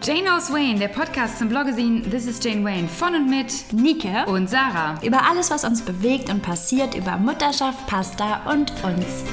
[0.00, 4.24] Jane Knows Wayne, der Podcast zum Bloggesin This is Jane Wayne von und mit Nike
[4.28, 4.94] und Sarah.
[5.02, 9.24] über alles, was uns bewegt und passiert, über Mutterschaft, Pasta und uns.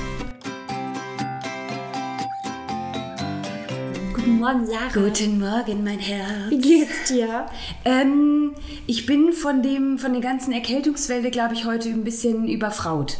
[4.15, 4.91] Guten Morgen, Sarah.
[4.91, 6.50] Guten Morgen, mein Herz.
[6.50, 7.45] Wie geht's dir?
[7.86, 8.55] Ähm,
[8.88, 13.18] ich bin von, dem, von der ganzen Erkältungswelle, glaube ich, heute ein bisschen überfraut.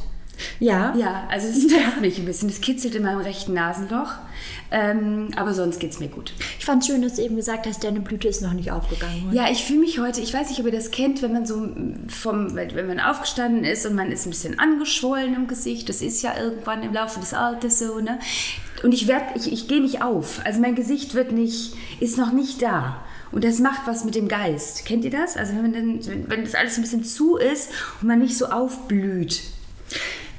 [0.60, 0.96] Ja.
[0.96, 2.50] Ja, also es trifft mich ein bisschen.
[2.50, 4.14] Es kitzelt in meinem rechten Nasenloch.
[4.72, 6.34] Ähm, aber sonst geht es mir gut.
[6.60, 9.30] Ich fand schön, dass du eben gesagt hast, deine Blüte ist noch nicht aufgegangen.
[9.32, 11.68] Ja, ich fühle mich heute, ich weiß nicht, ob ihr das kennt, wenn man so
[12.08, 15.88] vom, wenn man aufgestanden ist und man ist ein bisschen angeschwollen im Gesicht.
[15.88, 18.20] Das ist ja irgendwann im Laufe des Alters so, ne?
[18.84, 20.42] Und ich werde, ich, ich gehe nicht auf.
[20.44, 23.04] Also mein Gesicht wird nicht, ist noch nicht da.
[23.32, 24.86] Und das macht was mit dem Geist.
[24.86, 25.38] Kennt ihr das?
[25.38, 27.70] Also wenn, man dann, wenn das alles ein bisschen zu ist
[28.02, 29.42] und man nicht so aufblüht.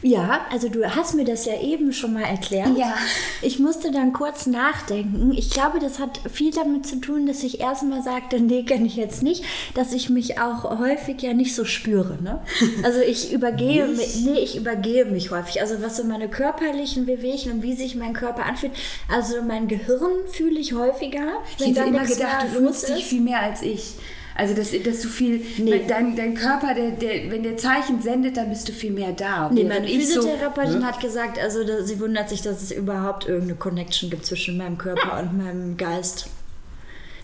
[0.02, 2.76] Ja, also du hast mir das ja eben schon mal erklärt.
[2.76, 2.94] Ja.
[3.42, 5.32] Ich musste dann kurz nachdenken.
[5.32, 8.96] Ich glaube, das hat viel damit zu tun, dass ich erstmal sagte, nee, kenne ich
[8.96, 12.18] jetzt nicht, dass ich mich auch häufig ja nicht so spüre.
[12.22, 12.42] Ne?
[12.82, 15.60] Also ich übergehe mich, nee, ich übergehe mich häufig.
[15.60, 18.72] Also was so meine körperlichen Bewegungen und wie sich mein Körper anfühlt.
[19.08, 21.42] Also mein Gehirn fühle ich häufiger.
[21.58, 23.94] Ich hätte immer gedacht, du fühlst dich viel mehr als ich.
[24.36, 25.84] Also, dass, dass du viel, Nee.
[25.88, 29.48] dein, dein Körper, der, der, wenn der Zeichen sendet, dann bist du viel mehr da.
[29.50, 33.26] Nee, meine ich so- Physiotherapeutin hat gesagt, also da, sie wundert sich, dass es überhaupt
[33.26, 36.26] irgendeine Connection gibt zwischen meinem Körper und meinem Geist.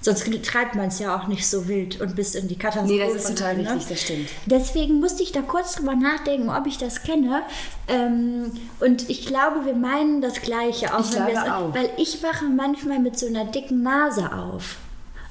[0.05, 2.93] Sonst treibt man es ja auch nicht so wild und bis in die Katastrophe.
[2.93, 3.71] Nee, das ist total ne?
[3.73, 4.29] richtig, das stimmt.
[4.47, 7.43] Deswegen musste ich da kurz drüber nachdenken, ob ich das kenne.
[7.87, 10.93] Ähm, und ich glaube, wir meinen das Gleiche.
[10.93, 11.73] Auch Ich glaube auch.
[11.75, 14.79] Weil ich wache manchmal mit so einer dicken Nase auf.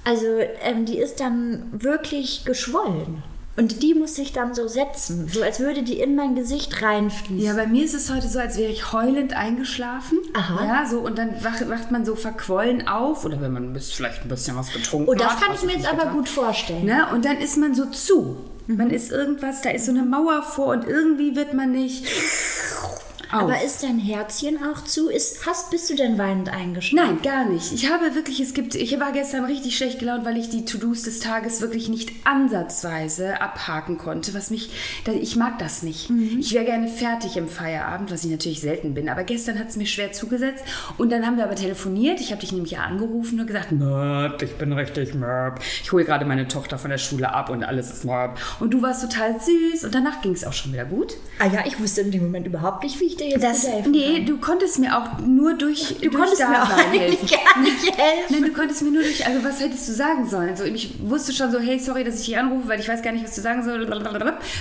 [0.03, 0.25] Also
[0.63, 3.23] ähm, die ist dann wirklich geschwollen.
[3.57, 7.45] Und die muss sich dann so setzen, so als würde die in mein Gesicht reinfließen.
[7.45, 10.19] Ja, bei mir ist es heute so, als wäre ich heulend eingeschlafen.
[10.33, 10.65] Aha.
[10.65, 14.29] Ja, so und dann wacht, wacht man so verquollen auf oder wenn man vielleicht ein
[14.29, 15.41] bisschen was getrunken Oh, das hat.
[15.41, 16.13] kann ich mir jetzt aber getan.
[16.15, 16.85] gut vorstellen.
[16.85, 17.07] Ne?
[17.13, 18.37] Und dann ist man so zu.
[18.67, 22.07] Man ist irgendwas, da ist so eine Mauer vor und irgendwie wird man nicht
[23.33, 23.43] auf.
[23.43, 25.09] Aber ist dein Herzchen auch zu?
[25.09, 27.15] Ist, hast, bist du denn weinend eingeschlafen?
[27.15, 27.71] Nein, gar nicht.
[27.73, 31.03] Ich habe wirklich, es gibt, ich war gestern richtig schlecht gelaunt, weil ich die To-Dos
[31.03, 34.69] des Tages wirklich nicht ansatzweise abhaken konnte, was mich,
[35.05, 36.09] ich mag das nicht.
[36.09, 36.37] Mhm.
[36.39, 39.75] Ich wäre gerne fertig im Feierabend, was ich natürlich selten bin, aber gestern hat es
[39.75, 40.63] mir schwer zugesetzt
[40.97, 42.19] und dann haben wir aber telefoniert.
[42.19, 45.59] Ich habe dich nämlich ja angerufen und gesagt, Möp, ich bin richtig Möp.
[45.83, 48.37] Ich hole gerade meine Tochter von der Schule ab und alles ist Möp.
[48.59, 51.15] Und du warst total süß und danach ging es auch schon wieder gut.
[51.39, 53.91] Ah ja, ich wusste in dem Moment überhaupt nicht, wie ich dir jetzt Das, helfen
[53.91, 54.25] nee, kann.
[54.25, 58.25] du konntest mir auch nur durch, Du durch konntest mir auch eigentlich gar nicht helfen.
[58.29, 60.55] Nein, du konntest mir nur durch, also was hättest du sagen sollen?
[60.55, 63.11] So, ich wusste schon so, hey, sorry, dass ich dich anrufe, weil ich weiß gar
[63.11, 63.87] nicht, was du sagen soll,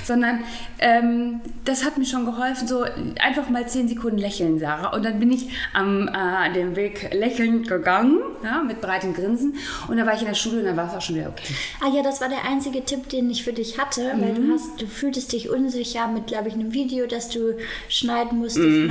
[0.04, 0.40] sondern
[0.78, 2.84] ähm, das hat mir schon geholfen, so
[3.20, 4.94] einfach mal zehn Sekunden lächeln, Sarah.
[4.94, 9.54] Und dann bin ich am äh, an dem Weg lächelnd gegangen, ja, mit breitem Grinsen.
[9.88, 11.54] Und dann war ich in der Schule und dann war es auch schon wieder okay.
[11.84, 14.46] Ah ja, das war der einzige Tipp, den ich für dich hatte, weil Mhm.
[14.48, 17.54] du hast, du fühltest dich unsicher mit, glaube ich, einem Video, das du
[17.88, 18.86] schneiden musstest Mhm.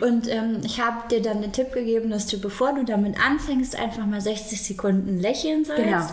[0.00, 0.06] noch.
[0.08, 3.76] Und ähm, ich habe dir dann den Tipp gegeben, dass du, bevor du damit anfängst,
[3.78, 5.82] einfach mal 60 Sekunden lächeln sollst.
[5.82, 6.06] Genau.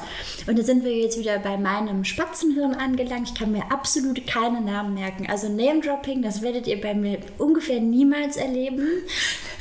[0.48, 3.30] Und da sind wir jetzt wieder bei meinem Spatzenhirn angelangt.
[3.30, 5.28] Ich kann mir absolut keine Namen merken.
[5.30, 8.88] Also Name-Dropping, das werdet ihr bei mir ungefähr niemals erleben,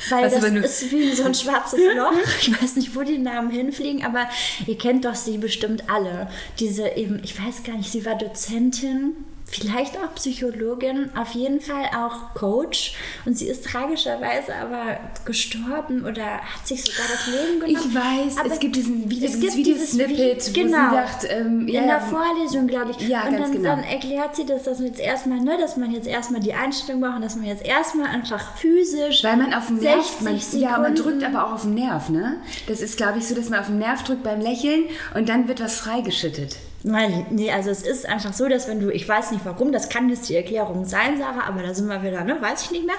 [0.09, 2.13] weil Was das aber nur- ist wie so ein schwarzes Loch.
[2.41, 4.27] Ich weiß nicht, wo die Namen hinfliegen, aber
[4.67, 6.27] ihr kennt doch sie bestimmt alle.
[6.59, 9.13] Diese eben, ich weiß gar nicht, sie war Dozentin,
[9.53, 12.95] vielleicht auch Psychologin, auf jeden Fall auch Coach.
[13.25, 17.89] Und sie ist tragischerweise aber gestorben oder hat sich sogar das Leben genommen.
[17.89, 21.27] Ich weiß, Aber es gibt diesen Video- es gibt dieses Video-Snippet, wo sie genau, sagt,
[21.29, 23.07] ähm, ja, in der Vorlesung, glaube ich.
[23.07, 23.69] Ja, und ganz dann, genau.
[23.69, 27.15] dann erklärt sie, dass das jetzt erstmal, ne, dass man jetzt erstmal die Einstellung braucht
[27.17, 30.77] und dass man jetzt erstmal einfach physisch Weil man auf den Nerv, 60 man, ja,
[30.79, 32.37] man drückt aber auch auf den Nerv, ne?
[32.67, 35.47] Das ist, glaube ich, so, dass man auf den Nerv drückt beim Lächeln und dann
[35.47, 36.57] wird was freigeschüttet.
[36.85, 39.87] Nein, nee, also es ist einfach so, dass wenn du, ich weiß nicht warum, das
[39.87, 42.85] kann jetzt die Erklärung sein, Sarah, aber da sind wir wieder, ne, weiß ich nicht
[42.85, 42.95] mehr.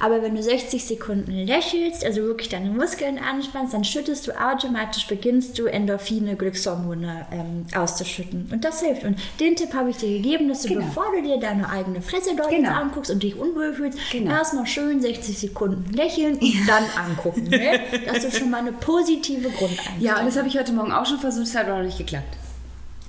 [0.00, 5.06] Aber wenn du 60 Sekunden lächelst, also wirklich deine Muskeln anspannst, dann schüttest du automatisch,
[5.06, 8.50] beginnst du Endorphine, Glückshormone ähm, auszuschütten.
[8.52, 9.04] Und das hilft.
[9.04, 10.84] Und den Tipp habe ich dir gegeben, dass du, Genau.
[10.84, 12.70] bevor du dir deine eigene Fresse dort Genau.
[12.72, 14.30] anguckst und dich unwohl fühlst, Genau.
[14.32, 17.44] erstmal schön 60 Sekunden lächeln und dann angucken.
[17.48, 17.80] Ne?
[18.12, 20.00] Das ist schon mal eine positive Grundeinstellung.
[20.02, 21.96] Ja, und das habe ich heute Morgen auch schon versucht, es hat aber noch nicht
[21.98, 22.36] geklappt.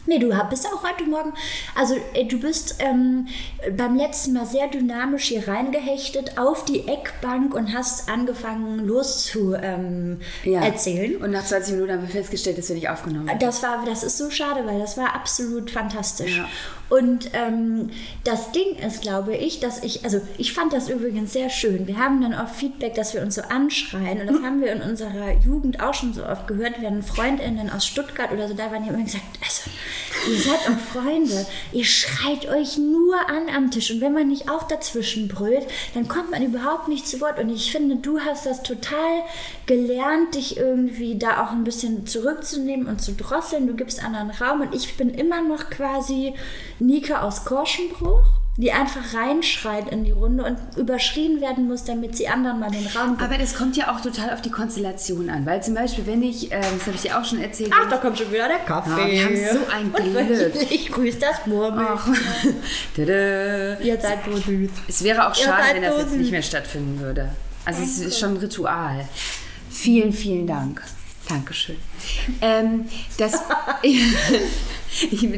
[0.05, 1.33] Nee, du bist auch heute Morgen,
[1.75, 3.27] also äh, du bist ähm,
[3.77, 10.19] beim letzten Mal sehr dynamisch hier reingehechtet auf die Eckbank und hast angefangen loszu ähm,
[10.43, 11.21] erzählen.
[11.21, 13.39] Und nach 20 Minuten haben wir festgestellt, dass wir nicht aufgenommen haben.
[13.39, 16.37] Das war, das ist so schade, weil das war absolut fantastisch.
[16.37, 16.49] Ja.
[16.89, 17.89] Und ähm,
[18.23, 21.87] das Ding ist, glaube ich, dass ich, also ich fand das übrigens sehr schön.
[21.87, 24.21] Wir haben dann oft Feedback, dass wir uns so anschreien.
[24.21, 26.79] Und das haben wir in unserer Jugend auch schon so oft gehört.
[26.79, 29.69] Wir hatten Freundinnen aus Stuttgart oder so, da waren die immer gesagt, also
[30.31, 33.91] ihr seid auch Freunde, ihr schreit euch nur an am Tisch.
[33.91, 37.39] Und wenn man nicht auch dazwischen brüllt, dann kommt man überhaupt nicht zu Wort.
[37.39, 39.23] Und ich finde, du hast das total
[39.65, 43.67] gelernt, dich irgendwie da auch ein bisschen zurückzunehmen und zu drosseln.
[43.67, 46.33] Du gibst anderen Raum und ich bin immer noch quasi
[46.79, 48.23] Nika aus Korschenbruch,
[48.57, 52.85] die einfach reinschreit in die Runde und überschrien werden muss, damit sie anderen mal den
[52.85, 53.23] Raum gibt.
[53.23, 55.45] Aber das kommt ja auch total auf die Konstellation an.
[55.45, 57.97] Weil zum Beispiel, wenn ich, ähm, das habe ich dir auch schon erzählt, Ach, da
[57.97, 58.89] kommt schon wieder der Kaffee.
[58.91, 60.71] Ja, wir haben so ein Glück.
[60.71, 61.85] Ich grüße das Murmel.
[61.89, 62.07] Ach.
[62.95, 63.79] Tada.
[63.79, 64.69] Ihr seid so süß.
[64.87, 67.29] Es wäre auch schade, wenn das jetzt nicht mehr stattfinden würde.
[67.65, 69.07] Also es ist schon ein Ritual.
[69.73, 70.83] Vielen, vielen Dank.
[71.27, 71.77] Dankeschön.
[72.41, 72.85] Ähm,
[73.17, 73.31] dass,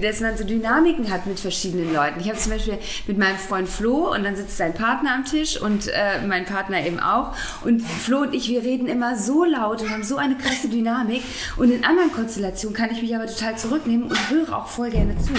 [0.01, 2.19] dass man so Dynamiken hat mit verschiedenen Leuten.
[2.19, 2.77] Ich habe zum Beispiel
[3.07, 6.85] mit meinem Freund Flo und dann sitzt sein Partner am Tisch und äh, mein Partner
[6.85, 7.33] eben auch.
[7.63, 11.23] Und Flo und ich, wir reden immer so laut und haben so eine krasse Dynamik.
[11.55, 15.15] Und in anderen Konstellationen kann ich mich aber total zurücknehmen und höre auch voll gerne
[15.17, 15.31] zu.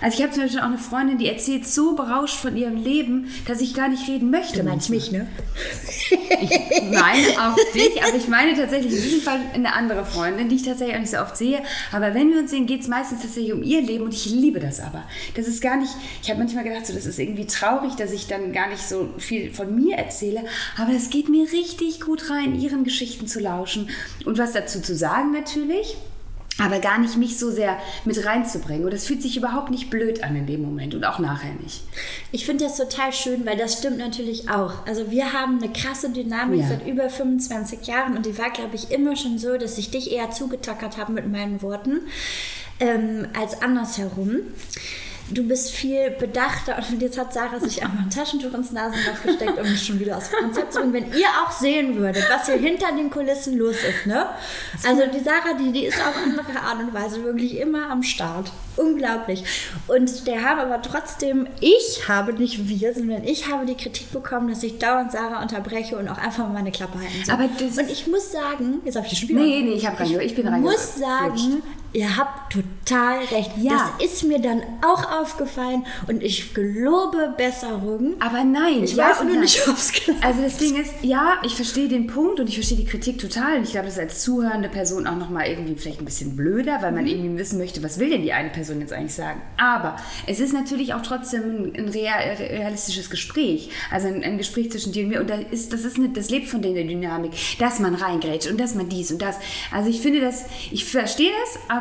[0.00, 3.32] Also ich habe zum Beispiel auch eine Freundin, die erzählt so berauscht von ihrem Leben,
[3.46, 4.58] dass ich gar nicht reden möchte.
[4.58, 5.26] Du meinst mich, ne?
[6.10, 10.56] Ich meine auch dich, aber ich meine tatsächlich in diesem Fall eine andere Freundin, die
[10.56, 11.62] ich tatsächlich auch nicht so oft sehe.
[11.92, 14.60] Aber wenn wir uns sehen, geht es meistens tatsächlich um ihr Leben und ich liebe
[14.60, 15.04] das aber.
[15.34, 15.92] Das ist gar nicht,
[16.22, 19.08] ich habe manchmal gedacht, so, das ist irgendwie traurig, dass ich dann gar nicht so
[19.18, 20.44] viel von mir erzähle,
[20.76, 23.90] aber das geht mir richtig gut rein, ihren Geschichten zu lauschen
[24.24, 25.96] und was dazu zu sagen natürlich.
[26.60, 28.84] Aber gar nicht mich so sehr mit reinzubringen.
[28.84, 31.82] Und das fühlt sich überhaupt nicht blöd an in dem Moment und auch nachher nicht.
[32.32, 34.84] Ich finde das total schön, weil das stimmt natürlich auch.
[34.86, 36.68] Also wir haben eine krasse Dynamik Ja.
[36.68, 40.10] seit über 25 Jahren und die war, glaube ich, immer schon so, dass ich dich
[40.10, 42.00] eher zugetackert habe mit meinen Worten
[42.80, 44.38] ähm, als andersherum.
[45.30, 49.58] Du bist viel bedachter und jetzt hat Sarah sich einfach ein Taschentuch ins Nasenloch gesteckt,
[49.58, 50.92] um mich schon wieder aus dem Konzept zu bringen.
[50.94, 54.26] Wenn ihr auch sehen würdet, was hier hinter den Kulissen los ist, ne?
[54.86, 58.50] Also die Sarah, die, die ist auf andere Art und Weise wirklich immer am Start.
[58.76, 59.44] Unglaublich.
[59.88, 64.48] Und der habe aber trotzdem, ich habe nicht wir, sondern ich habe die Kritik bekommen,
[64.48, 67.34] dass ich dauernd Sarah unterbreche und auch einfach mal meine Klappe halten soll.
[67.34, 69.40] Aber das und ich muss sagen, jetzt habe ich schon wieder.
[69.40, 70.24] Nee, nee, ich habe reingehört.
[70.24, 70.76] Ich bin Ich reingehört.
[70.78, 71.62] muss sagen,
[71.92, 73.50] ihr habt total recht.
[73.58, 73.92] Ja.
[73.98, 78.14] Das ist mir dann auch aufgefallen und ich gelobe Besserung.
[78.20, 79.40] Aber nein, Ich ja weiß nur nein.
[79.42, 80.24] nicht, ob's klappt.
[80.24, 83.58] Also das Ding ist, ja, ich verstehe den Punkt und ich verstehe die Kritik total.
[83.58, 86.78] Und ich glaube, das ist als zuhörende Person auch nochmal irgendwie vielleicht ein bisschen blöder,
[86.82, 87.10] weil man Mhm.
[87.10, 89.40] irgendwie wissen möchte, was will denn die eine Person jetzt eigentlich sagen.
[89.56, 89.96] Aber
[90.26, 93.70] es ist natürlich auch trotzdem ein, ein real, realistisches Gespräch.
[93.90, 95.20] Also ein, ein Gespräch zwischen dir und mir.
[95.20, 98.58] Und da ist, das, ist eine, das lebt von der Dynamik, dass man reingrätscht und
[98.60, 99.36] dass man dies und das.
[99.72, 101.77] Also ich finde das, ich verstehe das, aber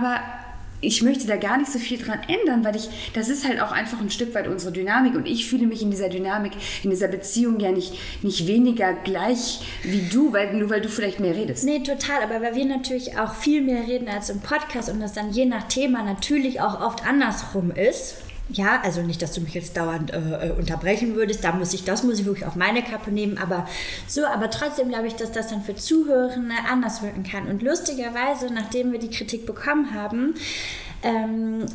[0.79, 3.71] ich möchte da gar nicht so viel dran ändern, weil ich, das ist halt auch
[3.71, 6.51] einfach ein Stück weit unsere Dynamik und ich fühle mich in dieser Dynamik,
[6.83, 11.19] in dieser Beziehung ja nicht, nicht weniger gleich wie du, weil, nur weil du vielleicht
[11.19, 11.63] mehr redest.
[11.63, 12.21] Nee, total.
[12.21, 15.45] Aber weil wir natürlich auch viel mehr reden als im Podcast und das dann je
[15.45, 18.17] nach Thema natürlich auch oft andersrum ist.
[18.49, 21.43] Ja, also nicht, dass du mich jetzt dauernd äh, äh, unterbrechen würdest.
[21.43, 23.37] Da muss ich, das muss ich wirklich auf meine Kappe nehmen.
[23.37, 23.67] Aber
[24.07, 27.47] so, aber trotzdem glaube ich, dass das dann für Zuhörende anders wirken kann.
[27.47, 30.35] Und lustigerweise, nachdem wir die Kritik bekommen haben,
[31.03, 31.65] ähm,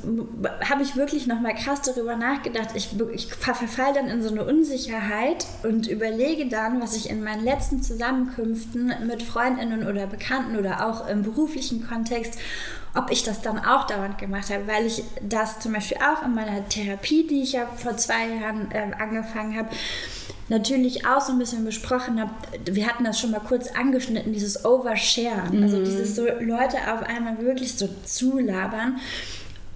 [0.68, 2.70] habe ich wirklich nochmal krass darüber nachgedacht.
[2.74, 7.44] Ich, ich verfall dann in so eine Unsicherheit und überlege dann, was ich in meinen
[7.44, 12.38] letzten Zusammenkünften mit Freundinnen oder Bekannten oder auch im beruflichen Kontext,
[12.94, 16.34] ob ich das dann auch dauernd gemacht habe, weil ich das zum Beispiel auch in
[16.34, 19.68] meiner Therapie, die ich ja vor zwei Jahren ähm, angefangen habe,
[20.52, 22.30] natürlich auch so ein bisschen besprochen habe.
[22.66, 27.38] Wir hatten das schon mal kurz angeschnitten, dieses Oversharen, also dieses so Leute auf einmal
[27.38, 29.00] wirklich so zulabern.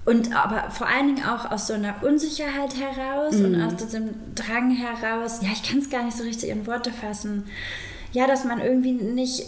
[0.05, 4.71] Und aber vor allen Dingen auch aus so einer Unsicherheit heraus und aus diesem Drang
[4.71, 7.45] heraus, ja, ich kann es gar nicht so richtig in Worte fassen.
[8.17, 9.45] Ja, dass man irgendwie nicht,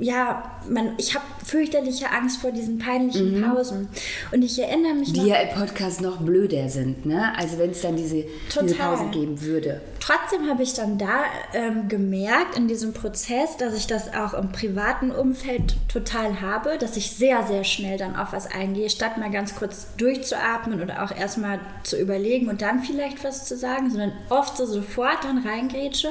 [0.00, 3.86] ja, man, ich habe fürchterliche Angst vor diesen peinlichen Pausen.
[4.32, 7.36] Und ich erinnere mich Die noch, ja im Podcast noch blöder sind, ne?
[7.36, 8.96] Also wenn es dann diese, diese Total.
[8.96, 9.82] Pause geben würde.
[10.00, 14.52] Trotzdem habe ich dann da ähm, gemerkt in diesem Prozess, dass ich das auch im
[14.52, 19.30] privaten Umfeld total habe, dass ich sehr, sehr schnell dann auf was eingehe, statt mal
[19.30, 24.12] ganz kurz durchzuatmen oder auch erstmal zu überlegen und dann vielleicht was zu sagen, sondern
[24.30, 26.08] oft so sofort dann reingrätsche.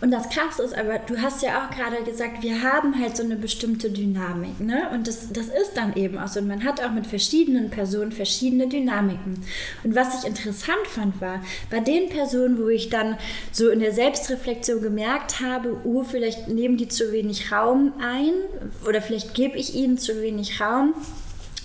[0.00, 3.22] Und das Krasse ist aber, du hast ja auch gerade gesagt, wir haben halt so
[3.22, 4.58] eine bestimmte Dynamik.
[4.58, 4.88] Ne?
[4.94, 6.40] Und das, das ist dann eben auch so.
[6.40, 9.44] Und man hat auch mit verschiedenen Personen verschiedene Dynamiken.
[9.84, 13.18] Und was ich interessant fand, war, bei den Personen, wo ich dann
[13.52, 18.32] so in der Selbstreflexion gemerkt habe, oh, vielleicht nehmen die zu wenig Raum ein
[18.86, 20.94] oder vielleicht gebe ich ihnen zu wenig Raum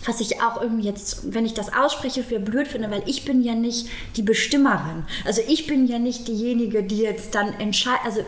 [0.06, 3.42] was ich auch irgendwie jetzt, wenn ich das ausspreche, für blöd finde, weil ich bin
[3.42, 5.04] ja nicht die Bestimmerin.
[5.26, 8.06] Also ich bin ja nicht diejenige, die jetzt dann entscheidet.
[8.06, 8.22] Also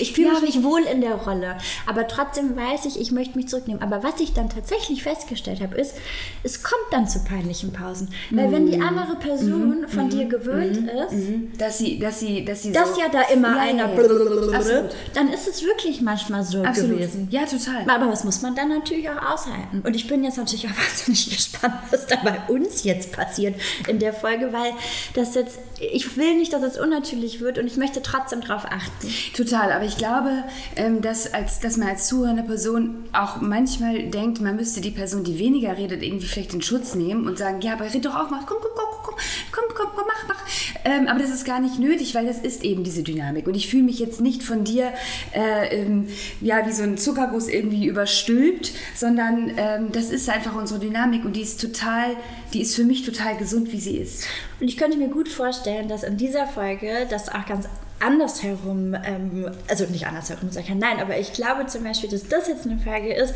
[0.00, 3.36] ich fühle ja, mich nicht wohl in der Rolle, aber trotzdem weiß ich, ich möchte
[3.36, 3.82] mich zurücknehmen.
[3.82, 5.94] Aber was ich dann tatsächlich festgestellt habe, ist,
[6.42, 8.08] es kommt dann zu peinlichen Pausen.
[8.30, 8.82] Weil wenn die mm.
[8.82, 9.88] andere Person mm.
[9.88, 10.10] von mm.
[10.10, 10.88] dir gewöhnt mm.
[10.88, 11.58] ist, mm.
[11.58, 15.28] dass sie, dass sie, dass sie dass so ja da immer ja, einer, ja, dann
[15.32, 16.98] ist es wirklich manchmal so Absolut.
[16.98, 17.28] gewesen.
[17.30, 17.88] Ja, total.
[17.88, 19.82] Aber was muss man dann natürlich auch aushalten?
[19.84, 23.54] Und ich bin jetzt natürlich auch wahnsinnig ich gespannt, was da bei uns jetzt passiert
[23.86, 24.72] in der Folge, weil
[25.14, 29.08] das jetzt, ich will nicht, dass es unnatürlich wird und ich möchte trotzdem darauf achten.
[29.34, 30.44] Total, aber ich glaube,
[30.76, 35.24] ähm, dass, als, dass man als zuhörende Person auch manchmal denkt, man müsste die Person,
[35.24, 38.30] die weniger redet, irgendwie vielleicht in Schutz nehmen und sagen, ja, aber red doch auch
[38.30, 39.14] mal, komm, komm, komm, komm,
[39.52, 40.44] komm, komm, komm, mach, mach.
[40.84, 43.46] Ähm, aber das ist gar nicht nötig, weil das ist eben diese Dynamik.
[43.46, 44.92] Und ich fühle mich jetzt nicht von dir
[45.32, 46.08] äh, ähm,
[46.40, 51.34] ja, wie so ein Zuckerguss irgendwie überstülpt, sondern ähm, das ist einfach unsere Dynamik und
[51.34, 52.16] die ist total,
[52.52, 54.24] die ist für mich total gesund, wie sie ist.
[54.60, 57.68] Und ich könnte mir gut vorstellen, dass in dieser Folge das auch ganz
[58.00, 62.66] andersherum, ähm, also nicht andersherum sagen, nein, aber ich glaube zum Beispiel, dass das jetzt
[62.66, 63.34] eine Frage ist,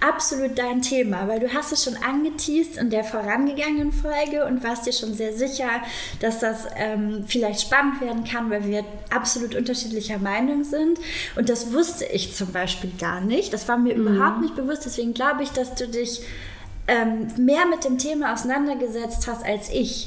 [0.00, 4.86] absolut dein Thema, weil du hast es schon angeteased in der vorangegangenen Folge und warst
[4.86, 5.68] dir schon sehr sicher,
[6.20, 10.98] dass das ähm, vielleicht spannend werden kann, weil wir absolut unterschiedlicher Meinung sind
[11.36, 14.06] und das wusste ich zum Beispiel gar nicht, das war mir mhm.
[14.06, 16.22] überhaupt nicht bewusst, deswegen glaube ich, dass du dich
[16.88, 20.06] ähm, mehr mit dem Thema auseinandergesetzt hast als ich.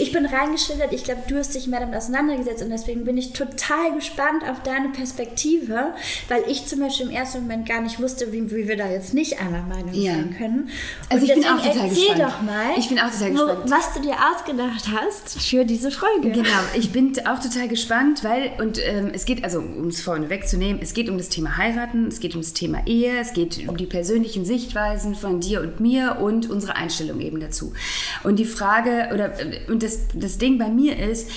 [0.00, 3.34] Ich bin reingeschildert, ich glaube, du hast dich mehr damit auseinandergesetzt und deswegen bin ich
[3.34, 5.92] total gespannt auf deine Perspektive,
[6.28, 9.12] weil ich zum Beispiel im ersten Moment gar nicht wusste, wie, wie wir da jetzt
[9.12, 10.12] nicht einer Meinung ja.
[10.12, 10.70] sein können.
[11.10, 12.20] Also und ich bin auch total erzähl gespannt.
[12.20, 13.58] doch mal, ich bin auch total gespannt.
[13.64, 16.30] Wo, was du dir ausgedacht hast für diese Folge.
[16.30, 20.30] Genau, ich bin auch total gespannt, weil, und ähm, es geht, also um es vorne
[20.30, 23.68] wegzunehmen, es geht um das Thema Heiraten, es geht um das Thema Ehe, es geht
[23.68, 27.72] um die persönlichen Sichtweisen von dir und mir und unsere Einstellung eben dazu.
[28.22, 29.32] Und die Frage, oder
[29.68, 31.28] und das, das Ding bei mir ist,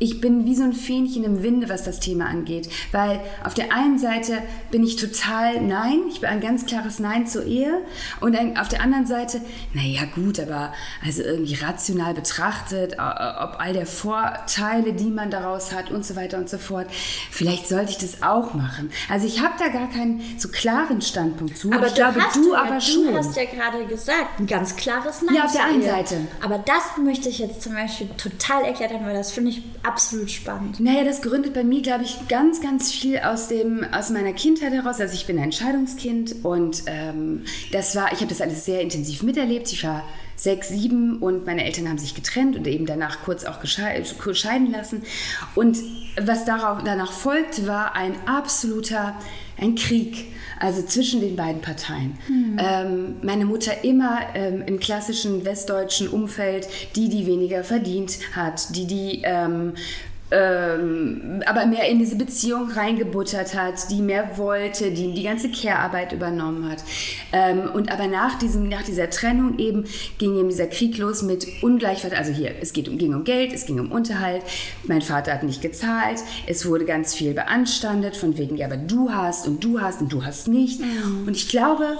[0.00, 2.70] ich bin wie so ein Fähnchen im Winde, was das Thema angeht.
[2.90, 4.38] Weil auf der einen Seite
[4.70, 7.82] bin ich total Nein, ich bin ein ganz klares Nein zur Ehe.
[8.20, 9.42] Und auf der anderen Seite,
[9.74, 10.72] naja gut, aber
[11.04, 16.38] also irgendwie rational betrachtet, ob all der Vorteile, die man daraus hat und so weiter
[16.38, 16.86] und so fort,
[17.30, 18.90] vielleicht sollte ich das auch machen.
[19.10, 21.70] Also ich habe da gar keinen so klaren Standpunkt zu.
[21.72, 23.08] Aber ich glaube, du, du aber ja, schon.
[23.08, 25.34] Du hast ja gerade gesagt, ein ganz klares Nein.
[25.34, 26.26] Ja, auf der einen Seite.
[26.40, 30.30] Aber das möchte ich jetzt zum Beispiel total erklärt haben, weil das finde ich absolut
[30.30, 30.78] spannend.
[30.80, 34.72] Naja, das gründet bei mir, glaube ich, ganz, ganz viel aus, dem, aus meiner Kindheit
[34.72, 35.00] heraus.
[35.00, 37.42] Also ich bin ein Entscheidungskind und ähm,
[37.72, 39.72] das war, ich habe das alles sehr intensiv miterlebt.
[39.72, 40.04] Ich war
[40.36, 45.02] sechs, sieben und meine Eltern haben sich getrennt und eben danach kurz auch scheiden lassen.
[45.54, 45.78] Und
[46.20, 49.16] was darauf, danach folgt, war ein absoluter
[49.60, 50.26] ein Krieg,
[50.60, 52.18] also zwischen den beiden Parteien.
[52.28, 52.56] Mhm.
[52.58, 58.86] Ähm, meine Mutter immer ähm, im klassischen westdeutschen Umfeld, die, die weniger verdient hat, die,
[58.86, 59.72] die ähm,
[60.30, 66.12] ähm, aber mehr in diese Beziehung reingebuttert hat, die mehr wollte, die die ganze Care-Arbeit
[66.12, 66.84] übernommen hat.
[67.32, 69.84] Ähm, und aber nach, diesem, nach dieser Trennung eben
[70.18, 72.16] ging eben dieser Krieg los mit Ungleichheit.
[72.16, 74.42] Also hier, es geht um, ging um Geld, es ging um Unterhalt.
[74.84, 76.20] Mein Vater hat nicht gezahlt.
[76.46, 80.12] Es wurde ganz viel beanstandet von wegen, ja, aber du hast und du hast und
[80.12, 80.80] du hast nicht.
[80.80, 81.26] Mhm.
[81.26, 81.96] Und ich glaube,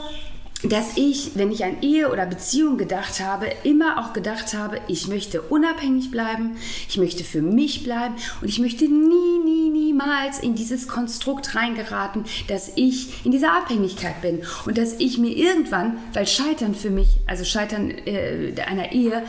[0.63, 5.09] dass ich, wenn ich an Ehe oder Beziehung gedacht habe, immer auch gedacht habe, ich
[5.09, 6.57] möchte unabhängig bleiben,
[6.89, 12.25] ich möchte für mich bleiben und ich möchte nie, nie, niemals in dieses Konstrukt reingeraten,
[12.49, 17.09] dass ich in dieser Abhängigkeit bin und dass ich mir irgendwann, weil Scheitern für mich,
[17.27, 19.23] also Scheitern äh, einer Ehe,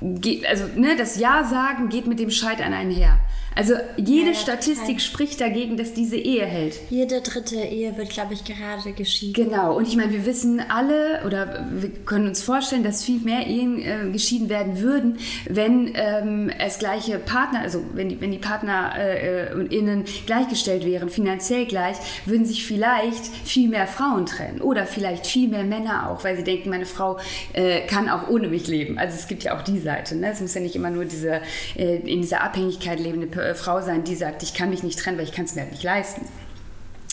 [0.00, 3.18] geht, also ne, das Ja sagen geht mit dem Scheitern einher.
[3.56, 5.00] Also jede ja, Statistik total.
[5.00, 6.76] spricht dagegen, dass diese Ehe hält.
[6.88, 9.50] Jede dritte Ehe wird, glaube ich, gerade geschieden.
[9.50, 9.76] Genau.
[9.76, 13.82] Und ich meine, wir wissen alle oder wir können uns vorstellen, dass viel mehr Ehen
[13.82, 18.92] äh, geschieden werden würden, wenn ähm, es gleiche Partner, also wenn die, wenn die Partner
[18.96, 24.86] äh, und Innen gleichgestellt wären, finanziell gleich, würden sich vielleicht viel mehr Frauen trennen oder
[24.86, 27.18] vielleicht viel mehr Männer auch, weil sie denken, meine Frau
[27.52, 28.96] äh, kann auch ohne mich leben.
[28.96, 30.16] Also es gibt ja auch die Seite.
[30.16, 30.30] Ne?
[30.30, 31.40] Es muss ja nicht immer nur diese
[31.76, 35.18] äh, in dieser Abhängigkeit lebende äh, Frau sein, die sagt, ich kann mich nicht trennen,
[35.18, 36.26] weil ich kann es mir halt nicht leisten.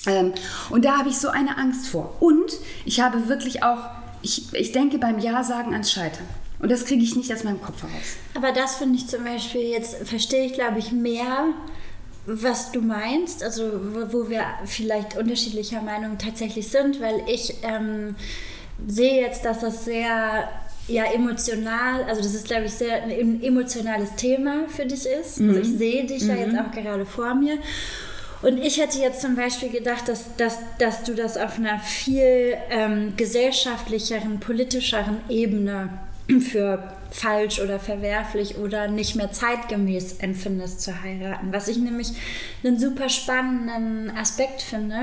[0.06, 0.34] Ähm,
[0.70, 2.16] und da habe ich so eine Angst vor.
[2.20, 2.52] Und
[2.86, 3.80] ich habe wirklich auch,
[4.22, 6.28] ich, ich denke beim Ja sagen ans Scheitern.
[6.60, 8.16] Und das kriege ich nicht aus meinem Kopf heraus.
[8.34, 11.54] Aber das finde ich zum Beispiel, jetzt verstehe ich, glaube ich, mehr,
[12.26, 18.16] was du meinst, also wo, wo wir vielleicht unterschiedlicher Meinung tatsächlich sind, weil ich ähm,
[18.86, 20.50] sehe jetzt, dass das sehr
[20.88, 25.40] ja emotional, also das ist glaube ich sehr ein emotionales Thema für dich ist.
[25.40, 27.58] Also ich sehe dich ja jetzt auch gerade vor mir.
[28.42, 32.56] Und ich hätte jetzt zum Beispiel gedacht, dass, dass, dass du das auf einer viel
[32.70, 35.90] ähm, gesellschaftlicheren, politischeren Ebene
[36.52, 41.52] für falsch oder verwerflich oder nicht mehr zeitgemäß empfindest zu heiraten.
[41.52, 42.10] Was ich nämlich
[42.64, 44.98] einen super spannenden Aspekt finde.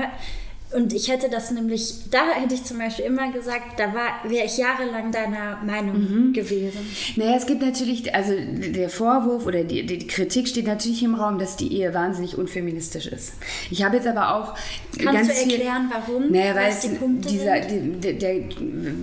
[0.75, 4.57] Und ich hätte das nämlich, da hätte ich zum Beispiel immer gesagt, da wäre ich
[4.57, 6.79] jahrelang deiner Meinung gewesen.
[7.15, 11.39] Naja, es gibt natürlich, also der Vorwurf oder die, die Kritik steht natürlich im Raum,
[11.39, 13.35] dass die Ehe wahnsinnig unfeministisch ist.
[13.71, 14.55] Ich habe jetzt aber auch
[14.97, 16.31] Kannst ganz du erklären, warum?
[16.31, 18.35] Naja, weil die dieser, der, der,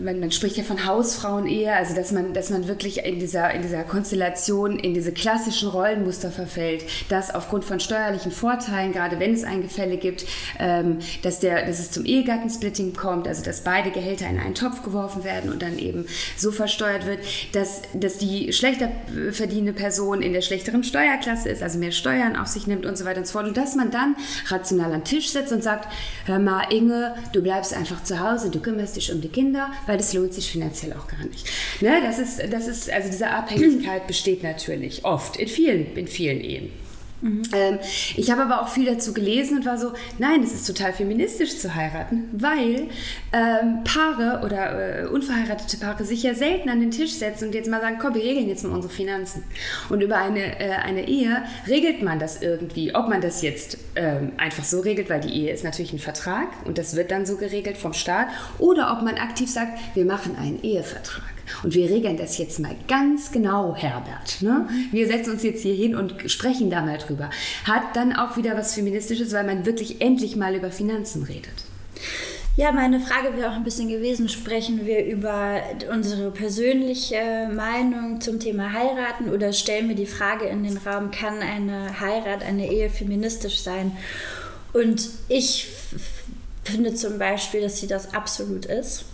[0.05, 3.62] man, man spricht ja von Hausfrauen-Ehe, also dass man, dass man wirklich in dieser, in
[3.62, 9.45] dieser Konstellation, in diese klassischen Rollenmuster verfällt, dass aufgrund von steuerlichen Vorteilen, gerade wenn es
[9.45, 10.26] ein Gefälle gibt,
[10.59, 14.83] ähm, dass, der, dass es zum Ehegattensplitting kommt, also dass beide Gehälter in einen Topf
[14.83, 17.21] geworfen werden und dann eben so versteuert wird,
[17.52, 18.90] dass, dass die schlechter
[19.31, 23.04] verdienende Person in der schlechteren Steuerklasse ist, also mehr Steuern auf sich nimmt und so
[23.04, 23.47] weiter und so fort.
[23.47, 24.16] Und dass man dann
[24.49, 25.88] rational am Tisch sitzt und sagt,
[26.26, 29.97] hör mal Inge, du bleibst einfach zu Hause, du kümmerst dich um die Kinder, weil
[29.97, 31.47] das lohnt sich finanziell auch gar nicht.
[31.81, 32.00] Ne?
[32.02, 36.82] Das, ist, das ist, also diese Abhängigkeit besteht natürlich oft in vielen, in vielen Ehen.
[37.23, 37.79] Ähm,
[38.17, 41.57] ich habe aber auch viel dazu gelesen und war so, nein, es ist total feministisch
[41.59, 42.88] zu heiraten, weil
[43.33, 47.71] ähm, Paare oder äh, unverheiratete Paare sich ja selten an den Tisch setzen und jetzt
[47.71, 49.45] mal sagen, komm, wir regeln jetzt mal unsere Finanzen.
[49.88, 52.95] Und über eine, äh, eine Ehe regelt man das irgendwie.
[52.95, 56.49] Ob man das jetzt ähm, einfach so regelt, weil die Ehe ist natürlich ein Vertrag
[56.64, 60.37] und das wird dann so geregelt vom Staat, oder ob man aktiv sagt, wir machen
[60.37, 61.32] einen Ehevertrag.
[61.62, 64.42] Und wir regeln das jetzt mal ganz genau, Herbert.
[64.42, 64.68] Ne?
[64.90, 67.30] Wir setzen uns jetzt hier hin und sprechen da mal drüber.
[67.64, 71.64] Hat dann auch wieder was Feministisches, weil man wirklich endlich mal über Finanzen redet.
[72.54, 78.40] Ja, meine Frage wäre auch ein bisschen gewesen, sprechen wir über unsere persönliche Meinung zum
[78.40, 82.90] Thema heiraten oder stellen wir die Frage in den Raum, kann eine Heirat, eine Ehe
[82.90, 83.96] feministisch sein?
[84.75, 85.68] Und ich
[86.62, 89.06] finde zum Beispiel, dass sie das absolut ist.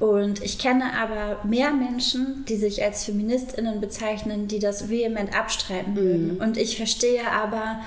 [0.00, 5.94] Und ich kenne aber mehr Menschen, die sich als Feministinnen bezeichnen, die das vehement abstreiten
[5.94, 6.38] würden.
[6.40, 7.80] Und ich verstehe aber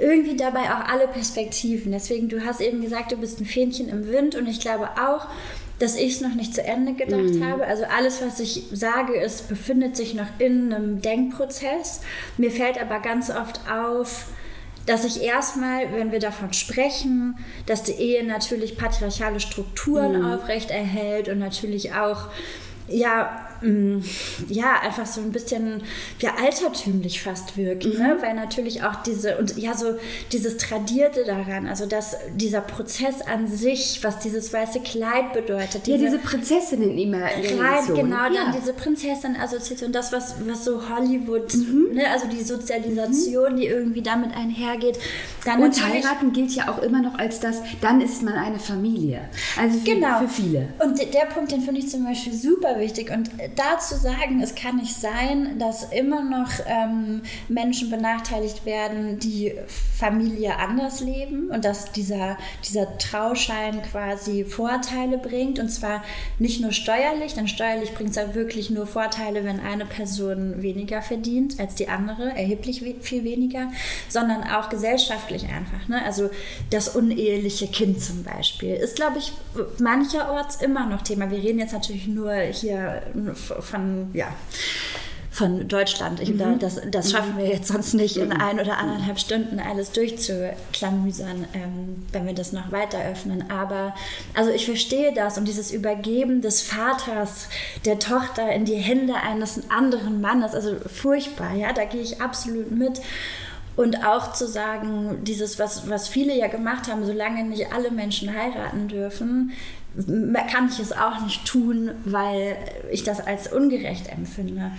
[0.00, 1.92] irgendwie dabei auch alle Perspektiven.
[1.92, 5.28] Deswegen, du hast eben gesagt, du bist ein Fähnchen im Wind und ich glaube auch,
[5.78, 7.64] dass ich es noch nicht zu Ende gedacht habe.
[7.66, 12.00] Also alles, was ich sage, ist, befindet sich noch in einem Denkprozess.
[12.36, 14.26] Mir fällt aber ganz oft auf,
[14.86, 21.38] dass ich erstmal, wenn wir davon sprechen, dass die Ehe natürlich patriarchale Strukturen aufrechterhält und
[21.38, 22.28] natürlich auch
[22.88, 23.48] ja,
[24.48, 25.82] ja, einfach so ein bisschen
[26.20, 28.16] ja, altertümlich fast wirkt, ne?
[28.20, 29.94] weil natürlich auch diese und ja, so
[30.32, 35.96] dieses Tradierte daran, also dass dieser Prozess an sich, was dieses weiße Kleid bedeutet, Ja,
[35.96, 37.22] diese Prinzessinnen immer.
[37.22, 38.30] Rein, genau, ja.
[38.32, 41.94] dann diese Prinzessin-Assoziation, das, was, was so Hollywood, Mhm.
[41.94, 44.98] ne, also die Sozialisation, die irgendwie damit einhergeht.
[45.44, 49.20] Dann Und heiraten gilt ja auch immer noch als das, dann ist man eine Familie.
[49.58, 50.18] Also für, Genau.
[50.20, 50.68] für viele.
[50.82, 53.10] Und der- der Punkt, den finde ich zum Beispiel super wichtig.
[53.10, 59.54] Und dazu sagen, es kann nicht sein, dass immer noch ähm, Menschen benachteiligt werden, die
[59.96, 65.58] Familie anders leben und dass dieser, dieser Trauschein quasi Vorteile bringt.
[65.58, 66.02] Und zwar
[66.38, 71.02] nicht nur steuerlich, denn steuerlich bringt es ja wirklich nur Vorteile, wenn eine Person weniger
[71.02, 73.70] verdient als die andere, erheblich viel weniger,
[74.08, 75.88] sondern auch gesellschaftlich einfach.
[75.88, 76.02] Ne?
[76.04, 76.30] Also
[76.70, 79.32] das uneheliche Kind zum Beispiel ist, glaube ich,
[79.78, 81.30] mancherorts immer noch Thema.
[81.30, 83.02] Wir reden jetzt natürlich nur hier
[83.34, 84.28] von, ja,
[85.34, 86.20] von Deutschland.
[86.20, 89.90] Ich, da, das, das schaffen wir jetzt sonst nicht in ein oder anderthalb Stunden alles
[89.90, 93.50] durchzuklamüsern, ähm, wenn wir das noch weiter öffnen.
[93.50, 93.96] Aber
[94.34, 97.48] also ich verstehe das und dieses Übergeben des Vaters
[97.84, 102.70] der Tochter in die Hände eines anderen Mannes, also furchtbar, ja, da gehe ich absolut
[102.70, 103.00] mit.
[103.74, 108.32] Und auch zu sagen, dieses, was, was viele ja gemacht haben, solange nicht alle Menschen
[108.32, 109.50] heiraten dürfen,
[110.50, 112.56] kann ich es auch nicht tun, weil
[112.90, 114.72] ich das als ungerecht empfinde.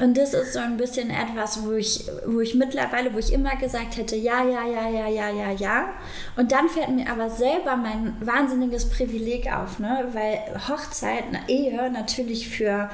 [0.00, 3.56] Und das ist so ein bisschen etwas, wo ich, wo ich mittlerweile, wo ich immer
[3.56, 5.88] gesagt hätte, ja, ja, ja, ja, ja, ja, ja.
[6.36, 10.06] Und dann fällt mir aber selber mein wahnsinniges Privileg auf, ne?
[10.12, 12.88] weil Hochzeit, eine Ehe natürlich für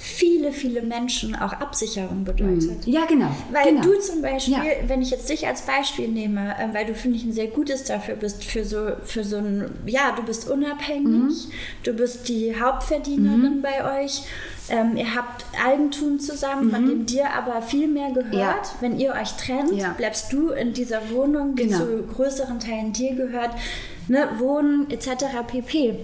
[0.00, 2.86] viele, viele Menschen auch Absicherung bedeutet.
[2.86, 3.30] Ja, genau.
[3.50, 3.82] Weil genau.
[3.82, 4.62] du zum Beispiel, Ja.
[4.86, 7.82] wenn ich jetzt dich als Beispiel nehme, ähm, weil du, finde ich, ein sehr gutes
[7.84, 11.04] dafür bist, für so, für so ein, ja, du bist unabhängig,
[11.48, 11.50] Mhm.
[11.82, 14.22] du bist die Hauptverdienerin bei euch,
[14.70, 18.32] ähm, ihr habt Eigentum zusammen, von dem dir aber viel mehr gehört.
[18.32, 18.38] Mhm.
[18.38, 18.62] Ja.
[18.80, 19.94] Wenn ihr euch trennt, Ja.
[19.96, 21.78] bleibst du in dieser Wohnung, die Genau.
[21.78, 23.50] zu größeren Teilen dir gehört,
[24.06, 25.42] ne, Wohnen etc.
[25.46, 25.96] pp.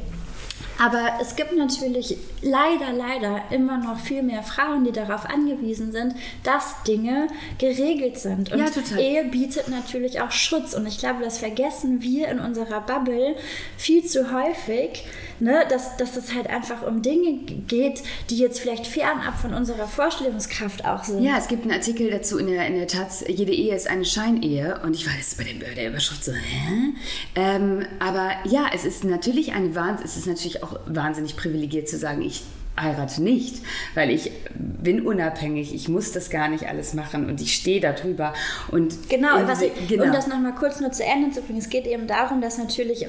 [0.79, 6.15] Aber es gibt natürlich leider, leider immer noch viel mehr Frauen, die darauf angewiesen sind,
[6.43, 8.53] dass Dinge geregelt sind.
[8.53, 8.97] Und Ja.
[8.99, 10.75] Ehe bietet natürlich auch Schutz.
[10.75, 13.37] Und ich glaube, das vergessen wir in unserer Bubble
[13.77, 15.05] viel zu häufig,
[15.41, 15.65] ne?
[15.69, 20.85] dass, dass es halt einfach um Dinge geht, die jetzt vielleicht fernab von unserer Vorstellungskraft
[20.85, 21.23] auch sind.
[21.23, 24.05] Ja, es gibt einen Artikel dazu in der, in der Taz, jede Ehe ist eine
[24.05, 24.81] Scheinehe.
[24.85, 26.95] Und ich war jetzt bei bei der Überschrift so, hä?
[27.35, 31.99] Ähm, aber ja, es ist natürlich eine Wahnsinn, es ist natürlich auch wahnsinnig privilegiert zu
[31.99, 32.43] sagen, ich
[32.81, 33.63] heirate nicht,
[33.95, 37.93] weil ich bin unabhängig, ich muss das gar nicht alles machen und ich stehe da
[37.93, 38.35] drüber.
[38.71, 40.05] Und Genau, in was ich, genau.
[40.05, 43.07] um das nochmal kurz nur zu Ende zu bringen, es geht eben darum, dass natürlich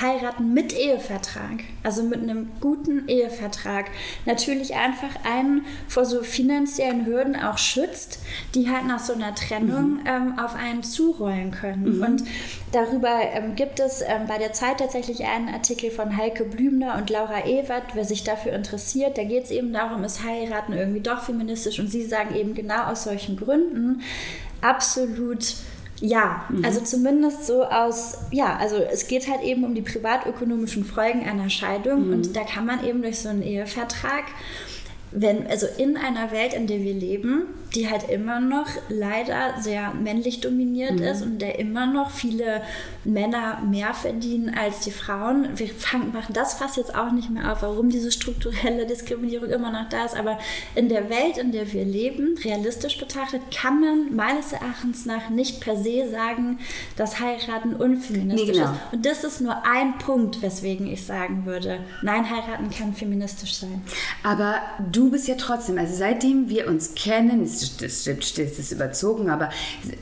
[0.00, 3.86] heiraten mit Ehevertrag, also mit einem guten Ehevertrag,
[4.24, 8.20] natürlich einfach einen vor so finanziellen Hürden auch schützt,
[8.54, 10.00] die halt nach so einer Trennung Mhm.
[10.06, 12.02] ähm, auf einen zurollen können.
[12.02, 12.22] Und
[12.72, 17.10] darüber ähm, gibt es ähm, bei der Zeit tatsächlich einen Artikel von Heike Blümner und
[17.10, 21.22] Laura Ewert, wer sich dafür interessiert, da geht es eben darum, ist heiraten irgendwie doch
[21.22, 24.02] feministisch und sie sagen eben genau aus solchen Gründen
[24.60, 25.54] absolut
[26.00, 31.28] ja, also zumindest so aus, ja, also es geht halt eben um die privatökonomischen Folgen
[31.28, 34.24] einer Scheidung und da kann man eben durch so einen Ehevertrag,
[35.10, 37.42] wenn, also in einer Welt, in der wir leben,
[37.74, 42.62] die halt immer noch leider sehr männlich dominiert ist und der immer noch viele
[43.04, 45.48] Männer mehr verdienen als die Frauen.
[45.56, 49.70] Wir fangen, machen das fast jetzt auch nicht mehr auf, warum diese strukturelle Diskriminierung immer
[49.70, 50.16] noch da ist.
[50.16, 50.38] Aber
[50.74, 55.60] in der Welt, in der wir leben, realistisch betrachtet, kann man meines Erachtens nach nicht
[55.60, 56.58] per se sagen,
[56.96, 58.72] dass heiraten unfeministisch Nee, genau.
[58.72, 58.92] ist.
[58.92, 63.82] Und das ist nur ein Punkt, weswegen ich sagen würde, nein, heiraten kann feministisch sein.
[64.22, 64.56] Aber
[64.90, 69.30] du bist ja trotzdem, also seitdem wir uns kennen, das, das stimmt, das ist überzogen,
[69.30, 69.48] aber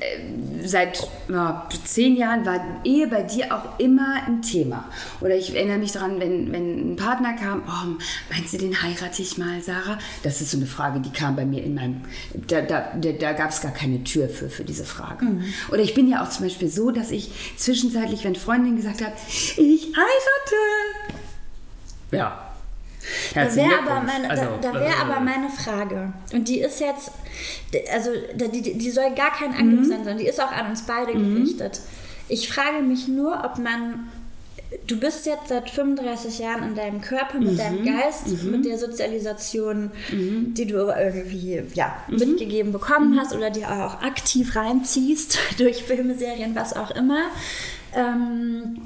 [0.01, 4.89] äh, seit ja, zehn Jahren war Ehe bei dir auch immer ein Thema.
[5.21, 9.23] Oder ich erinnere mich daran, wenn, wenn ein Partner kam, oh, meinst du, den heirate
[9.23, 9.99] ich mal, Sarah?
[10.23, 12.03] Das ist so eine Frage, die kam bei mir in meinem,
[12.35, 15.25] da, da, da, da gab es gar keine Tür für, für diese Frage.
[15.25, 15.45] Mhm.
[15.71, 19.13] Oder ich bin ja auch zum Beispiel so, dass ich zwischenzeitlich, wenn Freundin gesagt hat,
[19.57, 21.17] ich heirate,
[22.13, 22.46] ja.
[23.35, 26.13] Da Herzlichen wäre aber, meine, Also, da, da wär äh, aber meine Frage.
[26.33, 27.13] Und die ist jetzt,
[27.93, 30.83] also die, die, die soll gar kein Angriff sein, sondern die ist auch an uns
[30.87, 31.81] beide gerichtet.
[32.29, 34.09] Ich frage mich nur, ob man,
[34.87, 39.93] du bist jetzt seit 35 Jahren in deinem Körper, mit deinem Geist, mit der Sozialisation,
[40.11, 46.55] die du irgendwie ja, mitgegeben bekommen hast oder die auch aktiv reinziehst durch Filme, Serien,
[46.57, 47.27] was auch immer.
[47.95, 48.85] Ähm,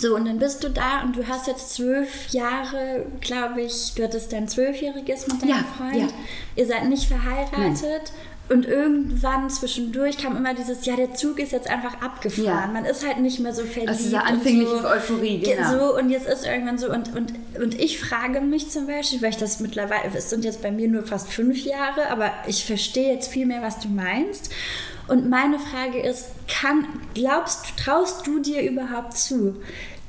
[0.00, 4.02] so, und dann bist du da und du hast jetzt zwölf Jahre, glaube ich, du
[4.04, 5.96] hattest dein Zwölfjähriges mit deinem Ja, Freund.
[5.96, 6.08] ja.
[6.56, 8.12] Ihr seid nicht verheiratet.
[8.50, 12.46] Und irgendwann zwischendurch kam immer dieses, ja, der Zug ist jetzt einfach abgefahren.
[12.46, 12.66] Ja.
[12.72, 13.92] Man ist halt nicht mehr so verliebt.
[13.92, 15.70] Aus dieser und anfänglichen so, Euphorie, Ge- genau.
[15.70, 17.32] So, und jetzt ist irgendwann so, und, und,
[17.62, 20.88] und ich frage mich zum Beispiel, weil ich das mittlerweile, es sind jetzt bei mir
[20.88, 24.50] nur fast fünf Jahre, aber ich verstehe jetzt viel mehr, was du meinst.
[25.06, 29.56] Und meine Frage ist, kann, glaubst du, traust du dir überhaupt zu,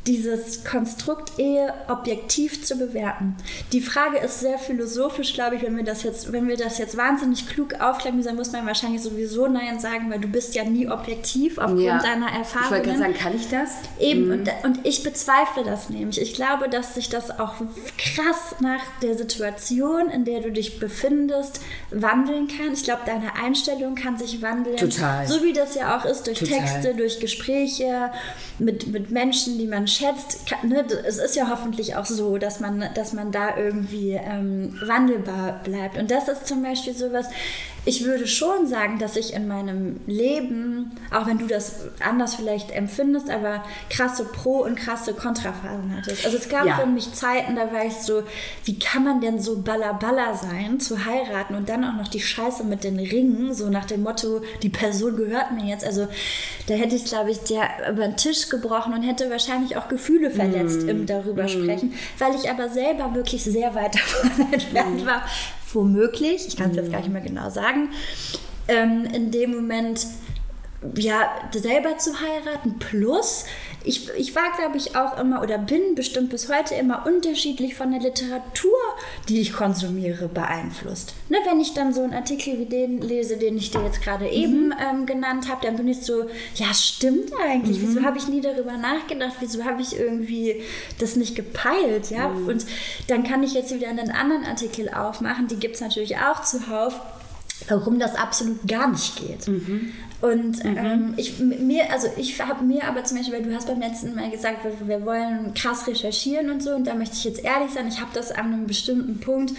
[0.07, 3.35] dieses Konstrukt Ehe objektiv zu bewerten.
[3.71, 6.97] Die Frage ist sehr philosophisch, glaube ich, wenn wir das jetzt, wenn wir das jetzt
[6.97, 10.89] wahnsinnig klug aufklären, dann muss man wahrscheinlich sowieso Nein sagen, weil du bist ja nie
[10.89, 11.99] objektiv aufgrund ja.
[11.99, 12.83] deiner Ich wollte Erfahrungen.
[12.83, 13.69] gerade sagen, kann ich das?
[13.99, 16.19] Eben, und, und ich bezweifle das nämlich.
[16.19, 17.55] Ich glaube, dass sich das auch
[17.97, 21.61] krass nach der Situation, in der du dich befindest,
[21.91, 22.73] wandeln kann.
[22.73, 24.77] Ich glaube, deine Einstellung kann sich wandeln.
[24.77, 25.27] Total.
[25.27, 26.59] So wie das ja auch ist, durch Total.
[26.59, 28.11] Texte, durch Gespräche
[28.57, 30.45] mit, mit Menschen, die man schätzt.
[30.63, 30.86] Ne?
[31.06, 35.97] Es ist ja hoffentlich auch so, dass man, dass man da irgendwie ähm, wandelbar bleibt.
[35.97, 37.27] Und das ist zum Beispiel sowas,
[37.84, 42.70] ich würde schon sagen, dass ich in meinem Leben, auch wenn du das anders vielleicht
[42.72, 46.24] empfindest, aber krasse Pro- und krasse Kontraphasen hattest.
[46.26, 46.78] Also es gab Ja.
[46.78, 48.22] für mich Zeiten, da war ich so,
[48.65, 52.63] wie kann man denn so ballerballer sein, zu heiraten und dann auch noch die Scheiße
[52.63, 55.84] mit den Ringen, so nach dem Motto, die Person gehört mir jetzt.
[55.84, 56.08] Also
[56.67, 60.30] da hätte ich, glaube ich, der über den Tisch gebrochen und hätte wahrscheinlich auch Gefühle
[60.30, 65.24] verletzt im darüber sprechen, weil ich aber selber wirklich sehr weit davon entfernt war,
[65.75, 67.89] womöglich, ich kann es jetzt gar nicht mehr genau sagen,
[68.67, 70.05] ähm, in dem Moment
[70.96, 73.46] ja, selber zu heiraten, plus
[73.84, 77.91] ich, ich war, glaube ich, auch immer oder bin bestimmt bis heute immer unterschiedlich von
[77.91, 78.78] der Literatur,
[79.28, 81.13] die ich konsumiere, beeinflusst.
[81.30, 84.30] Ne, wenn ich dann so einen Artikel wie den lese, den ich dir jetzt gerade
[84.30, 84.74] eben mhm.
[84.80, 87.80] ähm, genannt habe, dann bin ich so, ja, stimmt eigentlich.
[87.80, 87.88] Mhm.
[87.88, 89.34] Wieso habe ich nie darüber nachgedacht?
[89.39, 90.62] Wieso habe ich irgendwie
[91.00, 92.12] das nicht gepeilt?
[92.12, 92.30] Ja?
[92.30, 92.48] Mhm.
[92.48, 92.65] Und
[93.08, 97.00] dann kann ich jetzt wieder einen anderen Artikel aufmachen, die gibt es natürlich auch zuhauf
[97.67, 99.48] warum das absolut gar nicht geht.
[99.48, 99.94] Mhm.
[100.21, 100.77] Und mhm.
[100.77, 104.13] ähm, ich, mir, also ich habe mir aber zum Beispiel, weil du hast beim letzten
[104.13, 107.71] Mal gesagt, wir, wir, wollen krass recherchieren und so, und da möchte ich jetzt ehrlich
[107.71, 109.53] sein, ich habe das an einem bestimmten Punkt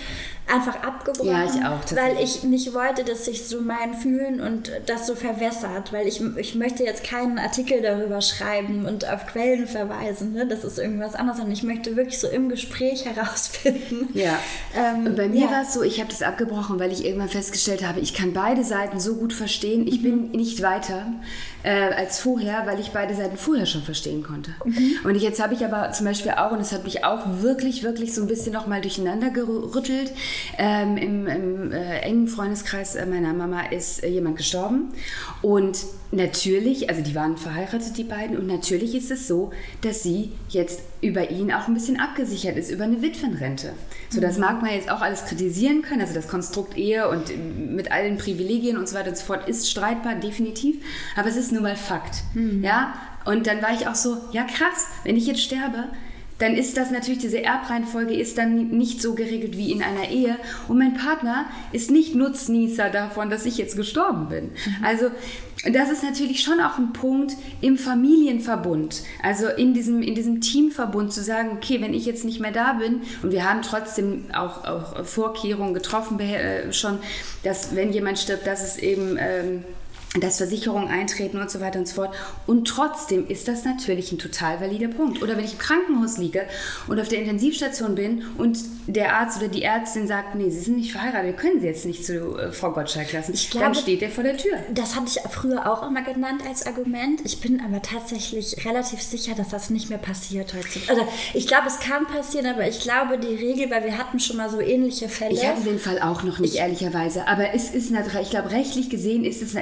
[0.53, 4.71] einfach abgebrochen, ja, ich auch, weil ich nicht wollte, dass sich so mein Fühlen und
[4.87, 9.67] das so verwässert, weil ich, ich möchte jetzt keinen Artikel darüber schreiben und auf Quellen
[9.67, 10.47] verweisen, ne?
[10.47, 14.09] das ist irgendwas anderes, und ich möchte wirklich so im Gespräch herausfinden.
[14.15, 14.39] Ja,
[14.77, 15.51] ähm, bei mir ja.
[15.51, 18.65] war es so, ich habe das abgebrochen, weil ich irgendwann festgestellt habe, ich kann beide
[18.65, 20.31] Seiten so gut verstehen, ich mhm.
[20.31, 21.07] bin nicht weiter
[21.63, 24.53] äh, als vorher, weil ich beide Seiten vorher schon verstehen konnte.
[24.65, 24.99] Mhm.
[25.05, 28.15] Und jetzt habe ich aber zum Beispiel auch, und es hat mich auch wirklich, wirklich
[28.15, 30.13] so ein bisschen nochmal durcheinander gerüttelt,
[30.59, 34.93] ähm, im, im äh, engen Freundeskreis meiner Mama ist äh, jemand gestorben.
[35.41, 40.33] Und natürlich, also die waren verheiratet, die beiden, und natürlich ist es so, dass sie
[40.49, 43.75] jetzt über ihn auch ein bisschen abgesichert ist, über eine Witwenrente.
[44.09, 47.33] So, das mag man jetzt auch alles kritisieren können, also das Konstrukt Ehe und
[47.75, 50.77] mit allen Privilegien und so weiter und so fort ist streitbar, definitiv,
[51.17, 52.23] aber es ist nun mal Fakt.
[52.35, 52.63] Mhm.
[52.63, 52.95] Ja?
[53.25, 55.89] Und dann war ich auch so, ja krass, wenn ich jetzt sterbe,
[56.43, 60.37] dann ist das natürlich, diese Erbreihenfolge ist dann nicht so geregelt wie in einer Ehe.
[60.67, 64.47] Und mein Partner ist nicht Nutznießer davon, dass ich jetzt gestorben bin.
[64.47, 64.85] Mhm.
[64.85, 65.07] Also
[65.73, 71.13] das ist natürlich schon auch ein Punkt im Familienverbund, also in diesem, in diesem Teamverbund
[71.13, 74.65] zu sagen, okay, wenn ich jetzt nicht mehr da bin und wir haben trotzdem auch,
[74.65, 76.99] auch Vorkehrungen getroffen äh, schon,
[77.45, 79.17] dass wenn jemand stirbt, dass es eben...
[79.21, 79.63] Ähm,
[80.21, 82.15] dass Versicherungen eintreten und so weiter und so fort.
[82.47, 85.23] Und trotzdem ist das natürlich ein total valider Punkt.
[85.23, 86.43] Oder wenn ich im Krankenhaus liege
[86.87, 90.77] und auf der Intensivstation bin und der Arzt oder die Ärztin sagt, nee, Sie sind
[90.77, 93.75] nicht verheiratet, wir können Sie jetzt nicht zu äh, Frau Gottschalk lassen, ich glaube, dann
[93.75, 94.53] steht er vor der Tür.
[94.75, 97.21] Das hatte ich früher auch immer genannt als Argument.
[97.25, 101.01] Ich bin aber tatsächlich relativ sicher, dass das nicht mehr passiert heutzutage.
[101.01, 104.37] Also ich glaube, es kann passieren, aber ich glaube, die Regel, weil wir hatten schon
[104.37, 105.33] mal so ähnliche Fälle.
[105.33, 107.27] Ich hatte den Fall auch noch nicht, ich, ehrlicherweise.
[107.29, 109.55] Aber es ist, ich glaube, rechtlich gesehen ist es,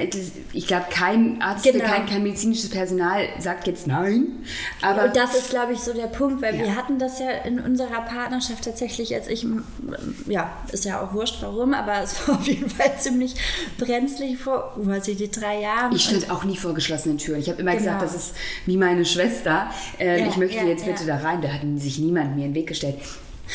[0.53, 1.85] ich glaube, kein Arzt, genau.
[1.85, 4.45] kein, kein medizinisches Personal sagt jetzt nein.
[4.83, 6.65] Aber Und das ist, glaube ich, so der Punkt, weil ja.
[6.65, 9.47] wir hatten das ja in unserer Partnerschaft tatsächlich, als ich,
[10.27, 13.35] ja, ist ja auch wurscht, warum, aber es war auf jeden Fall ziemlich
[13.79, 15.95] brenzlig vor, was ich die drei Jahre.
[15.95, 17.41] Ich stand auch nie vor geschlossenen Türen.
[17.41, 17.85] Ich habe immer genau.
[17.85, 19.71] gesagt, das ist wie meine Schwester.
[19.99, 21.43] Äh, ja, ich möchte ja, jetzt bitte da rein.
[21.43, 22.97] Da hat sich niemand mir in den Weg gestellt.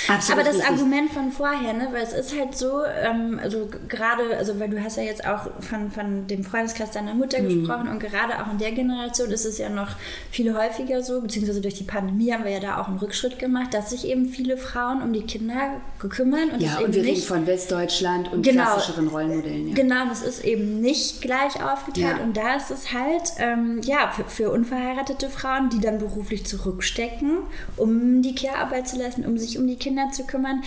[0.07, 0.71] Absolut Aber das richtig.
[0.71, 4.83] Argument von vorher, ne, weil es ist halt so, ähm, also gerade, also weil du
[4.83, 7.47] hast ja jetzt auch von, von dem Freundeskreis deiner Mutter mhm.
[7.47, 9.89] gesprochen und gerade auch in der Generation ist es ja noch
[10.31, 13.73] viel häufiger so, beziehungsweise durch die Pandemie haben wir ja da auch einen Rückschritt gemacht,
[13.73, 17.47] dass sich eben viele Frauen um die Kinder gekümmert und ja, und wir reden von
[17.47, 19.69] Westdeutschland und genau, klassischeren Rollenmodellen.
[19.69, 19.75] Ja.
[19.75, 22.23] Genau, das ist eben nicht gleich aufgeteilt ja.
[22.23, 27.37] und da ist es halt, ähm, ja, für, für unverheiratete Frauen, die dann beruflich zurückstecken,
[27.77, 30.63] um die Care-Arbeit zu leisten, um sich um die Kinder zu kümmern,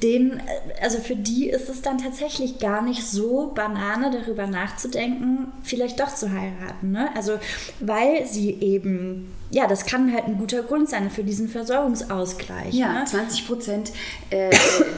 [0.00, 0.40] den,
[0.80, 6.14] also für die ist es dann tatsächlich gar nicht so Banane, darüber nachzudenken, vielleicht doch
[6.14, 6.92] zu heiraten.
[6.92, 7.10] Ne?
[7.16, 7.40] Also,
[7.80, 12.72] weil sie eben, ja, das kann halt ein guter Grund sein für diesen Versorgungsausgleich.
[12.74, 13.04] Ja, ne?
[13.04, 13.92] 20 Prozent,
[14.30, 14.50] äh,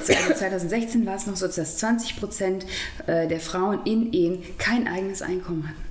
[0.05, 2.67] 2016 war es noch so, dass 20 Prozent
[3.07, 5.83] äh, der Frauen in Ehen kein eigenes Einkommen hatten.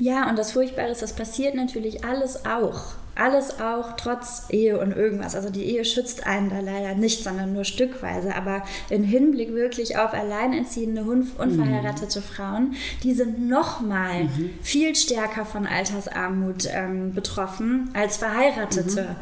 [0.00, 4.92] Ja, und das Furchtbare ist, das passiert natürlich alles auch alles auch trotz Ehe und
[4.92, 5.34] irgendwas.
[5.34, 8.34] Also die Ehe schützt einen da leider nicht, sondern nur stückweise.
[8.34, 12.24] Aber im Hinblick wirklich auf alleinerziehende, unverheiratete mhm.
[12.24, 14.50] Frauen, die sind nochmal mhm.
[14.62, 19.02] viel stärker von Altersarmut ähm, betroffen als Verheiratete.
[19.02, 19.16] Mhm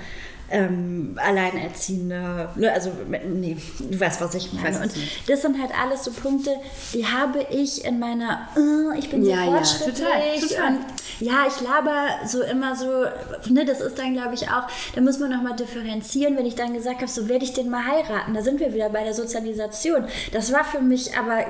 [0.53, 2.93] ähm, Alleinerziehende, ne, also
[3.27, 4.81] nee, du weißt, was ich meine.
[4.81, 4.93] Und
[5.27, 6.51] das sind halt alles so Punkte,
[6.93, 10.69] die habe ich in meiner, uh, ich bin so ja, fortschrittlich ja, total, total.
[10.69, 10.81] und
[11.21, 13.05] ja, ich laber so immer so,
[13.51, 16.75] ne, das ist dann glaube ich auch, da muss man nochmal differenzieren, wenn ich dann
[16.75, 20.05] gesagt habe, so werde ich den mal heiraten, da sind wir wieder bei der Sozialisation.
[20.33, 21.47] Das war für mich aber,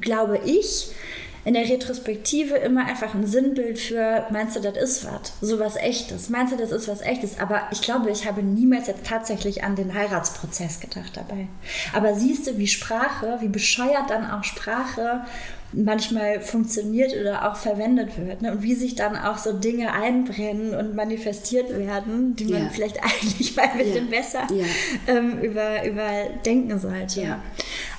[0.00, 0.88] glaube ich,
[1.46, 5.32] in der Retrospektive immer einfach ein Sinnbild für, meinst du, das ist was?
[5.40, 6.28] So was Echtes.
[6.28, 7.38] Meinst du, das ist was Echtes?
[7.38, 11.46] Aber ich glaube, ich habe niemals jetzt tatsächlich an den Heiratsprozess gedacht dabei.
[11.92, 15.20] Aber siehst du, wie Sprache, wie bescheuert dann auch Sprache
[15.76, 18.42] manchmal funktioniert oder auch verwendet wird.
[18.42, 18.52] Ne?
[18.52, 22.68] Und wie sich dann auch so Dinge einbrennen und manifestiert werden, die man ja.
[22.70, 24.18] vielleicht eigentlich mal ein bisschen ja.
[24.18, 24.64] besser ja.
[25.06, 27.36] Ähm, über, überdenken sollte.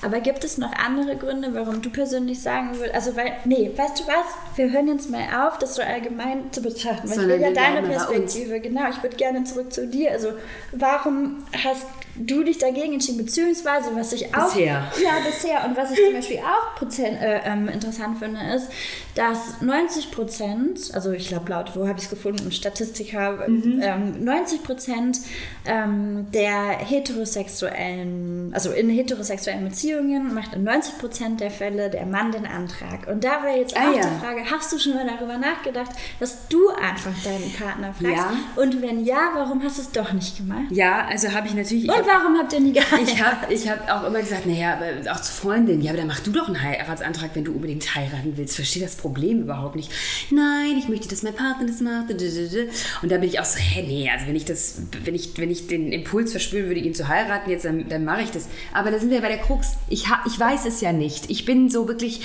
[0.01, 3.99] Aber gibt es noch andere Gründe, warum du persönlich sagen würdest, also weil, nee, weißt
[3.99, 4.57] du was?
[4.57, 7.09] Wir hören jetzt mal auf, das so allgemein zu betrachten.
[7.09, 7.87] Weil Sondern ich will ja deine.
[7.87, 8.89] Perspektive, genau.
[8.89, 10.11] Ich würde gerne zurück zu dir.
[10.11, 10.29] Also
[10.71, 11.85] warum hast
[12.19, 14.45] du dich dagegen entschieden, beziehungsweise was ich auch...
[14.53, 14.91] Bisher.
[15.03, 15.65] Ja, bisher.
[15.65, 18.69] Und was ich zum Beispiel auch Prozent, äh, ähm, interessant finde, ist,
[19.15, 24.63] dass 90 Prozent, also ich glaube laut, wo habe ich es gefunden, Statistiker, ähm, 90
[24.63, 25.19] Prozent
[25.65, 32.31] ähm, der heterosexuellen, also in heterosexuellen Beziehungen macht in 90 Prozent der Fälle der Mann
[32.31, 33.07] den Antrag.
[33.07, 34.01] Und da wäre jetzt Ah, auch ja.
[34.01, 38.17] die Frage, hast du schon mal darüber nachgedacht, dass du einfach deinen Partner fragst?
[38.17, 38.31] Ja.
[38.55, 40.65] Und wenn ja, warum hast du es doch nicht gemacht?
[40.69, 41.85] Ja, also habe ich natürlich.
[41.85, 43.09] ich Und warum habt ihr nie geheiratet?
[43.13, 46.07] Ich habe ich hab auch immer gesagt, naja, aber auch zu Freundinnen, ja, aber dann
[46.07, 48.55] mach du doch einen Heiratsantrag, wenn du unbedingt heiraten willst.
[48.55, 49.91] Verstehe das Problem überhaupt nicht.
[50.31, 52.09] Nein, ich möchte, dass mein Partner das macht.
[52.09, 55.51] Und da bin ich auch so, hä, nee, also wenn ich das, wenn ich, wenn
[55.51, 58.47] ich den Impuls verspüren würde, ihn zu heiraten, jetzt, dann, dann mache ich das.
[58.73, 59.73] Aber da sind wir bei der Krux.
[59.89, 61.29] Ich, ha, ich weiß es ja nicht.
[61.29, 62.21] Ich bin so wirklich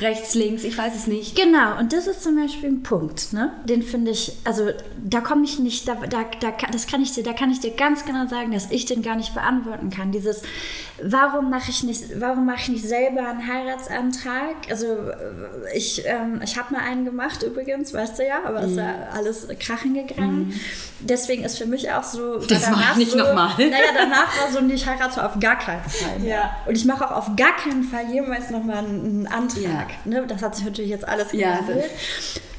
[0.00, 1.36] rechts, links, ich weiß es nicht.
[1.36, 3.52] Genau, und das ist zum Beispiel ein Punkt, ne?
[3.64, 4.70] Den finde ich, also
[5.02, 7.70] da komme ich nicht, da, da, da, das kann ich dir, da kann ich dir
[7.70, 10.10] ganz genau sagen, dass ich den gar nicht beantworten kann.
[10.10, 10.42] Dieses,
[11.00, 14.56] warum mache ich nicht, warum mache ich nicht selber einen Heiratsantrag?
[14.68, 14.86] Also
[15.74, 18.94] ich, ähm, ich habe mal einen gemacht übrigens, weißt du ja, aber es ist ja
[19.14, 20.58] alles krachen gegangen.
[21.00, 22.38] Deswegen ist für mich auch so.
[22.38, 23.48] Das mach ich nicht so, noch mal.
[23.58, 26.18] Naja, danach war so, nee, ich heirate auf gar keinen Fall.
[26.18, 26.28] mehr.
[26.28, 26.56] Ja.
[26.66, 29.62] Und ich mache auch auf gar keinen Fall jemals nochmal einen, Antrag.
[29.62, 29.86] Ja.
[30.04, 30.24] Ne?
[30.26, 31.58] Das hat sich natürlich jetzt alles Ja.
[31.58, 31.90] gewandelt.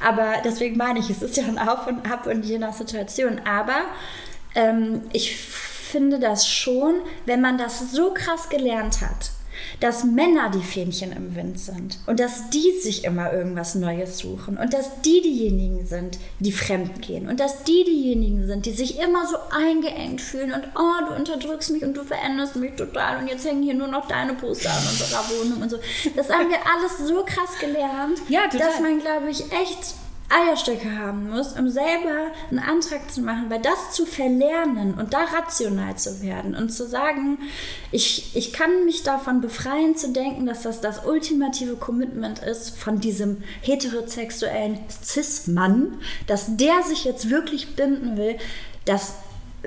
[0.02, 3.40] Aber deswegen meine ich, es ist ja ein Auf und Ab und je nach Situation.
[3.44, 3.82] Aber
[4.54, 5.36] ähm, ich
[5.90, 6.94] finde das schon,
[7.26, 9.30] wenn man das so krass gelernt hat,
[9.80, 14.56] dass Männer die Fähnchen im Wind sind und dass die sich immer irgendwas Neues suchen
[14.56, 18.98] und dass die diejenigen sind, die fremd gehen und dass die diejenigen sind, die sich
[18.98, 23.28] immer so eingeengt fühlen und oh, du unterdrückst mich und du veränderst mich total und
[23.28, 25.78] jetzt hängen hier nur noch deine Poster an unserer Wohnung und so.
[26.16, 29.94] Das haben wir alles so krass gelernt, Ja, dass man, glaube ich, echt
[30.30, 35.24] Eierstöcke haben muss, um selber einen Antrag zu machen, weil das zu verlernen und da
[35.24, 37.38] rational zu werden und zu sagen,
[37.90, 43.00] ich, ich kann mich davon befreien zu denken, dass das das ultimative Commitment ist von
[43.00, 48.36] diesem heterosexuellen Cis-Mann, dass der sich jetzt wirklich binden will,
[48.84, 49.14] das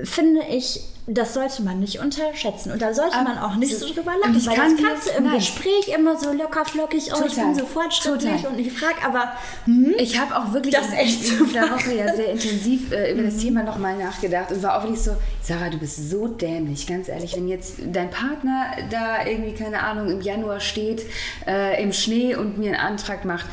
[0.02, 2.72] finde ich, das sollte man nicht unterschätzen.
[2.72, 5.06] Und da sollte man auch nicht so drüber und lachen, ich weil kann das kannst
[5.08, 5.34] du im nein.
[5.34, 8.52] Gespräch immer so locker flockig, oh, ich bin so fortschrittlich Total.
[8.52, 9.32] und ich frage aber,
[9.66, 13.12] hm, Ich habe auch wirklich Das in, echt in dieser Woche ja sehr intensiv äh,
[13.12, 16.86] über das Thema nochmal nachgedacht und war auch wirklich so, Sarah, du bist so dämlich,
[16.86, 21.02] ganz ehrlich, wenn jetzt dein Partner da irgendwie, keine Ahnung, im Januar steht,
[21.46, 23.46] äh, im Schnee und mir einen Antrag macht,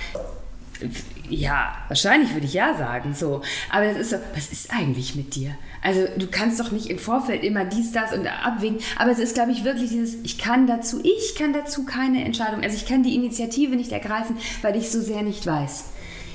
[1.32, 3.42] ja, wahrscheinlich würde ich ja sagen, so.
[3.70, 5.56] Aber das ist so, was ist eigentlich mit dir?
[5.82, 8.80] Also du kannst doch nicht im Vorfeld immer dies, das und abwägen.
[8.98, 12.64] Aber es ist, glaube ich, wirklich dieses, ich kann dazu, ich kann dazu keine Entscheidung.
[12.64, 15.86] Also ich kann die Initiative nicht ergreifen, weil ich so sehr nicht weiß.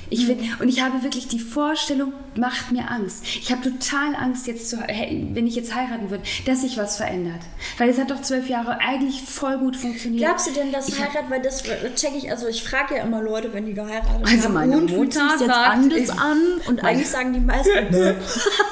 [0.09, 3.25] Ich find, und ich habe wirklich die Vorstellung, macht mir Angst.
[3.25, 7.41] Ich habe total Angst, jetzt zu, wenn ich jetzt heiraten würde, dass sich was verändert.
[7.77, 10.25] Weil es hat doch zwölf Jahre eigentlich voll gut funktioniert.
[10.25, 11.63] Glaubst du denn, dass Ich Heirat, weil das
[11.95, 14.91] check ich, also ich frage ja immer Leute, wenn die geheiratet Also haben, meine und,
[14.91, 16.37] Mutter jetzt sagt, anders an?
[16.67, 18.13] Und eigentlich sagen die meisten, nö.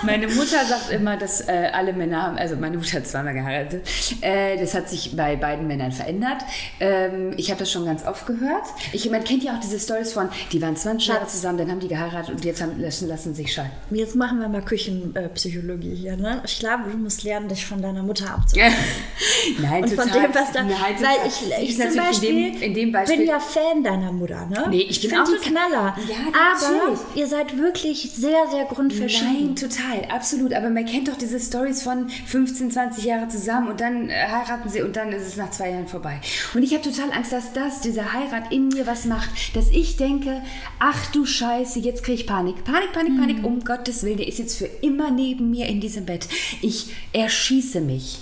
[0.04, 3.88] Meine Mutter sagt immer, dass äh, alle Männer haben, also meine Mutter hat zweimal geheiratet,
[4.22, 6.42] äh, das hat sich bei beiden Männern verändert.
[6.80, 8.66] Ähm, ich habe das schon ganz oft gehört.
[8.94, 11.80] Ich, man kennt ja auch diese Stories von, die waren 20 Jahre zusammen, dann haben
[11.80, 13.72] die geheiratet und jetzt haben, lassen, lassen sich scheiden.
[13.92, 16.42] Jetzt machen wir mal Küchenpsychologie hier, ne?
[16.46, 18.76] Ich glaube, du musst lernen, dich von deiner Mutter abzuwenden.
[19.60, 20.08] Nein, Und total.
[20.10, 20.64] von dem, was da.
[20.64, 23.18] Nein, weil ich, ich ist zum Beispiel in dem, in dem Beispiel.
[23.18, 24.66] bin ja Fan deiner Mutter, ne?
[24.70, 25.96] Nee, ich bin find auch die Knaller.
[26.08, 27.00] Ja, Aber natürlich.
[27.16, 29.48] ihr seid wirklich sehr, sehr grundverschieden.
[29.48, 30.54] Nein, total, absolut.
[30.54, 34.70] Aber man kennt doch diese Stories von 15, 20 Jahre zusammen und dann äh, heiraten
[34.70, 36.20] sie und dann ist es nach zwei Jahren vorbei.
[36.54, 39.98] Und ich habe total Angst, dass das, diese Heirat in mir was macht, dass ich
[39.98, 40.42] denke,
[40.80, 42.64] ach du Scheiße, jetzt kriege ich Panik.
[42.64, 43.46] Panik, Panik, Panik, Mhm.
[43.46, 46.28] um Gottes Willen, der ist jetzt für immer neben mir in diesem Bett.
[46.62, 48.20] Ich erschieße mich.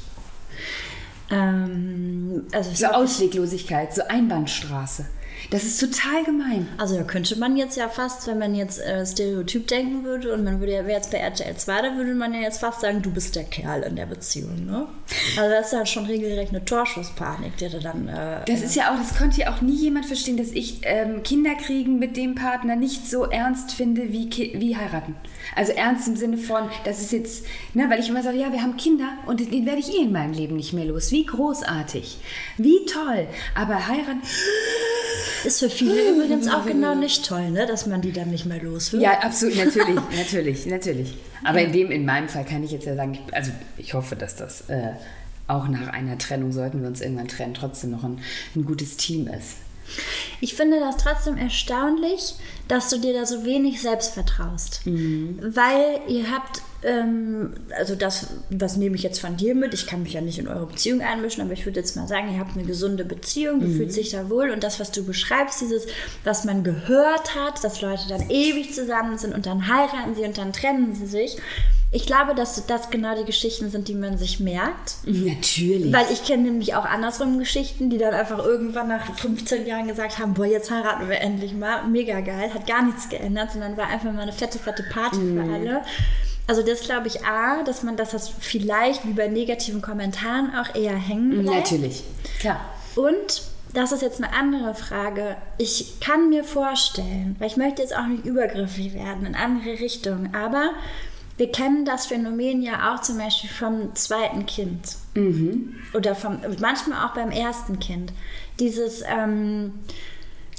[1.31, 5.05] Ähm, also, So Ausweglosigkeit, so Einbahnstraße.
[5.53, 6.67] Das ist total gemein.
[6.79, 10.43] Also da könnte man jetzt ja fast, wenn man jetzt äh, Stereotyp denken würde und
[10.43, 13.03] man würde ja, wäre jetzt bei RTL 2, da würde man ja jetzt fast sagen,
[13.03, 14.87] du bist der Kerl in der Beziehung, ne?
[15.37, 18.07] Also das ist ja schon regelrecht eine Torschusspanik, die da dann...
[18.07, 21.21] Äh, Das ist ja auch, das konnte ja auch nie jemand verstehen, dass ich ähm,
[21.21, 25.15] Kinder kriegen mit dem Partner nicht so ernst finde wie, Ki wie heiraten.
[25.55, 28.63] Also ernst im Sinne von, das ist jetzt, ne, weil ich immer sage, ja, wir
[28.63, 31.11] haben Kinder und den werde ich eh in meinem Leben nicht mehr los.
[31.11, 32.17] Wie großartig,
[32.57, 33.27] wie toll.
[33.53, 34.23] Aber heiraten,
[35.45, 37.65] ist für viele übrigens auch genau nicht toll, ne?
[37.65, 39.03] Dass man die dann nicht mehr los wird.
[39.03, 41.17] ja, absolut, natürlich, natürlich, natürlich.
[41.43, 44.35] Aber in dem, in meinem Fall kann ich jetzt ja sagen, also ich hoffe, dass
[44.35, 44.93] das äh,
[45.47, 48.19] auch nach einer Trennung, sollten wir uns irgendwann trennen, trotzdem noch ein,
[48.55, 49.57] ein gutes Team ist.
[50.39, 52.35] Ich finde das trotzdem erstaunlich,
[52.67, 54.81] dass du dir da so wenig selbst vertraust.
[54.85, 59.73] Weil ihr habt, ähm, also das, was nehme ich jetzt von dir mit?
[59.73, 62.33] Ich kann mich ja nicht in eure Beziehung einmischen, aber ich würde jetzt mal sagen,
[62.33, 65.61] ihr habt eine gesunde Beziehung, du fühlst dich da wohl und das, was du beschreibst,
[65.61, 65.85] dieses,
[66.23, 70.37] was man gehört hat, dass Leute dann ewig zusammen sind und dann heiraten sie und
[70.37, 71.37] dann trennen sie sich.
[71.95, 74.95] Ich glaube, dass das genau die Geschichten sind, die man sich merkt.
[75.05, 75.93] Natürlich.
[75.93, 80.17] Weil ich kenne nämlich auch andersrum Geschichten, die dann einfach irgendwann nach 15 Jahren gesagt
[80.17, 81.87] haben, boah, jetzt heiraten wir endlich mal.
[81.87, 85.53] Mega geil, hat gar nichts geändert, sondern war einfach mal eine fette, fette Party für
[85.53, 85.81] alle.
[86.47, 90.75] Also das glaube ich A, dass man, dass das vielleicht wie bei negativen Kommentaren auch
[90.75, 91.71] eher hängen bleibt.
[91.71, 92.03] Natürlich.
[92.39, 92.59] Klar.
[92.95, 95.35] Und das ist jetzt eine andere Frage.
[95.57, 100.35] Ich kann mir vorstellen, weil ich möchte jetzt auch nicht übergriffig werden in andere Richtungen,
[100.35, 100.71] aber
[101.37, 104.97] wir kennen das Phänomen ja auch zum Beispiel vom zweiten Kind.
[105.95, 108.13] Oder vom, manchmal auch beim ersten Kind.
[108.59, 109.79] Dieses, ähm,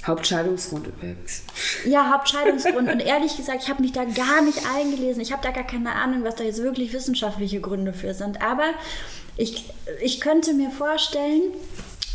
[0.07, 1.43] Hauptscheidungsgrund übrigens.
[1.87, 2.91] ja, Hauptscheidungsgrund.
[2.91, 5.21] Und ehrlich gesagt, ich habe mich da gar nicht eingelesen.
[5.23, 8.43] Ich habe da gar keine Ahnung, was da jetzt wirklich wissenschaftliche Gründe für sind.
[8.43, 8.65] Aber
[9.37, 9.65] ich,
[10.03, 11.43] ich könnte mir vorstellen,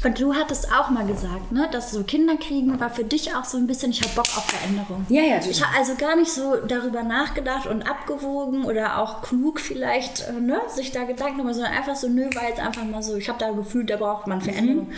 [0.01, 3.43] und du hattest auch mal gesagt, ne, dass so Kinder kriegen war für dich auch
[3.43, 5.05] so ein bisschen, ich habe Bock auf Veränderung.
[5.09, 5.67] Ja, ja, Ich total.
[5.67, 10.61] habe also gar nicht so darüber nachgedacht und abgewogen oder auch klug vielleicht, äh, ne,
[10.73, 13.39] sich da Gedanken gemacht, sondern einfach so, nö, war jetzt einfach mal so, ich habe
[13.39, 14.89] da gefühlt, da braucht man Veränderung.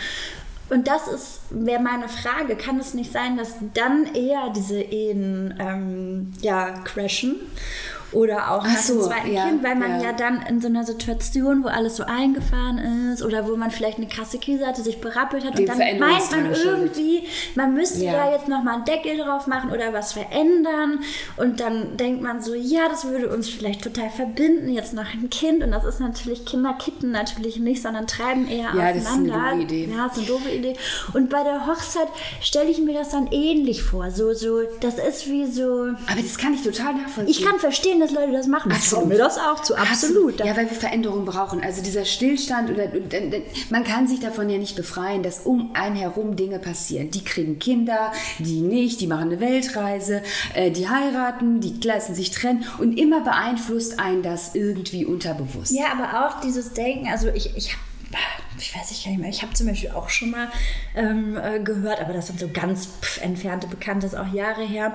[0.72, 5.54] Und das ist, wäre meine Frage, kann es nicht sein, dass dann eher diese Ehen
[5.60, 7.36] ähm, ja, crashen?
[8.12, 10.08] Oder auch nach so, dem zweiten ja, Kind, weil man ja.
[10.08, 10.12] ja.
[10.12, 14.06] dann in so einer Situation, wo alles so eingefahren ist oder wo man vielleicht eine
[14.06, 18.12] krasse Krise hatte, sich berappelt hat Dem und dann meint man irgendwie, man müsste Ja.
[18.12, 21.00] ja, jetzt nochmal einen Deckel drauf machen oder was verändern
[21.36, 25.30] und dann denkt man so, ja, das würde uns vielleicht total verbinden, jetzt noch ein
[25.30, 29.08] Kind und das ist natürlich, Kinder kitten natürlich nicht, sondern treiben eher Ja, das ist
[29.08, 29.50] eine auseinander.
[29.50, 29.88] doofe Idee.
[29.90, 30.76] Ja, das ist eine doofe Idee.
[31.14, 32.08] Und bei der Hochzeit
[32.40, 35.92] stelle ich mir das dann ähnlich vor, so, so, das ist wie so...
[36.10, 37.28] Aber das kann ich total nachvollziehen.
[37.28, 38.72] Ich kann verstehen, dass Leute das machen.
[38.72, 40.38] Ich traue mir das auch zu, absolut.
[40.40, 41.62] Ja, weil wir Veränderungen brauchen.
[41.62, 42.88] Also dieser Stillstand oder
[43.70, 47.10] man kann sich davon ja nicht befreien, dass um einen herum Dinge passieren.
[47.10, 50.22] Die kriegen Kinder, die nicht, die machen eine Weltreise,
[50.54, 55.72] äh, die heiraten, die lassen sich trennen und immer beeinflusst einen das irgendwie unterbewusst.
[55.72, 57.82] Ja, aber auch dieses Denken, also ich, ich habe
[58.58, 59.30] ich weiß ich gar nicht mehr.
[59.30, 60.48] Ich habe zum Beispiel auch schon mal
[60.94, 64.62] ähm, äh, gehört, aber das sind so ganz pff, entfernte Bekannte, das ist auch Jahre
[64.62, 64.92] her,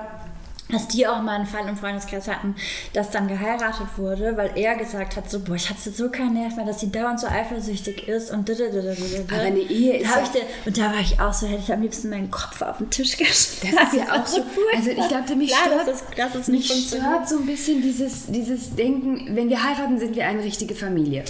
[0.70, 2.54] dass die auch mal einen Fall im Freundeskreis hatten,
[2.92, 6.56] dass dann geheiratet wurde, weil er gesagt hat, so, boah, ich hatte so keinen Nerv
[6.56, 8.48] mehr, dass sie dauernd so eifersüchtig ist und.
[8.50, 11.62] Aber eine Ehe ist da ja- ich den, Und da war ich auch so, hätte
[11.62, 13.76] ich am liebsten meinen Kopf auf den Tisch geschlagen.
[13.76, 14.42] Das ist ja auch so.
[14.76, 18.26] Also ich glaube, mich Klar, stört, dass es nicht mich stört so ein bisschen dieses,
[18.26, 21.24] dieses Denken, wenn wir heiraten, sind wir eine richtige Familie.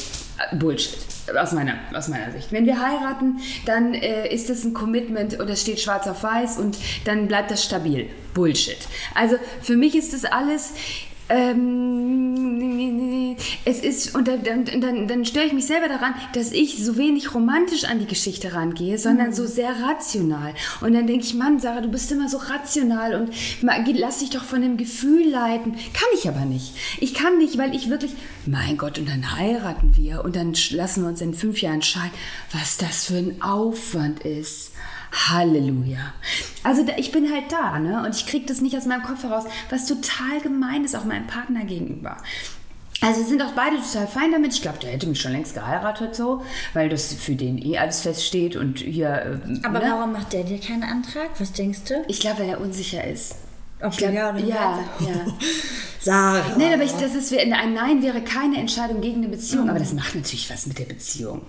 [0.52, 0.98] Bullshit.
[1.38, 2.52] Aus meiner, aus meiner Sicht.
[2.52, 6.58] Wenn wir heiraten, dann äh, ist das ein Commitment und es steht schwarz auf weiß
[6.58, 8.08] und dann bleibt das stabil.
[8.34, 8.78] Bullshit.
[9.14, 10.72] Also für mich ist das alles.
[11.28, 12.08] Ähm,
[13.64, 17.34] es ist, und dann, dann, dann, störe ich mich selber daran, dass ich so wenig
[17.34, 20.54] romantisch an die Geschichte rangehe, sondern so sehr rational.
[20.80, 23.32] Und dann denke ich, Mann, Sarah, du bist immer so rational und
[23.98, 25.72] lass dich doch von dem Gefühl leiten.
[25.72, 26.74] Kann ich aber nicht.
[27.00, 28.12] Ich kann nicht, weil ich wirklich,
[28.46, 32.12] mein Gott, und dann heiraten wir und dann lassen wir uns in fünf Jahren scheiden.
[32.52, 34.72] Was das für ein Aufwand ist.
[35.12, 36.12] Halleluja.
[36.62, 38.02] Also ich bin halt da, ne?
[38.04, 41.26] Und ich kriege das nicht aus meinem Kopf heraus, was total gemein ist, auch meinem
[41.26, 42.16] Partner gegenüber.
[43.00, 44.52] Also sind auch beide total fein damit.
[44.54, 46.42] Ich glaube, der hätte mich schon längst geheiratet so,
[46.74, 49.40] weil das für den eh alles feststeht und hier.
[49.46, 49.86] äh, Aber ne?
[49.88, 51.30] warum macht der dir keinen Antrag?
[51.38, 52.04] Was denkst du?
[52.08, 53.36] Ich glaube, weil er unsicher ist.
[53.80, 54.44] Ob Ich glaub, ja ja, nein?
[55.00, 55.32] ja.
[56.00, 56.56] Sarah.
[56.56, 59.92] Nein, aber ich, das ist, ein Nein wäre keine Entscheidung gegen eine Beziehung, aber das
[59.92, 61.42] macht natürlich was mit der Beziehung.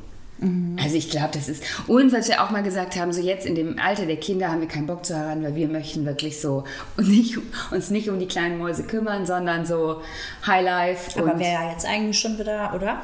[0.81, 3.55] Also ich glaube, das ist, und was wir auch mal gesagt haben, so jetzt in
[3.55, 6.63] dem Alter der Kinder haben wir keinen Bock zu heiraten, weil wir möchten wirklich so
[6.95, 7.37] und nicht,
[7.71, 10.01] uns nicht um die kleinen Mäuse kümmern, sondern so
[10.47, 11.19] Highlife.
[11.19, 13.01] Aber wäre ja jetzt eigentlich schon wieder, oder?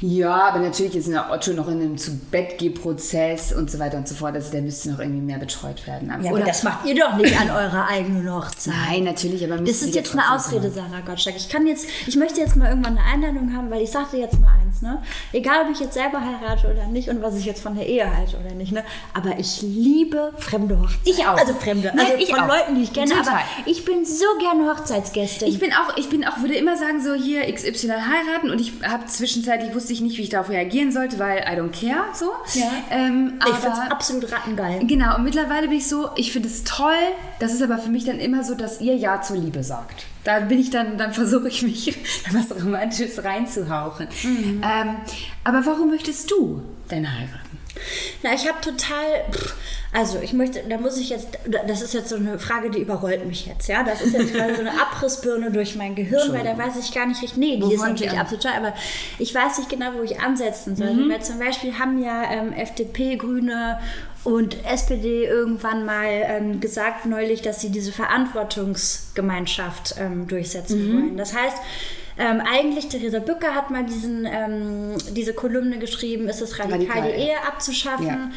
[0.00, 3.96] ja, aber natürlich ist der Otto noch in einem zu Bett prozess und so weiter
[3.96, 4.34] und so fort.
[4.34, 6.12] Also der müsste noch irgendwie mehr betreut werden.
[6.22, 8.74] Ja, aber das macht ihr doch nicht an eurer eigenen Hochzeit.
[8.88, 11.36] Nein, natürlich, aber Das ist jetzt eine Ausrede, Sarah Gottschalk.
[11.36, 14.38] Ich kann jetzt, ich möchte jetzt mal irgendwann eine Einladung haben, weil ich sagte jetzt
[14.40, 15.02] mal eins, ne?
[15.32, 18.16] Egal, ob ich jetzt selber heirate oder nicht und was ich jetzt von der Ehe
[18.16, 18.84] halte oder nicht, ne?
[19.14, 21.00] Aber ich liebe fremde Hochzeiten.
[21.04, 21.38] Ich auch.
[21.38, 22.48] Also fremde, Nein, also ich von auch.
[22.48, 23.10] Leuten, die ich kenne.
[23.10, 23.28] Total.
[23.28, 25.48] Aber ich bin so gerne Hochzeitsgästin.
[25.48, 28.72] Ich bin auch, ich bin auch, würde immer sagen, so hier XY heiraten und ich
[28.86, 32.32] habe zwischenzeitlich wusste ich nicht, wie ich darauf reagieren sollte, weil I don't care, so.
[32.54, 32.70] Ja.
[32.90, 34.86] Ähm, ich finde es absolut rattengeil.
[34.86, 36.94] genau, und mittlerweile bin ich so, ich finde es toll,
[37.38, 40.06] das ist aber für mich dann immer so, dass ihr Ja zur Liebe sagt.
[40.26, 41.96] Da bin ich dann, dann versuche ich mich
[42.32, 44.08] was Romantisches reinzuhauchen.
[44.24, 44.60] Mhm.
[44.60, 44.96] Ähm,
[45.44, 47.55] aber warum möchtest du denn heiraten?
[48.22, 49.24] Na, ich habe total,
[49.92, 51.28] also ich möchte, da muss ich jetzt,
[51.66, 53.82] das ist jetzt so eine Frage, die überrollt mich jetzt, ja.
[53.82, 57.06] Das ist jetzt gerade so eine Abrissbirne durch mein Gehirn, weil da weiß ich gar
[57.06, 58.74] nicht richtig, nee, die Wo ist natürlich absolut toll, aber
[59.18, 60.92] ich weiß nicht genau, wo ich ansetzen soll.
[60.92, 61.10] Mhm.
[61.10, 63.78] Weil zum Beispiel haben ja ähm, FDP, Grüne
[64.24, 70.94] und SPD irgendwann mal ähm, gesagt neulich, dass sie diese Verantwortungsgemeinschaft ähm, durchsetzen Mhm.
[70.94, 71.16] wollen.
[71.16, 71.56] Das heißt,
[72.18, 77.12] ähm, eigentlich, Theresa Bücker hat mal diesen, ähm, diese Kolumne geschrieben, ist es radikal, Radikal,
[77.12, 77.22] die.
[77.28, 78.06] Ehe abzuschaffen.
[78.06, 78.30] Ja.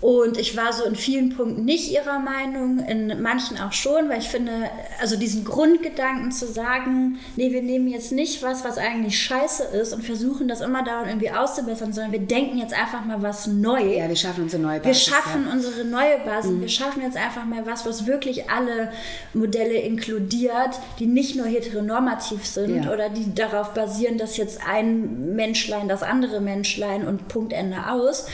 [0.00, 4.18] Und ich war so in vielen Punkten nicht ihrer Meinung, in manchen auch schon, weil
[4.20, 4.52] ich finde,
[5.00, 9.92] also diesen Grundgedanken zu sagen, nee, wir nehmen jetzt nicht was, was eigentlich scheiße ist
[9.92, 13.82] und versuchen das immer dauernd irgendwie auszubessern, sondern wir denken jetzt einfach mal was neu.
[13.96, 15.04] Ja, wir schaffen unsere neue Wir Basis.
[15.06, 15.52] schaffen ja.
[15.52, 16.60] unsere neue Basis.
[16.60, 18.92] Wir schaffen jetzt einfach mal was, was wirklich alle
[19.34, 22.92] Modelle inkludiert, die nicht nur heteronormativ sind Ja.
[22.92, 28.26] oder die darauf basieren, dass jetzt ein Menschlein das andere Menschlein und Punkt Ende aus.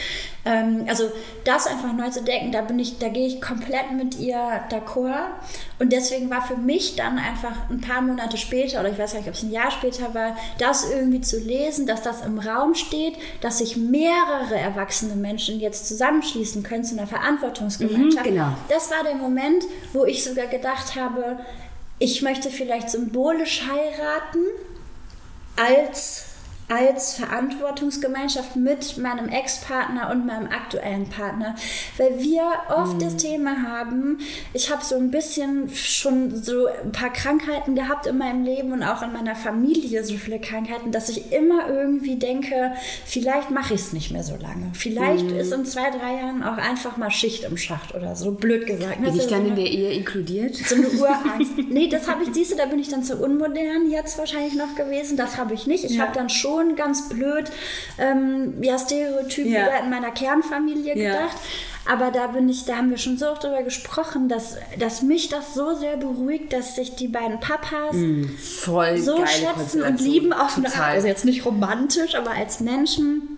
[0.44, 1.10] Ähm, also
[1.44, 4.36] das einfach neu zu denken, da bin ich, da gehe ich komplett mit ihr
[4.70, 5.30] d'accord.
[5.78, 9.20] Und deswegen war für mich dann einfach ein paar Monate später, oder ich weiß gar
[9.20, 12.74] nicht, ob es ein Jahr später war, das irgendwie zu lesen, dass das im Raum
[12.74, 18.26] steht, dass sich mehrere erwachsene Menschen jetzt zusammenschließen können zu einer Verantwortungsgemeinschaft.
[18.26, 18.48] Mhm, genau.
[18.68, 21.38] Das war der Moment, wo ich sogar gedacht habe,
[21.98, 24.44] ich möchte vielleicht symbolisch heiraten
[25.56, 26.33] als,
[26.74, 31.54] als Verantwortungsgemeinschaft mit meinem Ex-Partner und meinem aktuellen Partner,
[31.98, 32.42] weil wir
[32.74, 34.18] oft das Thema haben,
[34.52, 38.82] ich habe so ein bisschen schon so ein paar Krankheiten gehabt in meinem Leben und
[38.82, 42.72] auch in meiner Familie so viele Krankheiten, dass ich immer irgendwie denke,
[43.06, 44.70] vielleicht mache ich es nicht mehr so lange.
[44.74, 48.66] Vielleicht ist in zwei, drei Jahren auch einfach mal Schicht im Schacht oder so, blöd
[48.66, 48.96] gesagt.
[48.96, 50.56] Bin Weißt ich so dann eine- in der Ehe inkludiert?
[50.56, 51.52] so eine Urangst.
[51.68, 54.74] nee, das habe ich, siehst du, da bin ich dann zu unmodern jetzt wahrscheinlich noch
[54.74, 55.16] gewesen.
[55.16, 55.84] Das habe ich nicht.
[55.84, 56.04] Ich Ja.
[56.04, 57.50] habe dann schon ganz blöd,
[57.98, 59.66] ähm, ja, Stereotyp Ja.
[59.66, 61.12] wieder in meiner Kernfamilie Ja.
[61.12, 61.36] gedacht.
[61.86, 65.28] Aber da bin ich, da haben wir schon so oft drüber gesprochen, dass, dass mich
[65.28, 67.94] das so sehr beruhigt, dass sich die beiden Papas
[68.64, 70.94] Voll so schätzen und lieben auf eine Art.
[70.94, 73.36] Also jetzt nicht romantisch, aber als Menschen,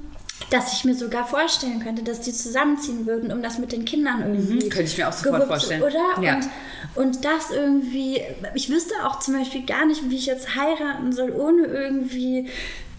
[0.50, 4.20] dass ich mir sogar vorstellen könnte, dass die zusammenziehen würden, um das mit den Kindern
[4.20, 4.64] irgendwie.
[4.66, 5.82] Mhm, könnte ich mir auch sofort vorstellen.
[5.82, 6.22] Oder?
[6.22, 6.36] Ja.
[6.36, 6.48] Und,
[6.94, 8.22] und das irgendwie,
[8.54, 12.48] ich wüsste auch zum Beispiel gar nicht, wie ich jetzt heiraten soll, ohne irgendwie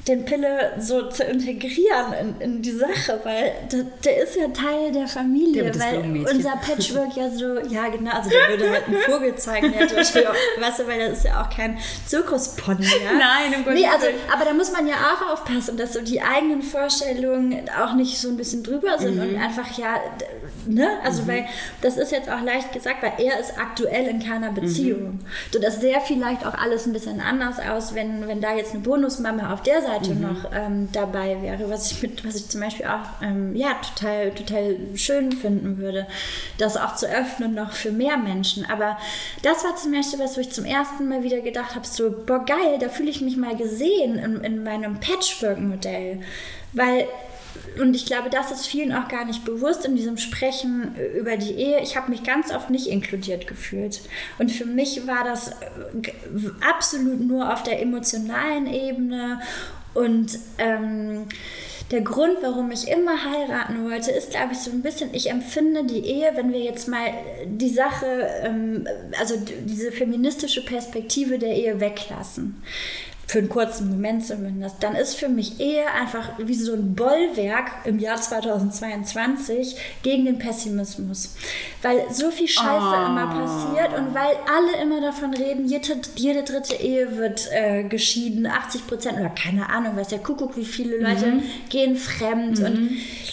[0.07, 4.91] den Pille so zu integrieren in, in die Sache, weil der, der ist ja Teil
[4.91, 8.97] der Familie, Der weil unser Patchwork ja so, ja genau, also der würde halt einen
[8.97, 12.85] Vogel zeigen, der hätte wahrscheinlich auch, weißt du, weil das ist ja auch kein Zirkuspony,
[12.85, 13.11] ja?
[13.17, 16.21] Nein, um Gottes Nee, also, aber da muss man ja auch aufpassen, dass so die
[16.21, 19.21] eigenen Vorstellungen auch nicht so ein bisschen drüber sind Mhm.
[19.35, 19.95] und einfach ja,
[20.65, 21.45] ne, also weil
[21.81, 25.01] das ist jetzt auch leicht gesagt, weil er ist aktuell in keiner Beziehung.
[25.13, 25.19] Mhm.
[25.51, 28.83] So, das sähe vielleicht auch alles ein bisschen anders aus, wenn, wenn da jetzt eine
[28.83, 30.21] Bonusmama auf der Seite Mhm.
[30.21, 34.31] noch ähm, dabei wäre, was ich mit, was ich zum Beispiel auch ähm, ja total,
[34.31, 36.07] total schön finden würde,
[36.57, 38.65] das auch zu öffnen noch für mehr Menschen.
[38.69, 38.97] Aber
[39.43, 42.43] das war zum Beispiel was, wo ich zum ersten Mal wieder gedacht habe, so, boah
[42.45, 46.21] geil, da fühle ich mich mal gesehen in, in meinem Patchwork-Modell.
[46.73, 47.07] Weil
[47.79, 51.53] und ich glaube, das ist vielen auch gar nicht bewusst in diesem Sprechen über die
[51.53, 51.79] Ehe.
[51.81, 54.01] Ich habe mich ganz oft nicht inkludiert gefühlt.
[54.37, 56.11] Und für mich war das äh,
[56.67, 59.41] absolut nur auf der emotionalen Ebene.
[59.97, 61.25] Und ähm,
[61.89, 65.85] der Grund, warum ich immer heiraten wollte, ist, glaube ich, so ein bisschen, ich empfinde
[65.85, 67.09] die Ehe, wenn wir jetzt mal
[67.45, 68.05] die Sache,
[68.43, 68.87] ähm,
[69.19, 69.35] also
[69.65, 72.61] diese feministische Perspektive der Ehe weglassen
[73.27, 77.71] für einen kurzen Moment zumindest, dann ist für mich Ehe einfach wie so ein Bollwerk
[77.83, 81.35] im Jahr 2022 gegen den Pessimismus.
[81.81, 83.05] Weil so viel Scheiße Oh.
[83.05, 88.45] immer passiert und weil alle immer davon reden, jede, jede dritte Ehe wird äh, geschieden,
[88.47, 92.59] 80 Prozent oder keine Ahnung, weiß der Kuckuck, wie viele Leute gehen fremd.
[92.59, 92.91] Und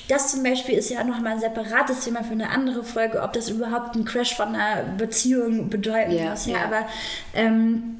[0.09, 3.49] das zum Beispiel ist ja nochmal ein separates Thema für eine andere Folge, ob das
[3.49, 6.47] überhaupt einen Crash von einer Beziehung bedeuten Ja, muss.
[6.47, 6.65] Ja, ja.
[6.65, 6.87] aber
[7.35, 7.97] ähm,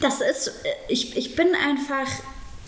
[0.00, 0.52] das ist,
[0.88, 2.06] ich, ich bin einfach,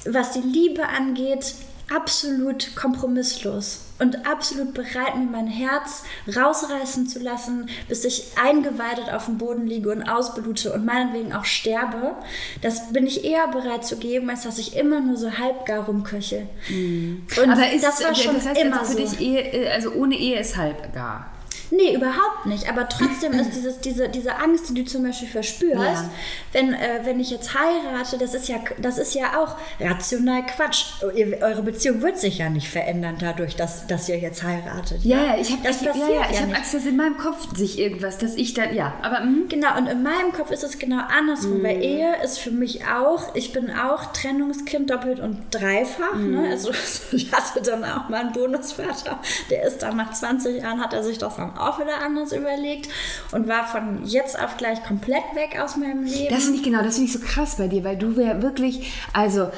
[0.04, 1.54] was die Liebe angeht,
[1.90, 6.04] absolut kompromisslos und absolut bereit, mir mein Herz
[6.34, 11.44] rausreißen zu lassen, bis ich eingeweidet auf dem Boden liege und ausblute und meinetwegen auch
[11.44, 12.14] sterbe.
[12.62, 16.46] Das bin ich eher bereit zu geben, als dass ich immer nur so halbgar rumköche.
[16.70, 19.16] Und Aber ist, das war schon das heißt immer also für so.
[19.16, 21.29] dich Ehe, äh, also ohne Ehe ist halb gar.
[21.70, 22.68] Nee, überhaupt nicht.
[22.68, 26.10] Aber trotzdem ist dieses, diese, diese Angst, die du zum Beispiel verspürst, Ja.
[26.52, 30.86] wenn, äh, wenn ich jetzt heirate, das ist, ja, das ist ja auch rational Quatsch.
[31.02, 35.02] Eure Beziehung wird sich ja nicht verändern dadurch, dass, dass ihr jetzt heiratet.
[35.04, 36.56] Ja, ja, ich habe das ich, ja, passiert ja, ich ja hab.
[36.56, 39.86] Angst, dass in meinem Kopf sich irgendwas, dass ich dann, ja, aber mm, Genau, und
[39.86, 43.70] in meinem Kopf ist es genau andersrum, weil Ehe ist für mich auch, ich bin
[43.70, 46.14] auch Trennungskind doppelt und dreifach.
[46.16, 46.48] Ne?
[46.50, 46.70] Also
[47.12, 49.18] ich hatte dann auch mal einen Bonusvater,
[49.50, 52.88] der ist dann nach 20 Jahren, hat er sich das dann auch wieder anders überlegt
[53.32, 56.34] und war von jetzt auf gleich komplett weg aus meinem Leben.
[56.34, 58.92] Das finde ich genau, das finde ich so krass bei dir, weil du ja wirklich,
[59.12, 59.48] also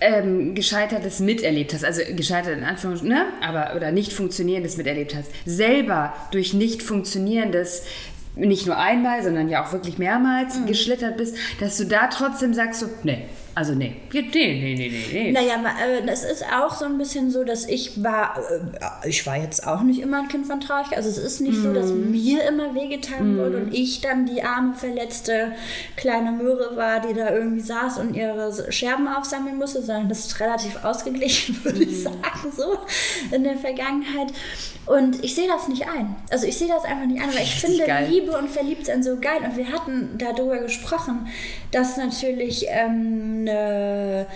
[0.00, 3.26] ähm, gescheitertes miterlebt hast, also gescheitert in Anführungsstrichen, ne?
[3.40, 7.84] aber oder nicht funktionierendes miterlebt hast, selber durch nicht funktionierendes
[8.36, 12.80] nicht nur einmal, sondern ja auch wirklich mehrmals geschlittert bist, dass du da trotzdem sagst
[12.80, 13.26] so, nee,
[13.56, 15.32] also nee, nee, nee, nee, nee, nee.
[15.32, 18.36] Naja, ma- äh, es ist auch so ein bisschen so, dass ich war,
[19.02, 20.96] äh, ich war jetzt auch nicht immer ein Kind von Traurigkeit.
[20.98, 24.74] Also es ist nicht so, dass mir immer wehgetan wurde und ich dann die arme,
[24.74, 25.52] verletzte
[25.96, 30.40] kleine Möhre war, die da irgendwie saß und ihre Scherben aufsammeln musste, sondern das ist
[30.40, 32.78] relativ ausgeglichen, würde ich sagen, so
[33.34, 34.32] in der Vergangenheit.
[34.86, 36.14] Und ich sehe das nicht ein.
[36.30, 38.06] Also ich sehe das einfach nicht ein, weil ich finde geil.
[38.10, 39.38] Liebe und Verliebtsein so geil.
[39.42, 41.26] Und wir hatten darüber gesprochen,
[41.70, 44.26] dass natürlich ähm, eine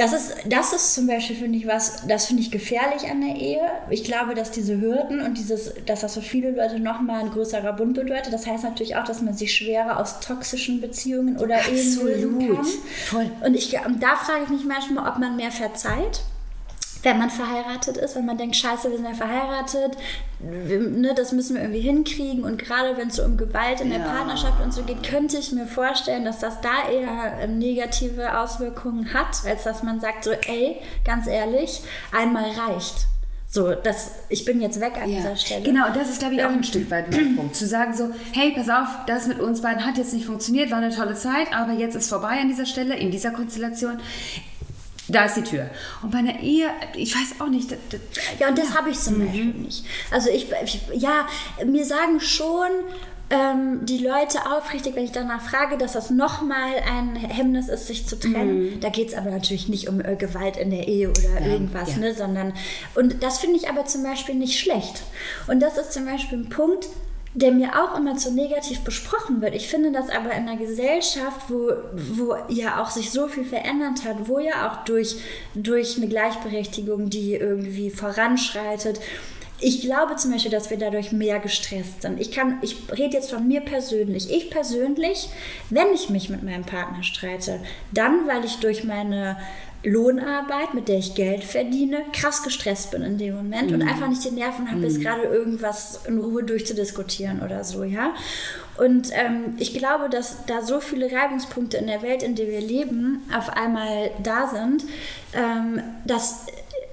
[0.00, 3.36] das ist, das ist zum Beispiel, finde ich, was, das finde ich gefährlich an der
[3.36, 3.60] Ehe.
[3.90, 7.74] Ich glaube, dass diese Hürden und dieses, dass das für viele Leute nochmal ein größerer
[7.74, 8.32] Bund bedeutet.
[8.32, 12.64] Das heißt natürlich auch, dass man sich schwerer aus toxischen Beziehungen oder Ehen lösen kann.
[13.04, 13.30] Voll.
[13.44, 16.22] Und ich, und da frage ich mich manchmal, ob man mehr verzeiht
[17.02, 19.96] wenn man verheiratet ist, wenn man denkt, scheiße, wir sind ja verheiratet,
[20.38, 22.44] wir, ne, das müssen wir irgendwie hinkriegen.
[22.44, 24.04] Und gerade wenn es so um Gewalt in der Ja.
[24.06, 29.12] Partnerschaft und so geht, könnte ich mir vorstellen, dass das da eher ähm, negative Auswirkungen
[29.14, 31.82] hat, als dass man sagt, so, ey, ganz ehrlich,
[32.12, 33.06] einmal reicht.
[33.52, 35.62] So, das, ich bin jetzt weg an dieser Stelle.
[35.62, 37.56] Genau, und das ist, glaube ich, auch ein Stück weit mein Punkt.
[37.56, 40.78] Zu sagen so, hey, pass auf, das mit uns beiden hat jetzt nicht funktioniert, war
[40.78, 43.98] eine tolle Zeit, aber jetzt ist vorbei an dieser Stelle, in dieser Konstellation.
[45.10, 45.70] Da ist die Tür.
[46.02, 47.70] Und bei einer Ehe, ich weiß auch nicht.
[47.70, 48.00] Das, das,
[48.38, 49.84] Ja, und das habe ich zum Beispiel nicht.
[50.10, 51.26] Also ich, ich, ja,
[51.64, 52.68] mir sagen schon
[53.30, 58.06] ähm, die Leute aufrichtig, wenn ich danach frage, dass das nochmal ein Hemmnis ist, sich
[58.06, 58.80] zu trennen.
[58.80, 61.98] Da geht es aber natürlich nicht um äh, Gewalt in der Ehe oder irgendwas, ja.
[61.98, 62.52] ne, sondern,
[62.96, 65.02] und das finde ich aber zum Beispiel nicht schlecht.
[65.46, 66.88] Und das ist zum Beispiel ein Punkt,
[67.34, 69.54] der mir auch immer zu negativ besprochen wird.
[69.54, 74.04] Ich finde das aber in einer Gesellschaft, wo, wo ja auch sich so viel verändert
[74.04, 75.16] hat, wo ja auch durch,
[75.54, 79.00] durch eine Gleichberechtigung, die irgendwie voranschreitet,
[79.62, 82.18] ich glaube zum Beispiel, dass wir dadurch mehr gestresst sind.
[82.18, 84.30] Ich kann, ich rede jetzt von mir persönlich.
[84.30, 85.28] Ich persönlich,
[85.68, 87.60] wenn ich mich mit meinem Partner streite,
[87.92, 89.36] dann, weil ich durch meine
[89.82, 94.24] Lohnarbeit, mit der ich Geld verdiene, krass gestresst bin in dem Moment und einfach nicht
[94.24, 98.14] die Nerven habe, jetzt gerade irgendwas in Ruhe durchzudiskutieren oder so, ja.
[98.76, 102.60] Und ähm, ich glaube, dass da so viele Reibungspunkte in der Welt, in der wir
[102.60, 104.84] leben, auf einmal da sind,
[105.34, 106.46] ähm, dass,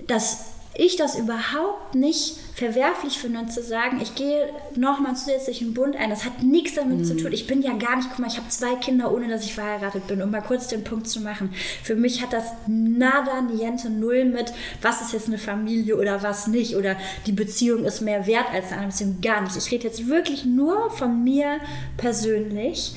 [0.07, 5.95] dass ich das überhaupt nicht verwerflich finde, zu sagen, ich gehe nochmal zusätzlich einen Bund
[5.95, 6.11] ein.
[6.11, 7.31] Das hat nichts damit zu tun.
[7.33, 10.05] Ich bin ja gar nicht, guck mal, ich habe zwei Kinder, ohne dass ich verheiratet
[10.05, 11.51] bin, um mal kurz den Punkt zu machen.
[11.81, 16.45] Für mich hat das nada, niente, null mit, was ist jetzt eine Familie oder was
[16.45, 16.75] nicht.
[16.75, 19.17] Oder die Beziehung ist mehr wert als eine Beziehung.
[19.21, 19.57] Gar nicht.
[19.57, 21.57] Ich rede jetzt wirklich nur von mir
[21.97, 22.93] persönlich.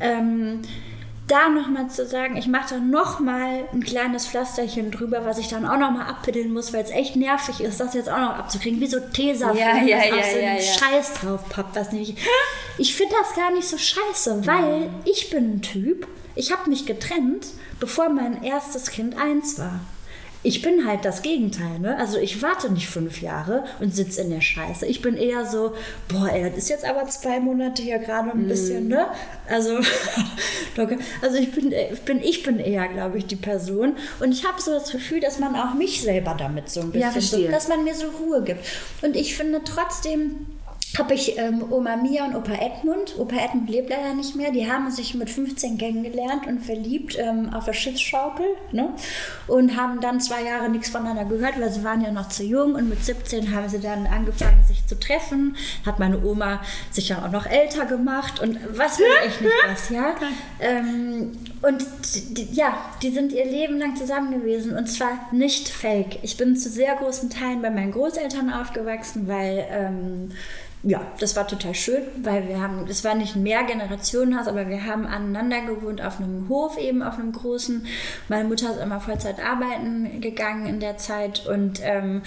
[0.00, 0.60] Ähm,
[1.28, 5.64] da nochmal zu sagen, ich mache da nochmal ein kleines Pflasterchen drüber, was ich dann
[5.66, 8.86] auch nochmal abpiddeln muss, weil es echt nervig ist, das jetzt auch noch abzukriegen, wie
[8.86, 10.62] so Tesa, Ja, ja, ja, auf so ja, einen ja.
[10.62, 12.18] Scheiß drauf pappt, was nicht.
[12.78, 16.86] Ich finde das gar nicht so scheiße, weil ich bin ein Typ, ich habe mich
[16.86, 17.46] getrennt,
[17.78, 19.80] bevor mein erstes Kind eins war.
[20.44, 21.96] Ich bin halt das Gegenteil, ne?
[21.98, 24.86] Also ich warte nicht fünf Jahre und sitze in der Scheiße.
[24.86, 25.72] Ich bin eher so,
[26.08, 29.06] boah, ey, das ist jetzt aber zwei Monate hier gerade ein bisschen, ne?
[29.48, 29.78] Also,
[31.22, 33.94] also ich bin, ich bin, ich bin eher, glaube ich, die Person.
[34.20, 37.08] Und ich habe so das Gefühl, dass man auch mich selber damit so ein Ja,
[37.10, 37.50] bisschen, so, verstehe.
[37.50, 38.64] dass man mir so Ruhe gibt.
[39.02, 40.46] Und ich finde trotzdem,
[40.98, 43.18] habe ich ähm, Oma Mia und Opa Edmund.
[43.18, 44.50] Opa Edmund lebt leider nicht mehr.
[44.50, 48.44] Die haben sich mit 15 kennengelernt und verliebt ähm, auf der Schiffsschaukel.
[48.72, 48.90] Ne?
[49.46, 52.74] Und haben dann zwei Jahre nichts voneinander gehört, weil sie waren ja noch zu jung.
[52.74, 55.56] Und mit 17 haben sie dann angefangen, sich zu treffen.
[55.86, 58.40] Hat meine Oma sich dann auch noch älter gemacht.
[58.40, 60.14] Und was will ich nicht was, ja?
[60.60, 61.32] Ähm,
[61.62, 64.76] und die, die- ja, die sind ihr Leben lang zusammen gewesen.
[64.76, 66.18] Und zwar nicht fake.
[66.22, 70.28] Ich bin zu sehr großen Teilen bei meinen Großeltern aufgewachsen, weil...
[70.84, 74.84] Ja, das war total schön, weil wir haben, es war nicht ein Mehrgenerationenhaus, aber wir
[74.84, 77.86] haben aneinander gewohnt auf einem Hof, eben auf einem großen.
[78.28, 82.22] Meine Mutter ist immer Vollzeit arbeiten gegangen in der Zeit und ähm,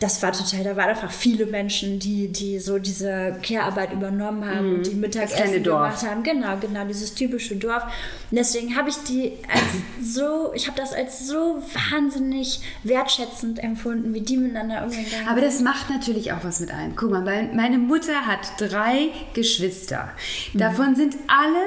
[0.00, 4.74] das war total, da waren einfach viele Menschen, die, die so diese Care-Arbeit übernommen haben
[4.76, 6.22] und die Mittagessen gemacht haben.
[6.22, 7.82] Genau, genau, dieses typische Dorf.
[8.30, 9.64] Und deswegen habe ich die als
[10.14, 15.60] so, ich habe das als so wahnsinnig wertschätzend empfunden, wie die miteinander umgegangen Aber das
[15.60, 16.94] macht natürlich auch was mit einem.
[16.94, 20.10] Guck mal, mein- meine Mutter hat drei Geschwister.
[20.54, 21.58] Davon sind alle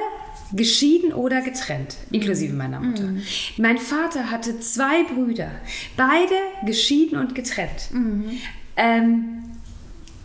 [0.53, 3.09] geschieden oder getrennt, inklusive meiner Mutter.
[3.57, 5.49] Mein Vater hatte zwei Brüder,
[5.97, 6.35] beide
[6.65, 7.89] geschieden und getrennt.
[8.75, 9.43] Ähm,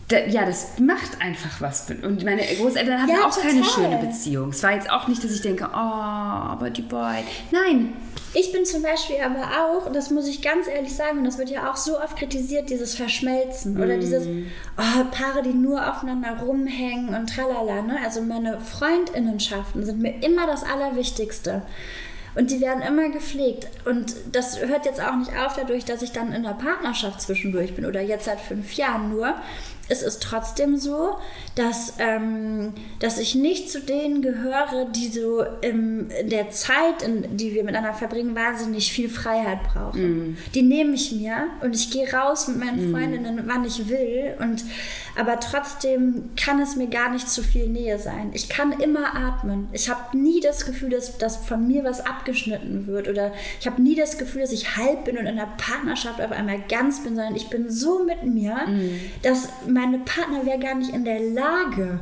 [0.09, 1.87] da, ja, das macht einfach was.
[2.01, 3.73] Und meine Großeltern hatten Ja, auch keine total.
[3.83, 4.49] schöne Beziehung.
[4.49, 7.27] Es war jetzt auch nicht, dass ich denke, oh, aber die beiden.
[7.51, 7.93] Nein,
[8.33, 11.37] Ich bin zum Beispiel aber auch, und das muss ich ganz ehrlich sagen, und das
[11.37, 16.39] wird ja auch so oft kritisiert, dieses Verschmelzen oder dieses oh, Paare, die nur aufeinander
[16.41, 17.81] rumhängen und tralala.
[17.81, 17.97] Ne?
[18.03, 21.63] Also meine Freundinnenschaften sind mir immer das Allerwichtigste.
[22.35, 23.67] Und die werden immer gepflegt.
[23.85, 27.73] Und das hört jetzt auch nicht auf dadurch, dass ich dann in der Partnerschaft zwischendurch
[27.73, 29.33] bin oder jetzt seit fünf Jahren nur.
[29.89, 31.15] Es ist trotzdem so,
[31.55, 37.37] dass, ähm, dass ich nicht zu denen gehöre, die so im, in der Zeit, in,
[37.37, 40.37] die wir miteinander verbringen, wahnsinnig viel Freiheit brauchen.
[40.53, 44.35] Die nehme ich mir und ich gehe raus mit meinen Freundinnen, wann ich will.
[44.39, 44.63] Und,
[45.17, 48.31] aber trotzdem kann es mir gar nicht zu viel Nähe sein.
[48.33, 49.69] Ich kann immer atmen.
[49.71, 53.07] Ich habe nie das Gefühl, dass, dass von mir was abgeschnitten wird.
[53.07, 56.31] Oder ich habe nie das Gefühl, dass ich halb bin und in der Partnerschaft auf
[56.31, 58.57] einmal ganz bin, sondern ich bin so mit mir,
[59.21, 61.99] dass meine Partner wäre gar nicht in der Lage,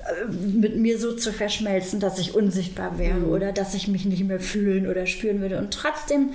[0.00, 4.24] äh, mit mir so zu verschmelzen, dass ich unsichtbar wäre oder dass ich mich nicht
[4.24, 5.58] mehr fühlen oder spüren würde.
[5.58, 6.30] Und trotzdem,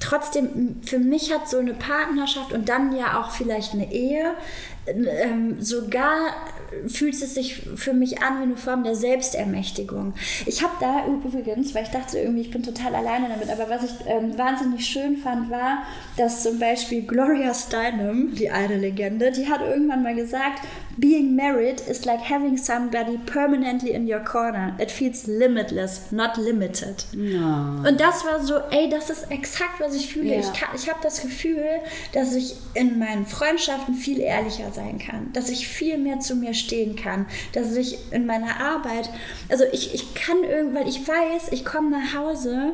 [0.00, 4.34] trotzdem, für mich hat so eine Partnerschaft und dann ja auch vielleicht eine Ehe,
[4.96, 6.30] ähm, sogar
[6.86, 10.14] fühlt es sich für mich an wie eine Form der Selbstermächtigung.
[10.46, 13.84] Ich habe da übrigens, weil ich dachte irgendwie, ich bin total alleine damit, aber was
[13.84, 15.84] ich ähm, wahnsinnig schön fand, war,
[16.16, 20.60] dass zum Beispiel Gloria Steinem, die eine Legende, die hat irgendwann mal gesagt,
[20.98, 24.74] being married is like having somebody permanently in your corner.
[24.78, 27.06] It feels limitless, not limited.
[27.86, 30.34] Und das war so, ey, das ist exakt, was ich fühle.
[30.34, 30.40] Ja.
[30.40, 31.64] Ich, kann- ich habe das Gefühl,
[32.12, 36.54] dass ich in meinen Freundschaften viel ehrlicher sein kann, dass ich viel mehr zu mir
[36.54, 39.10] stehen kann, dass ich in meiner Arbeit,
[39.48, 42.72] also ich, ich kann irgendwann, ich weiß, ich komme nach Hause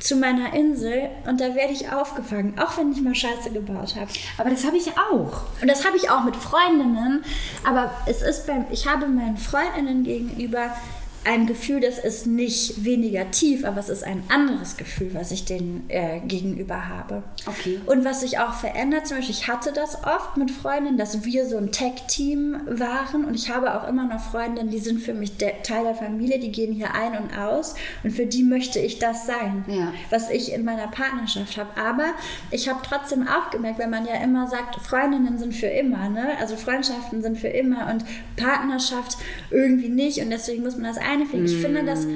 [0.00, 4.10] zu meiner Insel und da werde ich aufgefangen, auch wenn ich mal Scheiße gebaut habe.
[4.36, 5.44] aber das habe ich auch.
[5.62, 7.24] Und das habe ich auch mit Freundinnen,
[7.66, 10.76] aber es ist beim, ich habe meinen Freundinnen gegenüber
[11.24, 15.44] ein Gefühl, das ist nicht weniger tief, aber es ist ein anderes Gefühl, was ich
[15.44, 17.22] denen äh, gegenüber habe.
[17.46, 17.80] Okay.
[17.86, 21.46] Und was sich auch verändert, zum Beispiel, ich hatte das oft mit Freundinnen, dass wir
[21.46, 25.36] so ein Tech-Team waren und ich habe auch immer noch Freundinnen, die sind für mich
[25.36, 28.98] der, Teil der Familie, die gehen hier ein und aus und für die möchte ich
[28.98, 29.92] das sein, Ja.
[30.10, 31.70] was ich in meiner Partnerschaft habe.
[31.80, 32.06] Aber
[32.50, 36.32] ich habe trotzdem auch gemerkt, wenn man ja immer sagt, Freundinnen sind für immer, ne?
[36.40, 38.04] also Freundschaften sind für immer und
[38.36, 39.16] Partnerschaft
[39.50, 41.46] irgendwie nicht und deswegen muss man das eine pflegen.
[41.46, 42.06] Ich finde das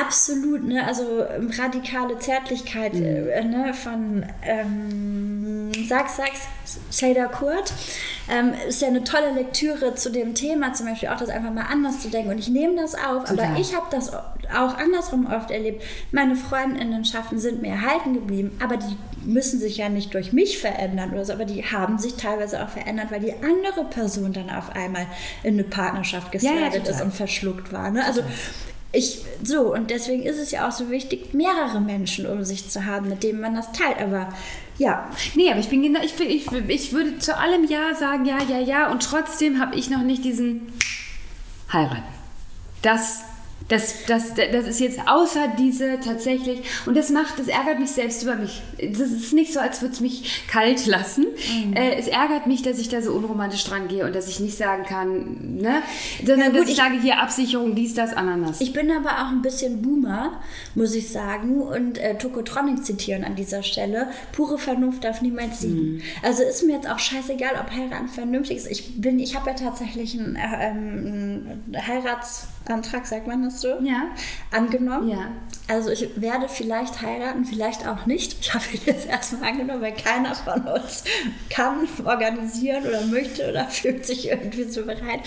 [0.00, 0.86] absolut, ne?
[0.86, 3.74] also ähm, radikale Zärtlichkeit äh, ne?
[3.74, 6.48] von ähm, Sag, Sag's,
[6.90, 7.72] Seda Kurt.
[8.30, 11.66] Ähm, ist ja eine tolle Lektüre zu dem Thema, zum Beispiel auch das einfach mal
[11.70, 12.30] anders zu denken.
[12.30, 13.50] Und ich nehme das auf, Total.
[13.50, 15.82] aber ich habe das auch andersrum oft erlebt.
[16.10, 21.12] Meine Freundinnenschaften sind mir erhalten geblieben, aber die müssen sich ja nicht durch mich verändern
[21.12, 24.74] oder so, aber die haben sich teilweise auch verändert, weil die andere Person dann auf
[24.74, 25.06] einmal
[25.42, 26.94] in eine Partnerschaft Ja, ja, geslidet total.
[26.94, 27.90] ist und verschluckt war.
[27.90, 28.04] Ne?
[28.04, 28.22] Also
[28.94, 32.86] ich, so, und deswegen ist es ja auch so wichtig, mehrere Menschen um sich zu
[32.86, 33.98] haben, mit denen man das teilt.
[33.98, 34.32] Aber
[34.78, 38.38] ja, Nee, aber ich bin genau, ich, ich, ich würde zu allem Ja sagen, ja,
[38.42, 38.90] ja, ja.
[38.90, 40.72] Und trotzdem habe ich noch nicht diesen
[41.72, 42.02] heiraten.
[42.82, 43.22] Das,
[43.68, 48.22] das, das, das ist jetzt außer diese tatsächlich, und das macht, das ärgert mich selbst
[48.22, 48.60] über mich.
[48.78, 51.24] Das ist nicht so, als würde es mich kalt lassen.
[51.68, 51.72] Mhm.
[51.74, 54.58] Äh, es ärgert mich, dass ich da so unromantisch dran gehe und dass ich nicht
[54.58, 55.82] sagen kann, ne?
[56.26, 58.60] Sondern gut, dass ich, ich- sage, hier Absicherung, dies, das, Ananas.
[58.60, 60.40] Ich bin aber auch ein bisschen Boomer,
[60.74, 64.08] muss ich sagen, und äh, Tokotronic zitieren an dieser Stelle.
[64.32, 66.02] Pure Vernunft darf niemals siegen.
[66.22, 68.70] Also ist mir jetzt auch scheißegal, ob heiraten vernünftig ist.
[68.70, 70.40] Ich bin, ich habe ja tatsächlich einen, äh,
[70.70, 73.78] ähm, einen Heiratsantrag, sagt man das so?
[73.80, 74.08] Ja.
[74.50, 75.08] Angenommen.
[75.08, 75.28] Ja.
[75.66, 78.36] Also ich werde vielleicht heiraten, vielleicht auch nicht.
[78.40, 81.04] Ich habe ihn jetzt erstmal angenommen, weil keiner von uns
[81.48, 85.20] kann organisieren oder möchte oder fühlt sich irgendwie so bereit.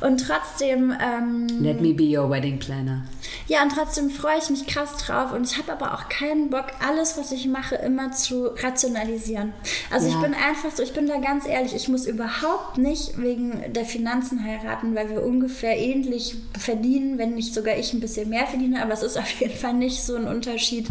[0.00, 0.92] Und trotzdem.
[1.00, 3.02] Ähm, Let me be your wedding planner.
[3.46, 5.32] Ja, und trotzdem freue ich mich krass drauf.
[5.32, 9.52] Und ich habe aber auch keinen Bock, alles, was ich mache, immer zu rationalisieren.
[9.90, 10.14] Also Ja.
[10.14, 13.84] ich bin einfach so, ich bin da ganz ehrlich, ich muss überhaupt nicht wegen der
[13.84, 18.82] Finanzen heiraten, weil wir ungefähr ähnlich verdienen, wenn nicht sogar ich ein bisschen mehr verdiene.
[18.82, 20.88] Aber es ist auf jeden Fall nicht so ein Unterschied,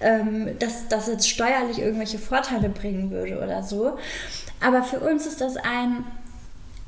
[0.00, 3.98] ähm, dass das jetzt steuerlich irgendwelche Vorteile bringen würde oder so.
[4.60, 6.04] Aber für uns ist das ein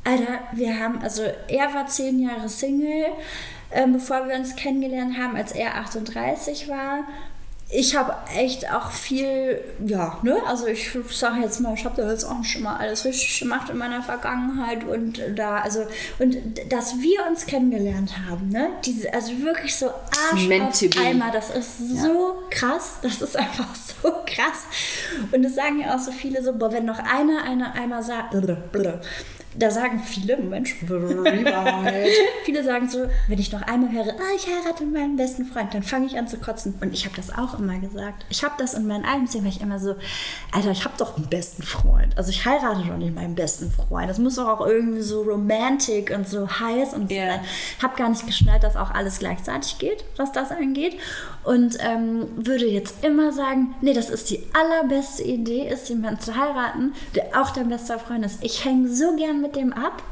[0.05, 3.07] Alter, wir haben, also er war zehn Jahre Single,
[3.71, 7.05] ähm, bevor wir uns kennengelernt haben, als er 38 war.
[7.73, 12.11] Ich habe echt auch viel, ja, ne, also ich sage jetzt mal, ich habe da
[12.11, 15.87] jetzt auch schon mal alles richtig gemacht in meiner Vergangenheit und da, also,
[16.19, 16.37] und
[16.69, 20.49] dass wir uns kennengelernt haben, ne, diese, also wirklich so Arsch
[20.99, 21.07] auf.
[21.07, 24.65] Eimer, das ist so krass, das ist einfach so krass.
[25.31, 28.35] Und das sagen ja auch so viele so, boah, wenn noch einer, einer einmal sagt,
[29.61, 30.75] da sagen viele, Mensch,
[32.45, 35.83] viele sagen so, wenn ich noch einmal höre, ah, ich heirate meinen besten Freund, dann
[35.83, 36.75] fange ich an zu kotzen.
[36.81, 38.25] Und ich habe das auch immer gesagt.
[38.29, 39.95] Ich habe das in meinen Alben gesehen, weil ich immer so,
[40.53, 42.17] Alter, ich habe doch einen besten Freund.
[42.17, 44.09] Also ich heirate doch nicht meinen besten Freund.
[44.11, 47.27] Das muss doch auch irgendwie so romantic und so heiß und so Ja.
[47.33, 47.41] sein.
[47.83, 50.97] Habe gar nicht geschnallt, dass auch alles gleichzeitig geht, was das angeht.
[51.45, 56.37] Und ähm, würde jetzt immer sagen, nee, das ist die allerbeste Idee, ist jemanden zu
[56.37, 58.43] heiraten, der auch dein bester Freund ist.
[58.45, 60.03] Ich hänge so gern mit dem ab.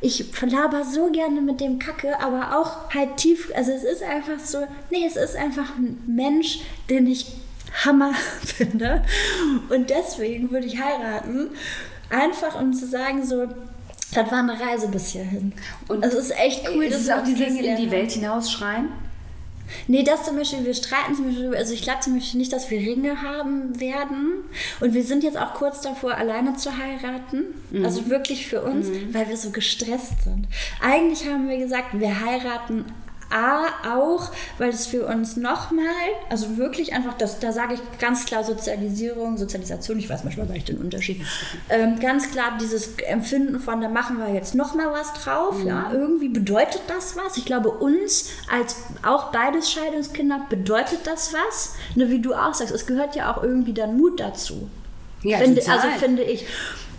[0.00, 3.52] Ich laber so gerne mit dem Kacke, aber auch halt tief.
[3.54, 7.26] Also es ist einfach so, nee, es ist einfach ein Mensch, den ich
[7.84, 8.14] Hammer
[8.44, 9.04] finde.
[9.68, 11.50] Und deswegen würde ich heiraten.
[12.08, 13.46] Einfach um zu sagen, so,
[14.12, 15.52] das war eine Reise bis hierhin.
[15.86, 17.90] Und es ist echt cool, ist dass es auch dieses in die.
[17.90, 18.88] Welt hinausschreien?
[19.86, 22.70] Nee, das zum Beispiel, wir streiten zum Beispiel, also ich glaube zum Beispiel nicht, dass
[22.70, 24.44] wir Ringe haben werden.
[24.80, 27.44] Und wir sind jetzt auch kurz davor, alleine zu heiraten.
[27.84, 30.46] Also wirklich für uns, weil wir so gestresst sind.
[30.80, 32.84] Eigentlich haben wir gesagt, wir heiraten
[33.30, 35.84] A auch, weil es für uns nochmal,
[36.28, 40.54] also wirklich einfach, das, da sage ich ganz klar Sozialisierung, Sozialisation, ich weiß manchmal gar
[40.54, 41.22] nicht den Unterschied,
[41.68, 46.28] ähm, ganz klar dieses Empfinden von, da machen wir jetzt nochmal was drauf, ja, irgendwie
[46.28, 47.36] bedeutet das was.
[47.36, 52.74] Ich glaube, uns als auch beides Scheidungskinder bedeutet das was, ne, wie du auch sagst,
[52.74, 54.68] es gehört ja auch irgendwie dann Mut dazu.
[55.22, 55.78] Ja, finde, total.
[55.78, 56.46] also finde ich.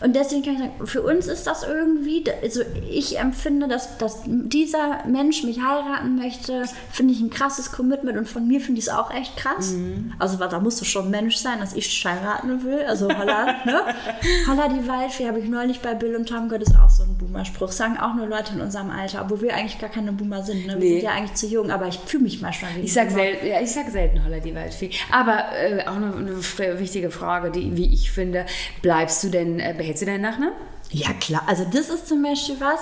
[0.03, 4.21] Und deswegen kann ich sagen, für uns ist das irgendwie, also ich empfinde, dass, dass
[4.25, 8.87] dieser Mensch mich heiraten möchte, finde ich ein krasses Commitment und von mir finde ich
[8.87, 9.71] es auch echt krass.
[9.71, 10.13] Mhm.
[10.19, 12.81] Also da musst du schon Mensch sein, dass ich heiraten will.
[12.87, 13.81] Also holla, ne?
[14.47, 17.17] Holla die Waldfee habe ich neulich bei Bill und Tom gehört, ist auch so ein
[17.17, 17.71] Boomer-Spruch.
[17.71, 20.65] Sagen auch nur Leute in unserem Alter, obwohl wir eigentlich gar keine Boomer sind.
[20.67, 20.73] Ne?
[20.73, 20.89] Wir Nee.
[20.93, 23.37] sind ja eigentlich zu jung, aber ich fühle mich manchmal wie Ich sag, ein sel
[23.45, 24.89] ja, ich sag selten Holla die Waldfee.
[25.11, 28.45] Aber äh, auch eine, eine wichtige Frage, die, wie ich finde,
[28.81, 30.53] bleibst du denn, äh, behältst du deinen Nachnamen?
[30.91, 31.43] Ja, klar.
[31.47, 32.81] Also das ist zum Beispiel was,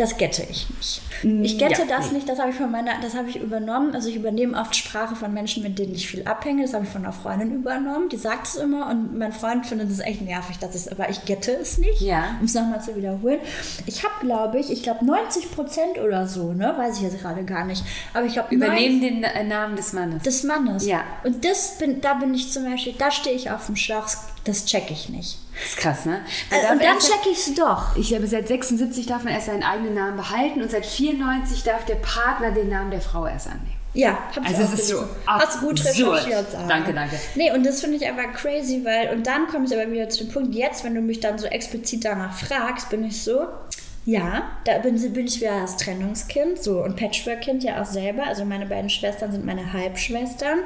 [0.00, 1.02] das gette ich nicht.
[1.42, 2.16] Ich gette Mm, ja, das nee.
[2.16, 3.94] nicht, das habe ich von meiner, das habe ich übernommen.
[3.94, 6.62] Also ich übernehme oft Sprache von Menschen, mit denen ich viel abhänge.
[6.62, 8.08] Das habe ich von einer Freundin übernommen.
[8.08, 11.10] Die sagt es immer und mein Freund findet es echt nervig, dass ich es, aber
[11.10, 12.00] ich gette es nicht.
[12.00, 12.36] Ja.
[12.40, 13.40] Um es nochmal zu wiederholen.
[13.84, 17.44] Ich habe, glaube ich, ich glaube 90 Prozent oder so, ne, weiß ich jetzt gerade
[17.44, 17.84] gar nicht.
[18.14, 20.22] Aber ich glaube Übernehmen den äh, Namen des Mannes.
[20.22, 20.86] des Mannes.
[20.86, 21.04] Ja.
[21.24, 24.06] Und das bin, da bin ich zum Beispiel, da stehe ich auf dem Schlauch.
[24.44, 25.36] Das check ich nicht.
[25.60, 26.24] Das ist krass, ne?
[26.50, 27.96] Äh, und dann check ich es doch.
[27.96, 31.84] Ich habe seit 76 darf man erst seinen eigenen Namen behalten und seit 94 darf
[31.84, 33.76] der Partner den Namen der Frau erst annehmen.
[33.92, 35.04] Ja, hab ich Also auch es ist so.
[35.26, 36.46] Hast du gut recherchiert.
[36.68, 37.16] Danke, danke.
[37.34, 40.24] Nee, und das finde ich aber crazy, weil, und dann komme ich aber wieder zu
[40.24, 43.46] dem Punkt, jetzt, wenn du mich dann so explizit danach fragst, bin ich so,
[44.06, 48.44] ja, da bin, bin ich wieder das Trennungskind, so, und Patchwork-Kind ja auch selber, also
[48.44, 50.60] meine beiden Schwestern sind meine Halbschwestern.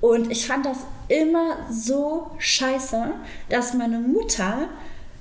[0.00, 0.78] Und ich fand das
[1.08, 3.12] immer so scheiße,
[3.48, 4.68] dass meine Mutter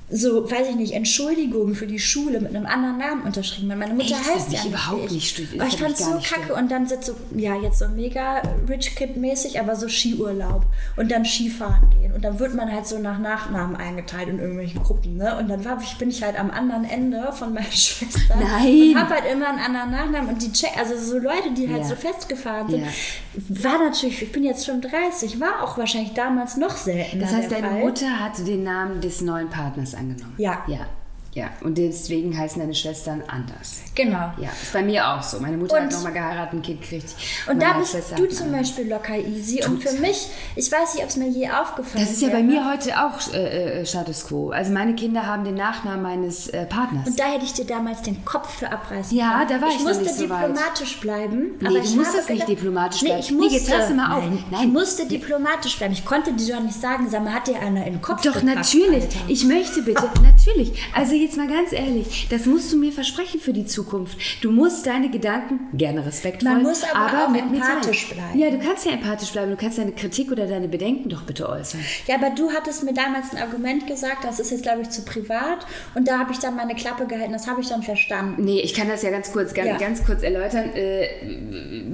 [0.07, 3.69] so, weiß ich nicht, Entschuldigungen für die Schule mit einem anderen Namen unterschrieben.
[3.69, 4.35] Meine Mutter Echt?
[4.35, 6.85] Heißt ja ich nicht überhaupt nicht studi- Aber ich fand ich so kacke und dann
[6.87, 10.63] sitzt so, ja, jetzt so mega Rich Kid mäßig, aber so Skiurlaub
[10.95, 14.83] und dann Skifahren gehen und dann wird man halt so nach Nachnamen eingeteilt in irgendwelchen
[14.83, 15.37] Gruppen, ne?
[15.39, 18.89] Und dann war ich, bin ich halt am anderen Ende von meinen Schwestern Nein.
[18.91, 21.81] und hab halt immer einen anderen Nachnamen und die check, also so Leute, die halt
[21.81, 21.87] Ja.
[21.89, 23.63] so festgefahren sind, Ja.
[23.63, 27.67] war natürlich, ich bin jetzt 35, war auch wahrscheinlich damals noch seltener Das heißt, deine
[27.69, 27.79] Fall.
[27.79, 30.33] Mutter hat den Namen des neuen Partners angenommen.
[30.37, 30.63] Ja.
[30.67, 30.87] Ja.
[31.35, 31.49] Ja.
[31.61, 33.81] Und deswegen heißen deine Schwestern anders.
[33.93, 34.31] Genau.
[34.37, 35.39] Ja, ist bei mir auch so.
[35.41, 37.13] Meine Mutter Und- hat nochmal geheiratet, ein Kind gekriegt.
[37.47, 38.51] Und da bist du zum.
[38.53, 39.61] Beispiel locker easy.
[39.65, 42.35] Und für mich, ich weiß nicht, ob es mir je aufgefallen Das ist ja bei
[42.35, 42.43] wäre.
[42.43, 44.51] mir heute auch äh, äh, Status quo.
[44.51, 47.05] Also meine Kinder haben den Nachnamen meines äh, Partners.
[47.07, 49.49] Und da hätte ich dir damals den Kopf für abreißen Ja, können.
[49.49, 50.47] da war ich noch musste nicht so weit.
[50.49, 51.51] diplomatisch bleiben.
[51.59, 53.19] Nee, aber du ich musstest nicht diplomatisch nee, bleiben.
[53.23, 54.23] Ich Nee, musste, jetzt hörst du mal auf.
[54.23, 54.61] Nein, Nein.
[54.61, 55.93] Ich musste diplomatisch bleiben.
[55.93, 58.31] Ich konnte dir doch nicht sagen, sag mal, hat dir einer in den Kopf Doch,
[58.39, 59.03] gepackt, natürlich.
[59.03, 59.19] Alter?
[59.27, 60.81] Ich möchte bitte, natürlich.
[60.95, 64.17] Also jetzt mal ganz ehrlich, das musst du mir versprechen für die Zukunft.
[64.43, 68.21] Du musst deine Gedanken gerne respektvoll, Man muss aber auch mit mir empathisch teilen.
[68.33, 68.39] bleiben.
[68.39, 69.51] Ja, du kannst ja empathisch bleiben.
[69.51, 71.81] Du kannst deine Kritik oder deine Bedenken doch bitte äußern.
[72.07, 75.03] Ja, aber du hattest mir damals ein Argument gesagt, das ist jetzt, glaube ich, zu
[75.03, 75.65] privat.
[75.95, 77.33] Und da habe ich dann meine Klappe gehalten.
[77.33, 78.43] Das habe ich dann verstanden.
[78.43, 79.77] Nee, ich kann das ja ganz kurz, ganz, Ja.
[79.77, 80.69] ganz kurz erläutern.
[80.75, 81.07] Äh,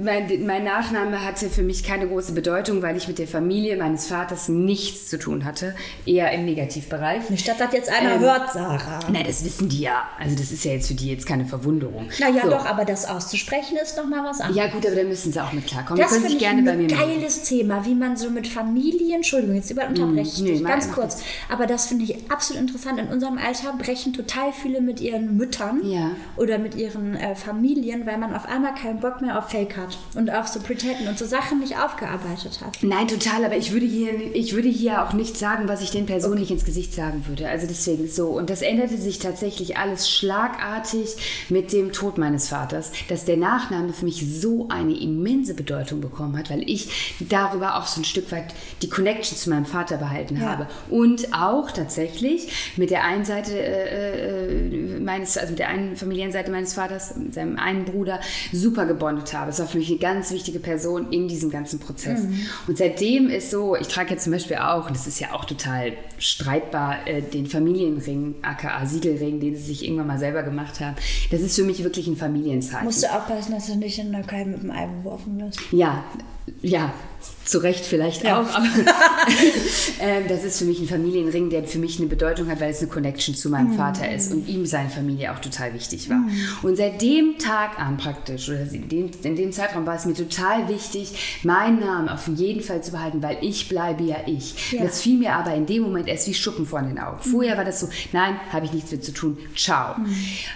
[0.02, 4.06] mein, mein Nachname hatte für mich keine große Bedeutung, weil ich mit der Familie meines
[4.06, 5.74] Vaters nichts zu tun hatte.
[6.06, 7.30] Eher im Negativbereich.
[7.30, 9.00] Nicht, dass das jetzt einer Ähm, hört, Sarah.
[9.10, 10.04] Nein, das wissen die ja.
[10.18, 12.08] Also das ist ja jetzt für die jetzt keine Verwunderung.
[12.20, 12.50] Na ja, So.
[12.50, 14.56] doch, aber das auszusprechen ist noch mal was anderes.
[14.56, 16.02] Ja gut, aber da müssen sie auch mit klarkommen.
[16.02, 16.96] Das finde ich gerne bei ein mir melden.
[17.20, 20.90] geiles Thema, wie man so mit Familien, Entschuldigung, jetzt über unterbreche ich Mm, nee, ganz
[20.92, 22.98] kurz, aber das finde ich absolut interessant.
[22.98, 26.10] In unserem Alter brechen total viele mit ihren Müttern Ja.
[26.36, 29.98] oder mit ihren äh, Familien, weil man auf einmal keinen Bock mehr auf Fake hat
[30.14, 32.78] und auf so Pretenden und so Sachen nicht aufgearbeitet hat.
[32.82, 36.06] Nein, total, aber ich würde hier, ich würde hier auch nicht sagen, was ich den
[36.06, 37.48] Personen nicht ins Gesicht sagen würde.
[37.48, 38.28] Also deswegen so.
[38.28, 41.16] Und das änderte sich tatsächlich alles schlagartig
[41.48, 46.36] mit dem Tod meines Vaters, dass der Nachname für mich so eine immense Bedeutung bekommen
[46.36, 50.36] hat, weil ich darüber auch so ein Stück weit die Connection zu meinem Vater behalten
[50.40, 50.46] Ja.
[50.50, 50.66] habe.
[50.90, 56.50] Und auch tatsächlich mit der einen Seite äh, äh, meines, also mit der einen Familienseite
[56.50, 58.20] meines Vaters, mit seinem einen Bruder,
[58.52, 59.50] super gebondet habe.
[59.50, 62.20] Es war für mich eine ganz wichtige Person in diesem ganzen Prozess.
[62.66, 65.44] Und seitdem ist so, ich trage jetzt zum Beispiel auch, und das ist ja auch
[65.44, 68.68] total streitbar, äh, den Familienring, aka
[69.02, 70.96] Siegelring, den sie sich irgendwann mal selber gemacht haben.
[71.30, 72.84] Das ist für mich wirklich ein Familienzeichen.
[72.84, 75.60] Musst du aufpassen, dass du nicht in der Keim mit dem Ei beworfen wirst.
[75.72, 76.04] Ja,
[76.60, 76.92] ja,
[77.44, 78.40] zu Recht vielleicht Ja.
[78.40, 78.66] auch, aber
[80.00, 82.80] ähm, das ist für mich ein Familienring, der für mich eine Bedeutung hat, weil es
[82.80, 86.22] eine Connection zu meinem Vater ist und ihm seine Familie auch total wichtig war.
[86.62, 90.14] Und seit dem Tag an praktisch, oder in dem, in dem Zeitraum war es mir
[90.14, 94.72] total wichtig, meinen Namen auf jeden Fall zu behalten, weil ich bleibe ja ich.
[94.72, 94.84] Ja.
[94.84, 97.18] Das fiel mir aber in dem Moment erst wie Schuppen vor den Augen.
[97.20, 99.96] Vorher war das so, nein, habe ich nichts mit zu tun, ciao.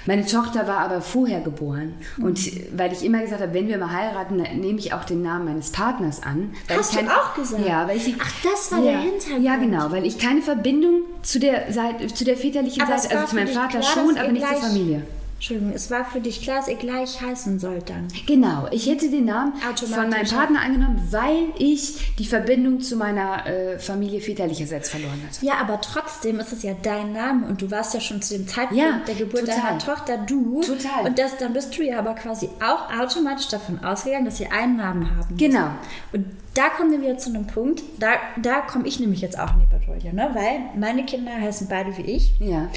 [0.07, 2.39] Meine Tochter war aber vorher geboren und
[2.77, 5.71] weil ich immer gesagt habe, wenn wir mal heiraten, nehme ich auch den Namen meines
[5.71, 6.53] Partners an.
[6.69, 7.67] Hast du auch gesagt?
[7.67, 9.45] Ja, weil ich Ach, das war der Hintergrund.
[9.45, 13.31] Ja, genau, weil ich keine Verbindung zu der Seite, zu der väterlichen Aber Seite, also
[13.31, 15.03] zu meinem Vater klar, schon, aber nicht zur Familie.
[15.37, 18.09] Entschuldigung, es war für dich klar, dass ihr gleich heißen sollt dann.
[18.27, 20.27] Genau, ich hätte den Namen von meinem.
[20.27, 25.45] Partner angenommen, weil ich die Verbindung zu meiner äh, Familie väterlicherseits verloren hatte.
[25.45, 28.49] Ja, aber trotzdem ist es ja dein Name und du warst ja schon zu dem
[28.49, 29.57] Zeitpunkt Ja, der Geburt total.
[29.57, 30.63] deiner Tochter du.
[30.63, 31.05] Total.
[31.05, 34.77] Und das, dann bist du ja aber quasi auch automatisch davon ausgegangen, dass ihr einen
[34.77, 35.37] Namen haben.
[35.37, 35.69] Genau.
[36.13, 39.53] Und da kommen wir wieder zu einem Punkt, da, da komme ich nämlich jetzt auch
[39.53, 40.31] in die Patrouille, ne?
[40.33, 42.33] weil meine Kinder heißen beide wie ich.
[42.41, 42.69] Ja,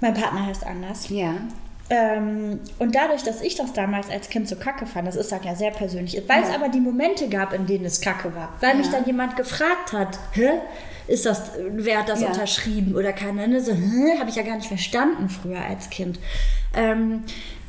[0.00, 1.08] Mein Partner heißt anders.
[1.08, 1.34] ja.
[1.88, 5.44] Ähm, und dadurch, dass ich das damals als Kind so kacke fand, das ist dann
[5.44, 8.74] ja sehr persönlich, weil es aber die Momente gab, in denen es kacke war, weil
[8.74, 10.48] mich dann jemand gefragt hat, hä?
[11.06, 12.26] Ist das, wer hat das Ja.
[12.26, 13.46] unterschrieben oder keiner?
[13.46, 13.60] Ne?
[13.60, 13.70] So?
[14.18, 16.18] Habe ich ja gar nicht verstanden früher als Kind.
[16.74, 17.22] Ähm,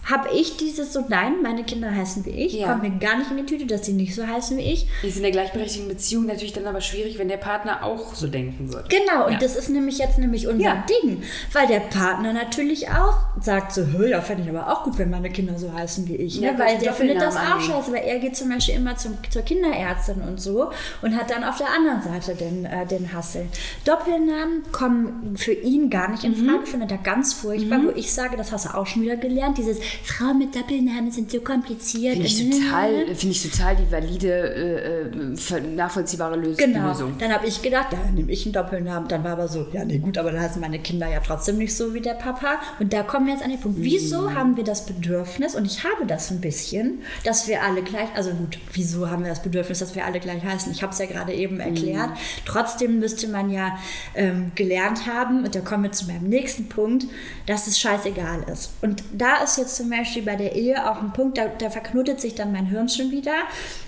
[0.09, 2.69] habe ich dieses so, nein, meine Kinder heißen wie ich, Ja.
[2.69, 4.87] kommt mir gar nicht in die Tüte, dass sie nicht so heißen wie ich.
[5.03, 8.71] Ist in der gleichberechtigten Beziehung natürlich dann aber schwierig, wenn der Partner auch so denken
[8.73, 8.87] würde.
[8.89, 9.39] Genau, und Ja.
[9.39, 10.85] das ist nämlich jetzt nämlich unser Ja.
[11.03, 11.21] Ding,
[11.53, 15.09] weil der Partner natürlich auch sagt so, "Hö, ja, fände ich aber auch gut, wenn
[15.09, 16.59] meine Kinder so heißen wie ich, Ja, ne?
[16.59, 20.21] Weil der findet das auch scheiße, weil er geht zum Beispiel immer zum, zur Kinderärztin
[20.21, 23.45] und so und hat dann auf der anderen Seite den, äh, den Hassel.
[23.85, 26.49] Doppelnamen kommen für ihn gar nicht in Mhm.
[26.49, 29.57] Frage, findet er ganz furchtbar, wo ich sage, das hast du auch schon wieder gelernt,
[29.57, 32.13] dieses Frauen mit Doppelnamen sind so kompliziert.
[32.13, 36.87] Finde ich, total, finde ich total die valide, äh, äh, nachvollziehbare Genau.
[36.89, 37.15] Lösung.
[37.19, 39.07] Dann habe ich gedacht, ja, dann nehme ich einen Doppelnamen.
[39.07, 41.75] Dann war aber so, ja, nee, gut, aber dann heißen meine Kinder ja trotzdem nicht
[41.75, 42.59] so wie der Papa.
[42.79, 43.77] Und da kommen wir jetzt an den Punkt.
[43.81, 48.09] Wieso haben wir das Bedürfnis, und ich habe das ein bisschen, dass wir alle gleich,
[48.15, 50.71] also gut, wieso haben wir das Bedürfnis, dass wir alle gleich heißen?
[50.71, 52.09] Ich habe es ja gerade eben erklärt.
[52.45, 53.77] Trotzdem müsste man ja
[54.15, 57.05] ähm, gelernt haben, und da kommen wir zu meinem nächsten Punkt,
[57.45, 58.71] dass es scheißegal ist.
[58.81, 62.21] Und da ist jetzt zum Beispiel bei der Ehe auch ein Punkt, da, da verknotet
[62.21, 63.33] sich dann mein Hirn schon wieder.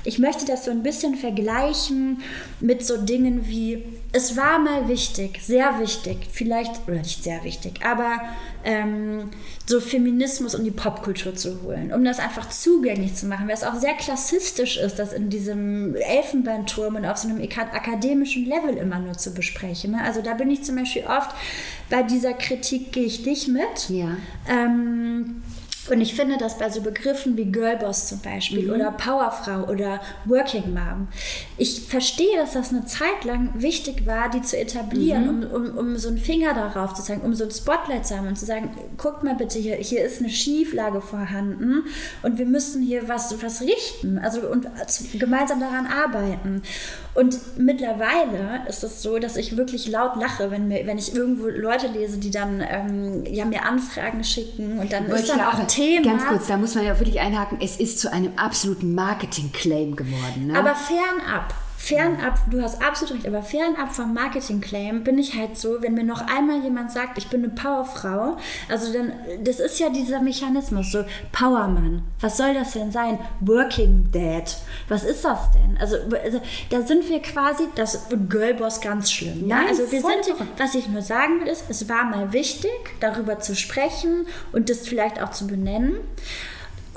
[0.03, 2.21] Ich möchte das so ein bisschen vergleichen
[2.59, 7.85] mit so Dingen wie, es war mal wichtig, sehr wichtig, vielleicht, oder nicht sehr wichtig,
[7.85, 8.21] aber
[8.63, 9.29] ähm,
[9.65, 13.63] so Feminismus und die Popkultur zu holen, um das einfach zugänglich zu machen, weil es
[13.63, 18.75] auch sehr klassistisch ist, das in diesem Elfenbeinturm und auf so einem aka- akademischen Level
[18.75, 19.91] immer nur zu besprechen.
[19.91, 20.03] Ne?
[20.03, 21.29] Also da bin ich zum Beispiel oft
[21.89, 23.89] bei dieser Kritik, gehe ich dich mit.
[23.89, 24.17] Ja.
[24.49, 25.41] Ähm,
[25.91, 28.73] Und ich finde, dass bei so Begriffen wie Girlboss zum Beispiel mhm.
[28.73, 31.07] oder Powerfrau oder Working Mom,
[31.57, 35.51] ich verstehe, dass das eine Zeit lang wichtig war, die zu etablieren, mhm.
[35.51, 38.27] um, um, um so einen Finger darauf zu zeigen, um so ein Spotlight zu haben
[38.27, 41.83] und zu sagen, guckt mal bitte, hier, hier ist eine Schieflage vorhanden
[42.21, 44.67] und wir müssen hier was, was richten also, und
[45.17, 46.61] gemeinsam daran arbeiten.
[47.15, 51.47] Und mittlerweile ist es so, dass ich wirklich laut lache, wenn, mir, wenn ich irgendwo
[51.47, 55.59] Leute lese, die dann ähm, ja, mir Anfragen schicken und dann Wollte ist dann auch
[55.59, 56.05] ein Thema.
[56.05, 60.47] Ganz kurz, da muss man ja wirklich einhaken, es ist zu einem absoluten Marketing-Claim geworden.
[60.47, 60.57] Ne?
[60.57, 65.81] Aber fernab fernab, du hast absolut recht, aber fernab vom Marketing-Claim bin ich halt so,
[65.81, 68.35] wenn mir noch einmal jemand sagt, ich bin eine Powerfrau,
[68.67, 69.13] also dann,
[69.43, 73.17] das ist ja dieser Mechanismus, so Powermann, was soll das denn sein?
[73.39, 74.57] Working Dad,
[74.89, 75.77] was ist das denn?
[75.79, 79.47] Also, also da sind wir quasi, das Girlboss ganz schlimm.
[79.47, 79.59] Ja?
[79.59, 83.39] Nein, also wir sind, was ich nur sagen will, ist, es war mal wichtig, darüber
[83.39, 85.95] zu sprechen und das vielleicht auch zu benennen.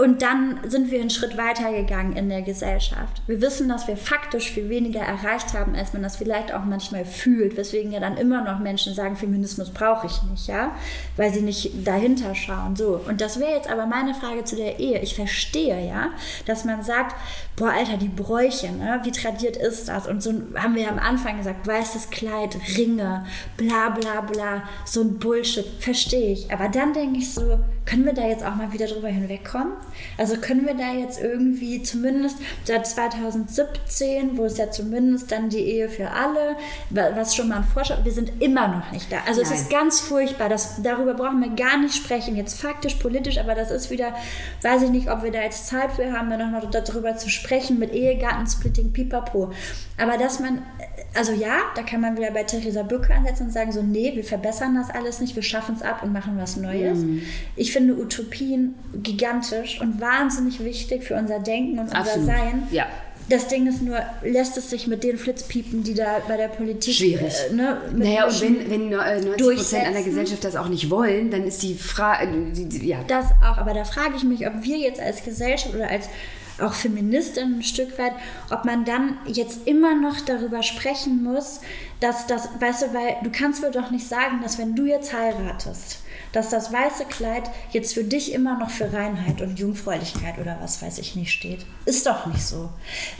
[0.02, 3.22] Und dann sind wir einen Schritt weiter gegangen in der Gesellschaft.
[3.28, 7.04] Wir wissen, dass wir faktisch viel weniger erreicht haben, als man das vielleicht auch manchmal
[7.04, 10.74] fühlt, weswegen ja dann immer noch Menschen sagen, Feminismus brauche ich nicht, ja,
[11.16, 12.74] weil sie nicht dahinter schauen.
[12.74, 13.00] So.
[13.06, 14.98] Und das wäre jetzt aber meine Frage zu der Ehe.
[14.98, 16.08] Ich verstehe ja,
[16.46, 17.14] dass man sagt,
[17.54, 18.98] boah, Alter, die Bräuche, ne?
[19.04, 20.08] wie tradiert ist das?
[20.08, 23.24] Und so haben wir am Anfang gesagt, weißes Kleid, Ringe,
[23.56, 26.52] bla bla bla, so ein Bullshit, verstehe ich.
[26.52, 29.72] Aber dann denke ich so, können wir da jetzt auch mal wieder drüber hinwegkommen?
[30.18, 35.60] Also können wir da jetzt irgendwie zumindest seit 2017, wo es ja zumindest dann die
[35.60, 36.56] Ehe für alle,
[36.90, 39.18] was schon mal ein Vorschlag, wir sind immer noch nicht da.
[39.26, 39.52] Also Nein.
[39.52, 43.54] es ist ganz furchtbar, das, darüber brauchen wir gar nicht sprechen, jetzt faktisch, politisch, aber
[43.54, 44.14] das ist wieder,
[44.62, 47.92] weiß ich nicht, ob wir da jetzt Zeit für haben, noch darüber zu sprechen mit
[47.92, 49.52] Ehegattensplitting, pipapo.
[49.98, 50.62] Aber dass man
[51.14, 54.24] also ja, da kann man wieder bei Theresa Bücke ansetzen und sagen so, nee, wir
[54.24, 57.00] verbessern das alles nicht, wir schaffen es ab und machen was Neues.
[57.00, 57.22] Mhm.
[57.54, 62.20] Ich finde Utopien gigantisch und wahnsinnig wichtig für unser Denken und Absolut.
[62.20, 62.68] unser Sein.
[62.70, 62.86] Ja.
[63.28, 66.94] Das Ding ist nur, lässt es sich mit den Flitzpiepen, die da bei der Politik.
[66.94, 67.32] Schwierig.
[67.50, 71.44] Äh, ne, naja, und wenn, wenn 90 Prozent einer Gesellschaft das auch nicht wollen, dann
[71.44, 72.28] ist die Frage.
[72.82, 72.98] Ja.
[73.06, 76.08] Das auch, aber da frage ich mich, ob wir jetzt als Gesellschaft oder als
[76.60, 78.12] auch Feministin ein Stück weit,
[78.50, 81.60] ob man dann jetzt immer noch darüber sprechen muss,
[82.00, 85.12] dass das, weißt du, weil du kannst mir doch nicht sagen, dass wenn du jetzt
[85.12, 86.00] heiratest,
[86.32, 90.82] dass das weiße Kleid jetzt für dich immer noch für Reinheit und Jungfräulichkeit oder was
[90.82, 91.64] weiß ich nicht steht.
[91.84, 92.70] Ist doch nicht so.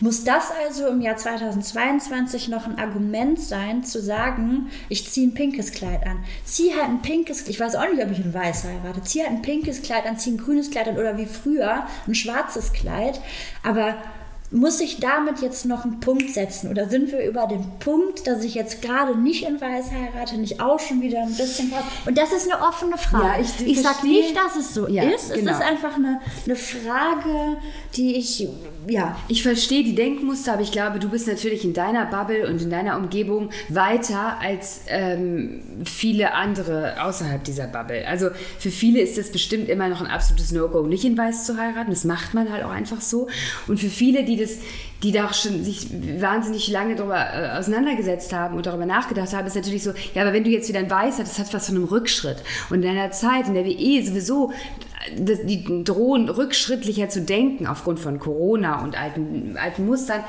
[0.00, 5.34] Muss das also im Jahr 2022 noch ein Argument sein, zu sagen, ich ziehe ein
[5.34, 6.24] pinkes Kleid an.
[6.44, 9.20] Zieh halt ein pinkes, Kleid, ich weiß auch nicht, ob ich ein weiß heirate, zieh
[9.20, 12.72] halt ein pinkes Kleid an, zieh ein grünes Kleid an oder wie früher ein schwarzes
[12.72, 13.20] Kleid.
[13.62, 13.96] Aber
[14.53, 16.70] muss ich damit jetzt noch einen Punkt setzen?
[16.70, 20.61] Oder sind wir über den Punkt, dass ich jetzt gerade nicht in Weiß heirate, nicht
[20.61, 21.82] auch schon wieder ein bisschen was?
[22.07, 23.24] Und das ist eine offene Frage.
[23.24, 25.32] Ja, ich ich sage nicht, dass es so ja, ist.
[25.32, 25.50] Genau.
[25.50, 27.57] Es ist einfach eine, eine Frage,
[27.96, 28.46] die ich,
[28.87, 29.16] ja.
[29.28, 32.70] Ich verstehe die Denkmuster, aber ich glaube, du bist natürlich in deiner Bubble und in
[32.70, 38.07] deiner Umgebung weiter als ähm, viele andere außerhalb dieser Bubble.
[38.07, 41.57] Also für viele ist das bestimmt immer noch ein absolutes No-Go, nicht in Weiß zu
[41.57, 41.91] heiraten.
[41.91, 43.28] Das macht man halt auch einfach so.
[43.68, 44.59] Und für viele, die das,
[45.03, 45.89] die da auch schon sich
[46.20, 50.33] wahnsinnig lange darüber äh, auseinandergesetzt haben und darüber nachgedacht haben, ist natürlich so, ja, aber
[50.33, 52.43] wenn du jetzt wieder ein Weiß hast, das hat was von einem Rückschritt.
[52.70, 54.53] Und in einer Zeit, in der wir eh sowieso
[55.16, 60.22] die drohen rückschrittlicher zu denken aufgrund von Corona und alten, alten Mustern,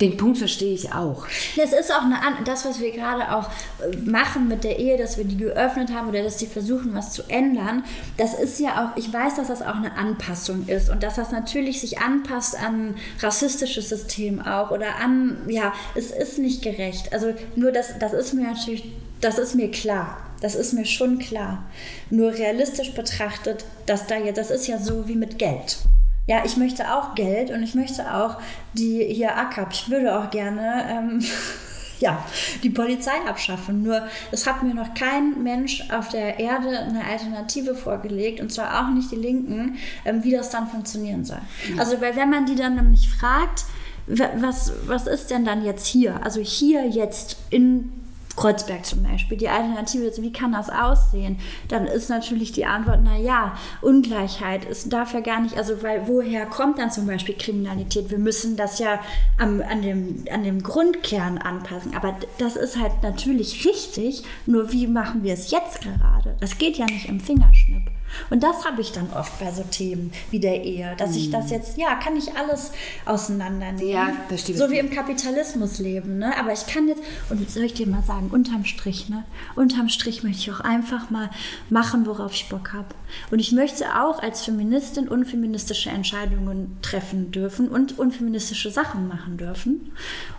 [0.00, 1.26] den Punkt verstehe ich auch.
[1.56, 3.48] Es ist auch eine, das, was wir gerade auch
[3.80, 7.12] äh, machen mit der Ehe, dass wir die geöffnet haben oder dass die versuchen, was
[7.12, 7.84] zu ändern.
[8.16, 11.32] Das ist ja auch, ich weiß, dass das auch eine Anpassung ist und dass das
[11.32, 17.12] natürlich sich anpasst an rassistisches System auch oder an, ja, es ist nicht gerecht.
[17.12, 18.84] Also nur das, das ist mir natürlich,
[19.20, 20.16] das ist mir klar.
[20.42, 21.64] Das ist mir schon klar.
[22.10, 25.78] Nur realistisch betrachtet, dass da ja, das ist ja so wie mit Geld
[26.26, 28.36] ja, ich möchte auch Geld und ich möchte auch
[28.74, 29.72] die hier ACAP.
[29.72, 31.24] Ich würde auch gerne ähm,
[32.00, 32.24] ja,
[32.62, 33.82] die Polizei abschaffen.
[33.82, 38.80] Nur es hat mir noch kein Mensch auf der Erde eine Alternative vorgelegt und zwar
[38.80, 41.40] auch nicht die Linken, ähm, wie das dann funktionieren soll.
[41.76, 43.64] Also, weil wenn man die dann nämlich fragt,
[44.06, 46.24] was, was ist denn dann jetzt hier?
[46.24, 47.92] Also hier jetzt in
[48.36, 51.38] Kreuzberg zum Beispiel, die Alternative wie kann das aussehen?
[51.68, 56.06] Dann ist natürlich die Antwort, na ja, Ungleichheit ist darf ja gar nicht, also weil
[56.06, 58.10] woher kommt dann zum Beispiel Kriminalität?
[58.10, 59.00] Wir müssen das ja
[59.38, 61.94] am, an, dem, an dem Grundkern anpassen.
[61.94, 66.36] Aber das ist halt natürlich richtig, nur wie machen wir es jetzt gerade?
[66.40, 67.90] Das geht ja nicht im Fingerschnipp.
[68.30, 71.50] Und das habe ich dann oft bei so Themen wie der Ehe, dass ich das
[71.50, 72.72] jetzt, ja, kann ich alles
[73.04, 73.88] auseinandernehmen.
[73.88, 76.36] Ja, verstehe So wie im Kapitalismus leben, ne?
[76.38, 79.24] Aber ich kann jetzt, und soll ich dir mal sagen, unterm Strich, ne?
[79.54, 81.30] Unterm Strich möchte ich auch einfach mal
[81.70, 82.88] machen, worauf ich Bock habe.
[83.30, 89.92] Und ich möchte auch als Feministin unfeministische Entscheidungen treffen dürfen und unfeministische Sachen machen dürfen.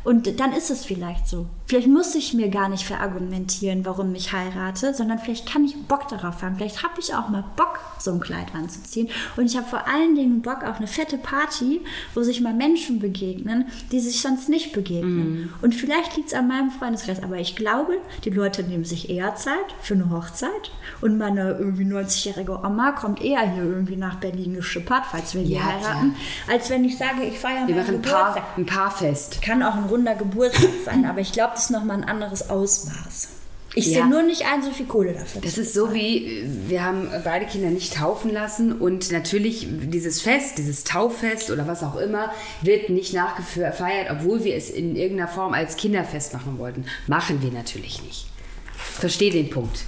[0.04, 1.48] Und dann ist es vielleicht so.
[1.66, 6.08] Vielleicht muss ich mir gar nicht verargumentieren, warum ich heirate, sondern vielleicht kann ich Bock
[6.08, 6.56] darauf haben.
[6.58, 7.63] Vielleicht habe ich auch mal Bock,
[8.00, 9.10] so ein Kleid anzuziehen.
[9.38, 11.82] Und ich habe vor allen Dingen Bock auf eine fette Party,
[12.14, 15.54] wo sich mal Menschen begegnen, die sich sonst nicht begegnen.
[15.62, 19.36] Und vielleicht liegt es an meinem Freundeskreis, aber ich glaube, die Leute nehmen sich eher
[19.36, 24.54] Zeit für eine Hochzeit und meine irgendwie 90-jährige Oma kommt eher hier irgendwie nach Berlin
[24.56, 26.16] geschippert, falls wir hier Ja, heiraten,
[26.50, 28.34] als wenn ich sage, ich feiere Wir machen ein Geburtstag.
[28.36, 29.42] Paar, ein Paarfest.
[29.42, 33.43] Kann auch ein runder Geburtstag sein, aber ich glaube, das ist nochmal ein anderes Ausmaß.
[33.76, 34.02] Ich Ja.
[34.02, 37.46] sehe nur nicht ein, so viel Kohle dafür Das ist so wie, wir haben beide
[37.46, 42.90] Kinder nicht taufen lassen und natürlich dieses Fest, dieses Tauffest oder was auch immer, wird
[42.90, 46.86] nicht nachgefeiert, obwohl wir es in irgendeiner Form als Kinderfest machen wollten.
[47.08, 48.28] Machen wir natürlich nicht.
[48.76, 49.80] Verstehe den Punkt.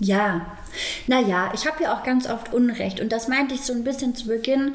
[0.00, 0.44] Ja,
[1.06, 4.14] naja, ich habe ja auch ganz oft Unrecht und das meinte ich so ein bisschen
[4.14, 4.74] zu Beginn.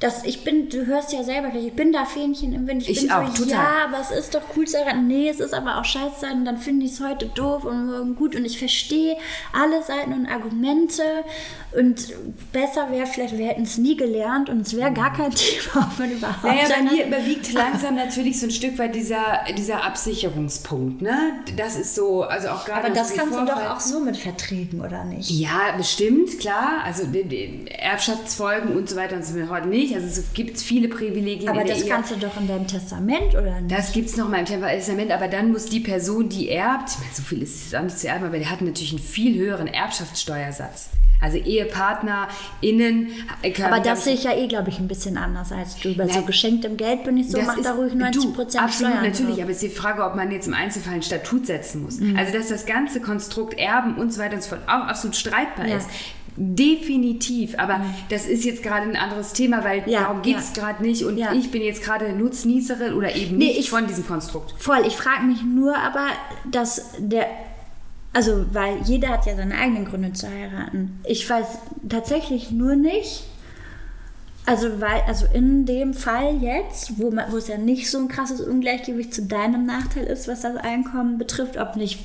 [0.00, 2.88] Dass ich bin, du hörst ja selber, ich bin da Fähnchen im Wind.
[2.88, 3.58] Ich bin auch, so, total.
[3.64, 5.08] ja, aber es ist doch cool zu heiraten.
[5.08, 7.86] Nee, es ist aber auch scheiße sein und dann finde ich es heute doof und
[7.86, 9.16] morgen gut und ich verstehe
[9.52, 11.02] alle Seiten und Argumente
[11.76, 12.12] und
[12.52, 15.98] besser wäre vielleicht, wir hätten es nie gelernt und es wäre gar kein Thema, auch
[15.98, 21.02] wenn überhaupt Naja, bei mir überwiegt langsam natürlich so ein Stück weit dieser, dieser Absicherungspunkt.
[21.02, 21.40] Ne?
[21.56, 24.16] Das ist so, also auch gerade Aber das kannst du Vorfall- doch auch so mit
[24.16, 25.28] Verträgen, oder nicht?
[25.30, 26.82] Ja, bestimmt, klar.
[26.84, 27.02] Also
[27.66, 29.96] Erbschaftsfolgen und so weiter und so fort heute nicht.
[29.96, 31.88] Also es gibt viele Privilegien Aber in das Ehe.
[31.88, 33.76] kannst du doch in deinem Testament, oder nicht?
[33.76, 36.98] Das gibt es noch mal im Testament, aber dann muss die Person, die erbt, ich
[36.98, 39.38] meine, so viel ist es auch nicht zu erben, aber der hat natürlich einen viel
[39.38, 40.90] höheren Erbschaftssteuersatz.
[41.20, 43.08] Also EhepartnerInnen
[43.42, 45.76] äh, können, Aber glaub das sehe ich ja eh, glaube ich, ein bisschen anders als
[45.80, 45.94] du.
[45.96, 49.06] Bei so geschenktem Geld bin ich so, mach da ruhig 90 du, Prozent absolut Steuern
[49.06, 49.42] natürlich, drauf.
[49.42, 51.98] aber es ist die Frage, ob man jetzt im Einzelfall ein Statut setzen muss.
[51.98, 52.16] Mhm.
[52.16, 55.66] Also dass das ganze Konstrukt Erben und so weiter und so fort auch absolut streitbar
[55.66, 55.78] Ja.
[55.78, 55.88] Ist.
[56.40, 60.62] Definitiv, aber das ist jetzt gerade ein anderes Thema, weil Ja, darum geht es ja.
[60.62, 61.32] gerade nicht und Ja.
[61.32, 64.54] ich bin jetzt gerade Nutznießerin oder eben Nee, nicht ich- von diesem Konstrukt.
[64.56, 66.06] Voll, ich frage mich nur aber,
[66.50, 67.26] dass der.
[68.12, 71.00] Also, weil jeder hat ja seine eigenen Gründe zu heiraten.
[71.04, 71.46] Ich weiß
[71.88, 73.24] tatsächlich nur nicht.
[74.46, 78.08] Also, weil, also in dem Fall jetzt, wo, man, wo es ja nicht so ein
[78.08, 81.98] krasses Ungleichgewicht zu deinem Nachteil ist, was das Einkommen betrifft, ob nicht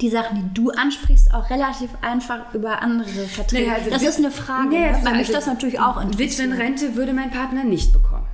[0.00, 3.66] die Sachen, die du ansprichst, auch relativ einfach über andere Verträge.
[3.66, 4.88] Naja, also das ist eine Frage, ne?
[4.90, 6.30] klar, weil mich also das natürlich auch interessiert.
[6.48, 8.26] Witwenrente würde mein Partner nicht bekommen.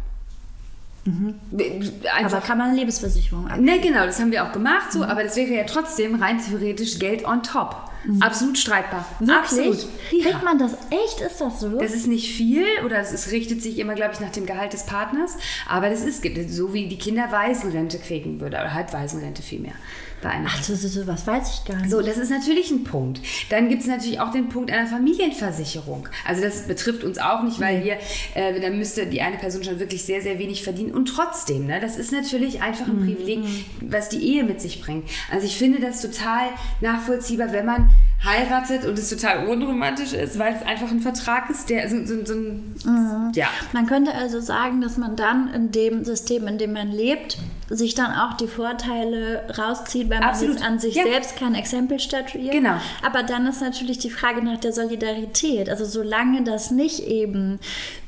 [2.14, 3.58] Einfach, Aber kann man eine Lebensversicherung ab?
[3.58, 4.98] ne, genau, das haben wir auch gemacht, Mhm.
[4.98, 7.74] so, aber das wäre ja trotzdem rein theoretisch Geld on top.
[8.20, 9.04] Absolut streitbar.
[9.18, 9.36] Wirklich?
[9.36, 9.86] Absolut.
[10.08, 10.40] Kriegt Ja.
[10.42, 11.20] man das echt?
[11.20, 11.78] Ist das so?
[11.78, 14.84] Das ist nicht viel oder es richtet sich immer, glaube ich, nach dem Gehalt des
[14.86, 15.36] Partners.
[15.68, 19.74] Aber das ist so, wie die Kinder Waisenrente kriegen würde, oder halt Waisenrente vielmehr.
[20.22, 21.90] Bei einer Ach, so, so, so was weiß ich gar nicht.
[21.90, 23.20] so, das ist natürlich ein Punkt.
[23.48, 26.09] Dann gibt es natürlich auch den Punkt einer Familienversicherung.
[26.26, 27.98] Also das betrifft uns auch nicht, weil wir,
[28.34, 30.92] äh, dann müsste die eine Person schon wirklich sehr, sehr wenig verdienen.
[30.92, 33.40] Und trotzdem, ne, das ist natürlich einfach ein Privileg,
[33.80, 35.09] was die Ehe mit sich bringt.
[35.30, 36.48] Also ich finde das total
[36.80, 37.90] nachvollziehbar, wenn man
[38.22, 42.24] heiratet und es total unromantisch ist, weil es einfach ein Vertrag ist, der so, so,
[42.24, 43.48] so ein, ja.
[43.72, 47.38] Man könnte also sagen, dass man dann in dem System, in dem man lebt,
[47.72, 50.56] sich dann auch die Vorteile rauszieht, weil man Absolut.
[50.56, 51.05] jetzt an sich Ja.
[51.05, 52.52] selbst kein Exempel statuiert.
[52.52, 52.74] Genau.
[53.02, 55.70] Aber dann ist natürlich die Frage nach der Solidarität.
[55.70, 57.60] Also solange das nicht eben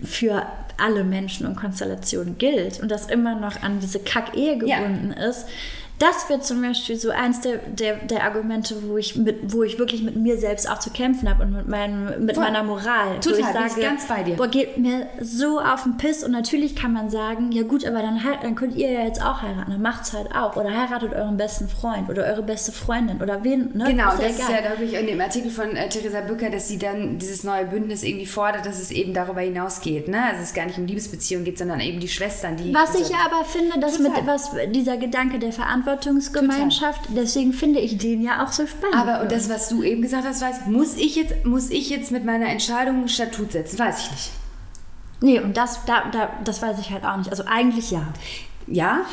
[0.02, 0.44] für
[0.78, 4.78] alle Menschen und Konstellationen gilt und das immer noch an diese Kack-Ehe Ja.
[4.80, 5.46] gebunden ist,
[6.02, 9.78] das wird zum Beispiel so eins der, der, der Argumente, wo ich, mit, wo ich
[9.78, 12.44] wirklich mit mir selbst auch zu kämpfen habe und mit, meinem, mit Voll.
[12.44, 13.20] meiner Moral.
[13.20, 14.34] Total, ich bin ich sage, ganz bei dir.
[14.34, 18.02] Boah, geht mir so auf den Piss und natürlich kann man sagen, ja gut, aber
[18.02, 20.56] dann, halt, dann könnt ihr ja jetzt auch heiraten, dann macht's halt auch.
[20.56, 23.84] Oder heiratet euren besten Freund oder eure beste Freundin oder wen, ne?
[23.86, 24.50] Genau, ist ja das ist egal.
[24.50, 27.66] ja, glaube ich, in dem Artikel von äh, Theresa Bücker, dass sie dann dieses neue
[27.66, 30.08] Bündnis irgendwie fordert, dass es eben darüber hinausgeht.
[30.08, 30.20] Ne?
[30.20, 32.74] Also es gar nicht um Liebesbeziehungen geht, sondern eben die Schwestern, die.
[32.74, 34.10] Was ich aber finde, dass Total.
[34.10, 35.52] mit was dieser Gedanke der
[35.92, 38.96] Verantwortungsgemeinschaft, deswegen finde ich den ja auch so spannend.
[38.96, 42.10] aber und das, was du eben gesagt hast, weiß, muss ich jetzt, muss ich jetzt
[42.10, 43.78] mit meiner Entscheidung ein Statut setzen?
[43.78, 44.30] Weiß ich nicht.
[45.20, 47.30] nee, und das, da, da, das weiß ich halt auch nicht.
[47.30, 48.12] Also eigentlich ja.
[48.72, 49.04] Ja,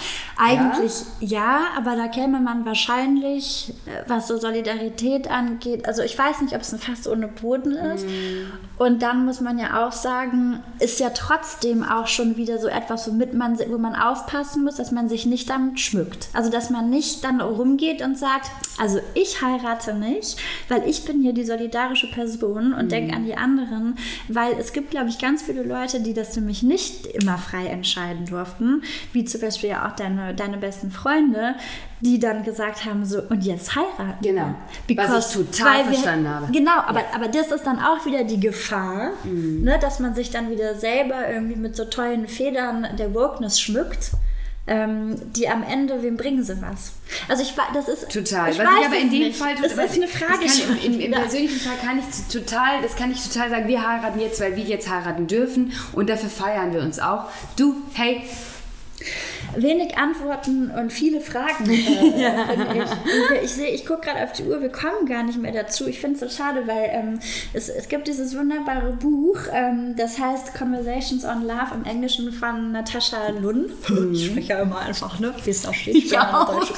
[0.41, 1.39] Eigentlich ja?
[1.39, 6.55] ja, aber da käme man wahrscheinlich, äh, was so Solidarität angeht, also ich weiß nicht,
[6.55, 8.05] ob es ein Fass ohne Boden ist.
[8.05, 8.81] Mm.
[8.81, 13.09] Und dann muss man ja auch sagen, ist ja trotzdem auch schon wieder so etwas,
[13.09, 16.29] womit man, wo man aufpassen muss, dass man sich nicht damit schmückt.
[16.31, 20.37] Also dass man nicht dann rumgeht und sagt, also ich heirate nicht,
[20.69, 22.89] weil ich bin hier die solidarische Person und mm.
[22.89, 23.97] denke an die anderen,
[24.29, 28.25] weil es gibt, glaube ich, ganz viele Leute, die das nämlich nicht immer frei entscheiden
[28.25, 31.55] durften, wie zum Beispiel ja auch deine, deine besten Freunde,
[32.01, 34.21] die dann gesagt haben, so, und jetzt heiraten.
[34.21, 34.55] Genau.
[34.87, 36.51] Because, Was ich total verstanden wir, habe.
[36.51, 37.05] Genau, aber, ja.
[37.15, 39.63] aber das ist dann auch wieder die Gefahr, mhm.
[39.63, 44.11] ne, dass man sich dann wieder selber irgendwie mit so tollen Federn der Wokeness schmückt
[44.69, 46.93] ähm, die am Ende, wem bringen sie was?
[47.27, 48.51] Also ich das ist total.
[48.51, 49.37] Ich was ich aber in dem nicht.
[49.37, 50.45] Fall das ist eine Frage.
[50.45, 53.67] Kann, im, im, Im persönlichen Fall kann ich total, das kann ich total sagen.
[53.67, 57.25] Wir heiraten jetzt, weil wir jetzt heiraten dürfen und dafür feiern wir uns auch.
[57.55, 58.21] Du, hey,
[59.55, 62.45] wenig Antworten und viele Fragen, äh, ja.
[62.73, 63.43] ich.
[63.43, 65.87] ich sehe, ich gucke gerade auf die Uhr, wir kommen gar nicht mehr dazu.
[65.87, 67.19] Ich finde es so schade, weil ähm,
[67.53, 72.71] es, es gibt dieses wunderbare Buch, ähm, das heißt Conversations on Love im Englischen von
[72.71, 73.71] Natascha Lund.
[73.89, 74.13] Mhm.
[74.13, 75.33] Ich spreche ja immer einfach, ne?
[75.43, 75.95] wie es da steht.
[75.95, 76.49] Ich ja auch.
[76.59, 76.69] Und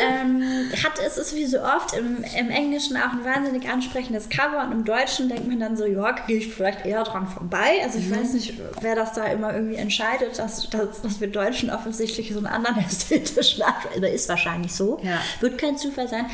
[0.00, 4.64] ähm, hat, es ist wie so oft im, im Englischen auch ein wahnsinnig ansprechendes Cover
[4.64, 7.80] und im Deutschen denkt man dann so, ja, gehe ich vielleicht eher dran vorbei.
[7.82, 8.16] Also ich mhm.
[8.16, 12.38] weiß nicht, wer das da immer irgendwie entscheidet, dass dass, dass wir Deutschen offensichtlich so
[12.38, 15.20] einen anderen ästhetischen Anspruch, ist wahrscheinlich so, ja.
[15.40, 16.26] wird kein Zufall sein.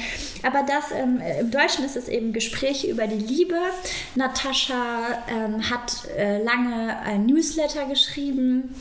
[0.42, 3.56] Aber das, ähm, im Deutschen ist es eben Gespräche über die Liebe.
[4.14, 4.74] Natascha
[5.28, 8.74] ähm, hat äh, lange ein Newsletter geschrieben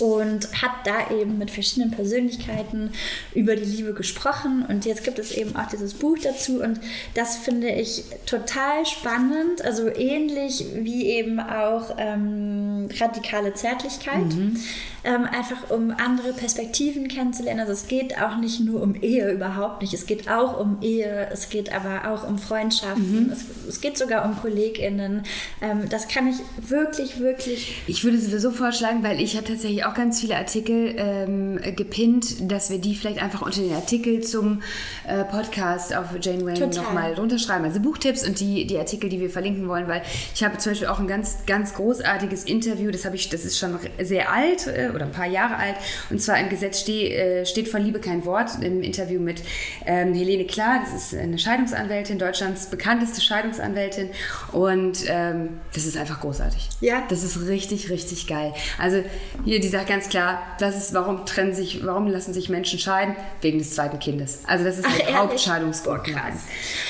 [0.00, 2.90] und hat da eben mit verschiedenen Persönlichkeiten
[3.34, 6.80] über die Liebe gesprochen und jetzt gibt es eben auch dieses Buch dazu und
[7.14, 14.24] das finde ich total spannend, also ähnlich wie eben auch ähm, radikale Zärtlichkeit.
[14.24, 14.56] Mhm
[15.04, 17.60] ähm, einfach um andere Perspektiven kennenzulernen.
[17.60, 19.92] Also es geht auch nicht nur um Ehe, überhaupt nicht.
[19.92, 23.32] Es geht auch um Ehe, es geht aber auch um Freundschaften, mhm.
[23.32, 25.22] es, es, geht sogar um KollegInnen.
[25.60, 26.36] Ähm, das kann ich
[26.68, 27.82] wirklich, wirklich.
[27.86, 32.70] Ich würde sowieso vorschlagen, weil ich habe tatsächlich auch ganz viele Artikel ähm, gepinnt, dass
[32.70, 34.62] wir die vielleicht einfach unter den Artikel zum
[35.08, 37.64] äh, Podcast auf Jane Wayne nochmal runterschreiben.
[37.64, 40.02] Also Buchtipps und die, die Artikel, die wir verlinken wollen, weil
[40.34, 43.58] ich habe zum Beispiel auch ein ganz, ganz großartiges Interview, das habe ich, das ist
[43.58, 45.76] schon sehr alt, äh, oder ein paar Jahre alt.
[46.10, 49.42] Und zwar im Gesetz ste äh, steht von Liebe kein Wort im Interview mit
[49.86, 50.80] ähm, Helene Klar.
[50.84, 54.10] Das ist eine Scheidungsanwältin, Deutschlands bekannteste Scheidungsanwältin.
[54.52, 56.68] Und ähm, das ist einfach großartig.
[56.80, 57.04] Ja.
[57.08, 58.54] Das ist richtig, richtig geil.
[58.78, 59.02] Also
[59.44, 63.16] hier, die sagt ganz klar, das ist, warum trennen sich, warum lassen sich Menschen scheiden?
[63.40, 64.40] Wegen des zweiten Kindes.
[64.46, 66.02] Also das ist Ach, der Hauptscheidungsgrund.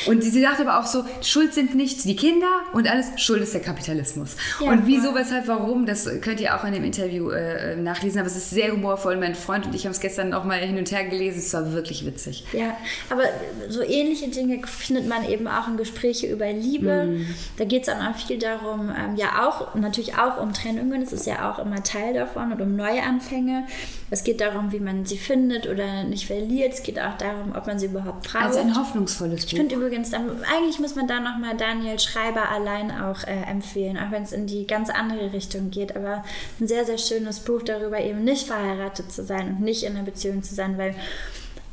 [0.07, 3.43] Oh, und sie sagt aber auch so, Schuld sind nicht die Kinder und alles, Schuld
[3.43, 4.37] ist der Kapitalismus.
[4.61, 8.19] Ja, und wieso, weshalb, warum, das könnt ihr auch in dem Interview äh, nach nachlesen,
[8.21, 9.17] aber es ist sehr humorvoll.
[9.17, 11.39] Mein Freund und ich haben es gestern noch mal hin und her gelesen.
[11.39, 12.45] Es war wirklich witzig.
[12.53, 12.77] Ja,
[13.11, 13.23] aber
[13.69, 17.05] so ähnliche Dinge findet man eben auch in Gesprächen über Liebe.
[17.07, 17.27] Mm.
[17.57, 21.01] Da geht es dann auch viel darum, ähm, ja auch, natürlich auch um Trennungen.
[21.01, 23.67] Das ist ja auch immer Teil davon und um Neuanfänge.
[24.11, 26.73] Es geht darum, wie man sie findet oder nicht verliert.
[26.75, 28.45] Es geht auch darum, ob man sie überhaupt braucht.
[28.45, 29.53] Also ein hoffnungsvolles Buch.
[29.53, 33.99] Ich finde übrigens, eigentlich muss man da noch mal Daniel Schreiber allein auch äh, empfehlen,
[33.99, 35.97] auch wenn es in die ganz andere Richtung geht.
[35.97, 36.25] Aber
[36.61, 39.97] ein sehr, sehr schönes Buch darüber, darüber, eben nicht verheiratet zu sein und nicht in
[39.97, 40.95] einer Beziehung zu sein, weil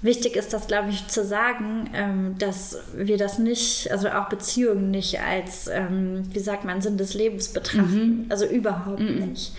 [0.01, 4.91] wichtig ist das, glaube ich, zu sagen, ähm, dass wir das nicht, also auch Beziehungen
[4.91, 8.23] nicht als, ähm, wie sagt man, Sinn des Lebens betrachten.
[8.23, 8.25] Mhm.
[8.29, 9.29] Also überhaupt mhm.
[9.29, 9.53] nicht.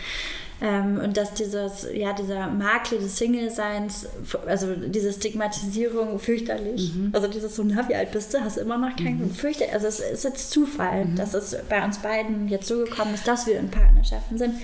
[0.65, 4.07] Ähm, und dass dieses, ja, dieser Makel des Single-Seins,
[4.47, 7.11] also diese Stigmatisierung fürchterlich, mhm.
[7.13, 9.31] also dieses so, na, wie alt bist du, hast immer noch keinen, mhm.
[9.33, 11.17] fürchterlich, also es ist jetzt Zufall, mhm.
[11.17, 14.55] dass es bei uns beiden jetzt so gekommen ist, dass wir in Partnerschaften sind.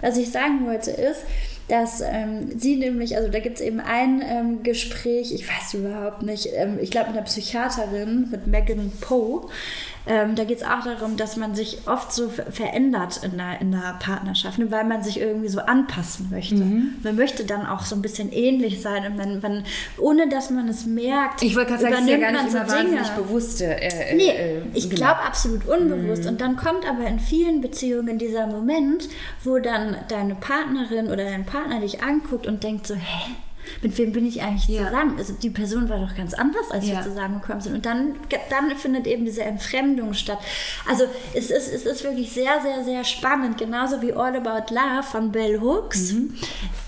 [0.00, 1.24] Was ich sagen wollte ist,
[1.70, 6.22] dass ähm, sie nämlich, also da gibt es eben ein ähm, Gespräch, ich weiß überhaupt
[6.22, 9.48] nicht, ähm, ich glaube mit einer Psychiaterin, mit Megan Poe,
[10.06, 13.74] ähm, da geht es auch darum, dass man sich oft so verändert in einer, in
[13.74, 16.56] einer Partnerschaft, ne, weil man sich irgendwie so anpassen möchte.
[16.56, 16.94] Mhm.
[17.02, 19.64] Man möchte dann auch so ein bisschen ähnlich sein und man, man
[19.98, 21.42] ohne dass man es merkt.
[21.42, 23.64] Ich wollte gerade sagen, es ist ja gar nicht so wahnsinnig bewusste.
[23.64, 24.96] Äh, äh, nee, äh, ich genau.
[24.96, 26.24] glaube absolut unbewusst.
[26.24, 26.30] Mhm.
[26.30, 29.08] Und dann kommt aber in vielen Beziehungen dieser Moment,
[29.44, 33.34] wo dann deine Partnerin oder dein Partner dich anguckt und denkt so, hä?
[33.82, 34.86] Mit wem bin ich eigentlich ja.
[34.86, 35.16] zusammen?
[35.18, 36.96] Also die Person war doch ganz anders, als ja.
[36.96, 37.74] wir zusammengekommen sind.
[37.74, 38.14] Und dann,
[38.50, 40.38] dann findet eben diese Entfremdung statt.
[40.88, 43.58] Also es ist, es ist wirklich sehr, sehr, sehr spannend.
[43.58, 46.12] Genauso wie All About Love von Bell Hooks.
[46.12, 46.34] Mhm.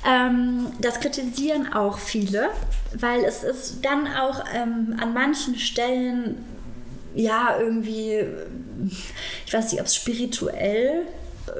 [0.07, 2.51] Ähm, das kritisieren auch viele,
[2.95, 6.45] weil es ist dann auch ähm, an manchen Stellen
[7.15, 8.25] ja irgendwie,
[9.47, 11.07] ich weiß nicht, ob es spirituell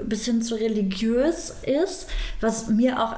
[0.05, 2.09] bis hin zu religiös ist,
[2.41, 3.17] was mir auch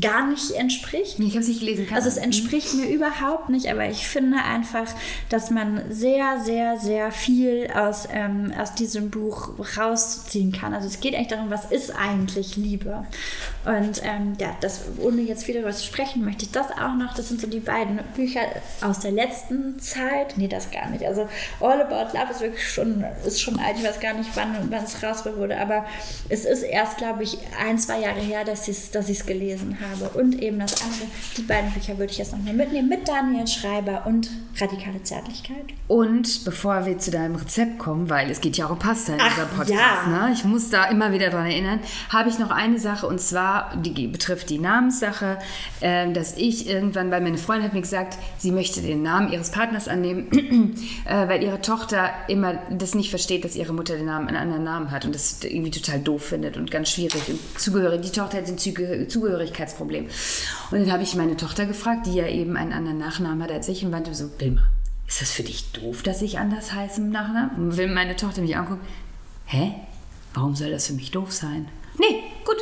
[0.00, 1.18] gar nicht entspricht.
[1.18, 1.86] Ich habe es nicht gelesen.
[1.86, 4.86] Kann Also es entspricht mir überhaupt nicht, aber ich finde einfach,
[5.30, 10.74] dass man sehr, sehr, sehr viel aus, ähm, aus diesem Buch rausziehen kann.
[10.74, 13.06] Also es geht eigentlich darum, was ist eigentlich Liebe?
[13.64, 17.14] Und ähm, ja, das, ohne jetzt wieder darüber zu sprechen, möchte ich das auch noch.
[17.14, 18.40] Das sind so die beiden Bücher
[18.80, 20.36] aus der letzten Zeit.
[20.36, 21.04] Nee, das gar nicht.
[21.04, 21.28] Also
[21.60, 23.76] All About Love ist wirklich schon, ist schon alt.
[23.76, 25.84] Ich weiß gar nicht, wann, wann es rausgebracht wurde, aber
[26.28, 29.76] es ist erst, glaube ich, ein, zwei Jahre her, dass ich es dass ich's gelesen
[29.80, 30.18] habe.
[30.18, 31.06] Und eben das andere,
[31.36, 35.64] die beiden Bücher würde ich jetzt nochmal mitnehmen mit Daniel Schreiber und Radikale Zärtlichkeit.
[35.86, 39.20] Und bevor wir zu deinem Rezept kommen, weil es geht ja auch um Pasta in
[39.20, 40.26] Ach, unserem Podcast, ja.
[40.26, 40.32] ne?
[40.32, 43.49] ich muss da immer wieder dran erinnern, habe ich noch eine Sache und zwar,
[43.84, 45.38] die betrifft die Namenssache,
[45.80, 49.50] äh, dass ich irgendwann, weil meine Freundin hat mir gesagt, sie möchte den Namen ihres
[49.50, 50.28] Partners annehmen,
[51.04, 54.64] äh, weil ihre Tochter immer das nicht versteht, dass ihre Mutter den Namen einen anderen
[54.64, 58.02] Namen hat und das irgendwie total doof findet und ganz schwierig und zugehörig.
[58.02, 60.06] Die Tochter hat ein Zugehör- Zugehörigkeitsproblem.
[60.70, 63.68] Und dann habe ich meine Tochter gefragt, die ja eben einen anderen Nachnamen hat als
[63.68, 64.62] ich und meinte so, Wilma,
[65.06, 67.50] ist das für dich doof, dass ich anders heiße im Nachnamen?
[67.56, 68.80] Und will meine Tochter mich angucken,
[69.46, 69.74] hä?
[70.34, 71.68] Warum soll das für mich doof sein?
[71.98, 72.56] Nee, gut.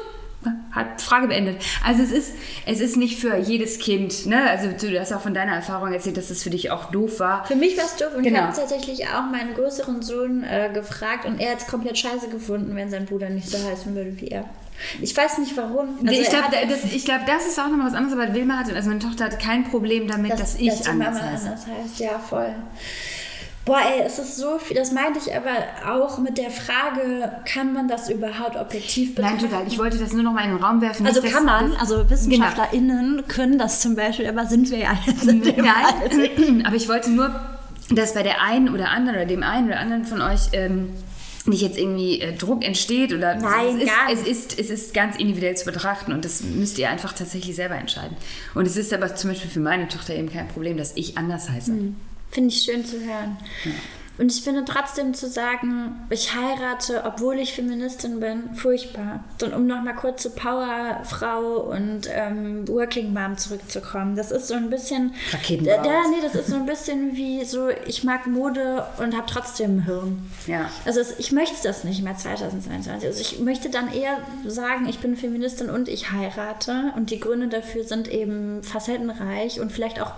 [0.72, 1.62] Hat Frage beendet.
[1.84, 2.32] Also es ist,
[2.66, 4.42] es ist nicht für jedes Kind, ne?
[4.48, 7.44] Also du hast auch von deiner Erfahrung erzählt, dass es für dich auch doof war.
[7.46, 8.38] Für mich war es doof und Genau.
[8.38, 12.28] ich habe tatsächlich auch meinen größeren Sohn äh, gefragt und er hat es komplett scheiße
[12.28, 14.44] gefunden, wenn sein Bruder nicht so heißen würde wie er.
[15.00, 15.98] Ich weiß nicht warum.
[16.06, 18.88] Also ich glaube, das, glaub, das ist auch nochmal was anderes, aber Wilma hat, also
[18.88, 21.98] meine Tochter hat kein Problem damit, dass, ich dass anders anders heißt.
[21.98, 22.54] Ja, voll.
[23.68, 24.76] Boah, ey, es ist so viel.
[24.78, 25.50] Das meinte ich aber
[25.86, 29.50] auch mit der Frage, kann man das überhaupt objektiv Nein, betrachten?
[29.50, 29.66] total.
[29.68, 31.06] Ich wollte das nur noch mal in den Raum werfen.
[31.06, 35.26] Also kann dass- man, also WissenschaftlerInnen können das zum Beispiel, aber sind wir ja jetzt
[35.26, 35.56] in dem.
[35.56, 37.30] Nein, aber ich wollte nur,
[37.90, 40.88] dass bei der einen oder anderen oder dem einen oder anderen von euch ähm,
[41.44, 43.80] nicht jetzt irgendwie äh, Druck entsteht oder Nein,
[44.10, 47.12] es ist, es ist es ist ganz individuell zu betrachten und das müsst ihr einfach
[47.12, 48.16] tatsächlich selber entscheiden.
[48.54, 51.50] Und es ist aber zum Beispiel für meine Tochter eben kein Problem, dass ich anders
[51.50, 51.72] heiße.
[52.30, 53.36] Finde ich schön zu hören.
[54.18, 59.22] Und ich finde trotzdem zu sagen, ich heirate, obwohl ich Feministin bin, furchtbar.
[59.40, 64.70] Und um nochmal kurz zu Powerfrau und ähm, Working Mom zurückzukommen, das ist so ein
[64.70, 65.14] bisschen.
[65.32, 65.78] Raketenbraut.
[65.78, 69.26] Da, da, nee, das ist so ein bisschen wie so, ich mag Mode und habe
[69.28, 70.30] trotzdem ein Hirn.
[70.48, 70.68] Ja.
[70.84, 73.08] Also ich möchte das nicht mehr 2022.
[73.08, 76.92] Also ich möchte dann eher sagen, ich bin Feministin und ich heirate.
[76.96, 80.12] Und die Gründe dafür sind eben facettenreich und vielleicht auch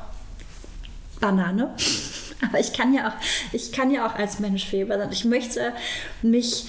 [1.21, 1.75] Banane.
[2.49, 3.15] Aber ich kann ja auch,
[3.53, 5.13] ich kann ja auch als Mensch fehlbar sein.
[5.13, 5.75] Ich möchte
[6.23, 6.67] mich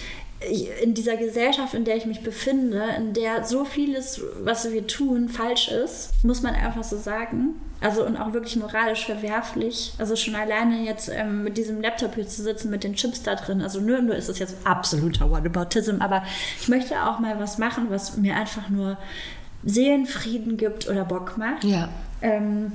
[0.82, 5.30] in dieser Gesellschaft, in der ich mich befinde, in der so vieles, was wir tun,
[5.30, 7.61] falsch ist, muss man einfach so sagen.
[7.80, 9.94] Also und auch wirklich moralisch verwerflich.
[9.98, 13.36] Also schon alleine jetzt ähm, mit diesem Laptop hier zu sitzen, mit den Chips da
[13.36, 13.61] drin.
[13.61, 16.23] Also nur, nur ist es jetzt absoluter Whataboutism, aber
[16.60, 18.98] ich möchte auch mal was machen, was mir einfach nur
[19.64, 21.64] Seelenfrieden gibt oder Bock macht.
[21.64, 21.90] Ja.
[22.22, 22.73] Ähm,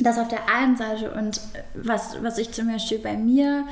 [0.00, 1.40] das auf der einen Seite und
[1.74, 3.64] was, was ich zum Beispiel bei mir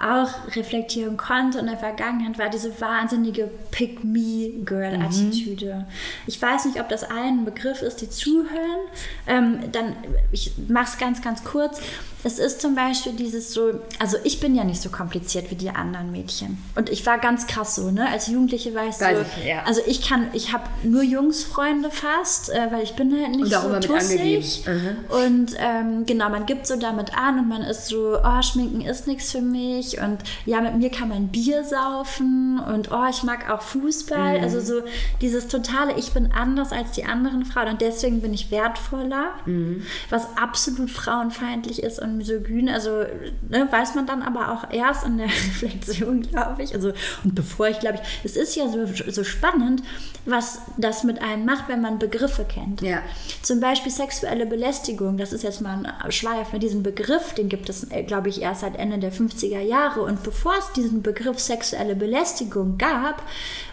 [0.00, 5.86] auch reflektieren konnte in der Vergangenheit, war diese wahnsinnige Pick-Me-Girl-Attitüde.
[6.26, 8.80] Ich weiß nicht, ob das allen ein Begriff ist, die zuhören.
[9.28, 9.94] Ähm, dann,
[10.32, 11.80] ich mache es ganz, ganz kurz.
[12.24, 15.70] Es ist zum Beispiel dieses so, also ich bin ja nicht so kompliziert wie die
[15.70, 16.58] anderen Mädchen.
[16.76, 18.08] Und ich war ganz krass so, ne?
[18.08, 19.62] Als Jugendliche war ich so, Weiß ich, ja.
[19.64, 23.82] also ich kann, ich habe nur Jungsfreunde fast, äh, weil ich bin halt nicht Und
[23.82, 24.64] so tussig.
[25.08, 29.06] Und ähm, genau, man gibt so damit an und man ist so, oh, Schminken ist
[29.06, 33.50] nichts für mich und ja, mit mir kann man Bier saufen und oh, ich mag
[33.50, 34.38] auch Fußball.
[34.38, 34.44] Mhm.
[34.44, 34.82] Also so
[35.20, 39.82] dieses totale, ich bin anders als die anderen Frauen und deswegen bin ich wertvoller, Mhm.
[40.10, 42.68] was absolut frauenfeindlich ist und misogyn.
[42.68, 43.04] Also
[43.48, 46.74] ne, weiß man dann aber auch erst in der Reflexion, glaube ich.
[46.74, 46.92] Also
[47.24, 49.82] und bevor ich, glaube ich, es ist ja so, so spannend,
[50.24, 52.80] was das mit einem macht, wenn man Begriffe kennt.
[52.82, 53.02] Ja.
[53.42, 56.52] Zum Beispiel sexuelle Belästigung, das ist jetzt mal ein Schleif.
[56.52, 60.02] Mit diesem Begriff, den gibt es, äh, glaube ich, erst seit Ende der 50er Jahre.
[60.02, 63.22] Und bevor es diesen Begriff sexuelle Belästigung gab,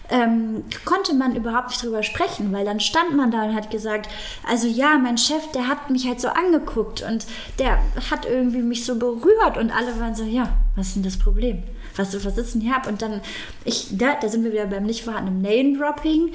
[0.10, 4.10] ähm, konnte man überhaupt nicht drüber sprechen, weil dann stand man da und hat gesagt,
[4.48, 7.26] also ja, mein Chef, der hat mich halt so angeguckt und
[7.60, 7.80] der
[8.10, 11.64] hat irgendwie mich so berührt und alle waren so, ja, was ist denn das Problem?
[11.95, 12.85] Was, was ist denn hier ab?
[12.88, 13.22] Und dann,
[13.65, 16.31] ich, da, da sind wir wieder beim nicht vorhandenen Name-Dropping.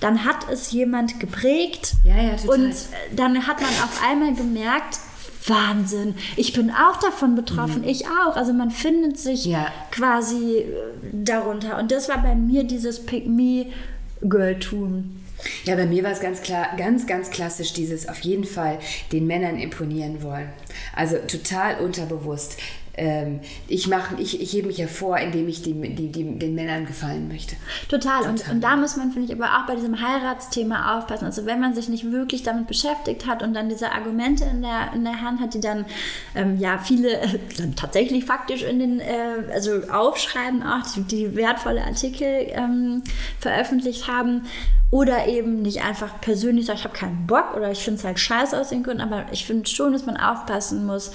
[0.00, 2.64] Dann hat es jemand geprägt Ja, ja, total.
[2.66, 2.74] und
[3.14, 4.98] dann hat man auf einmal gemerkt,
[5.46, 8.34] Wahnsinn, ich bin auch davon betroffen, ich auch.
[8.36, 9.52] Also man findet sich Mhm.
[9.52, 9.68] Ja.
[9.92, 10.74] quasi äh,
[11.12, 11.78] darunter.
[11.78, 15.20] Und das war bei mir dieses Pick-Me-Girl-Tum.
[15.64, 18.78] Ja, bei mir war es ganz klar, ganz, ganz klassisch dieses auf jeden Fall
[19.12, 20.48] den Männern imponieren wollen.
[20.94, 22.56] Also total unterbewusst.
[22.96, 26.86] Ähm, ich mache, ich, ich hebe mich hervor, indem ich die, die, die, den Männern
[26.86, 27.56] gefallen möchte.
[27.88, 28.28] Total.
[28.28, 31.26] Und, und da muss man, finde ich, aber auch bei diesem Heiratsthema aufpassen.
[31.26, 34.92] Also wenn man sich nicht wirklich damit beschäftigt hat und dann diese Argumente in der,
[34.94, 35.84] in der Hand hat, die dann
[36.34, 41.36] ähm, ja viele äh, dann tatsächlich faktisch in den, äh, also aufschreiben auch, die, die
[41.36, 43.02] wertvolle Artikel ähm,
[43.38, 44.42] veröffentlicht haben,
[44.90, 48.20] oder eben nicht einfach persönlich sagen, ich habe keinen Bock oder ich finde es halt
[48.20, 51.10] scheiße aus den Gründen, aber ich finde schon, dass man aufpassen muss,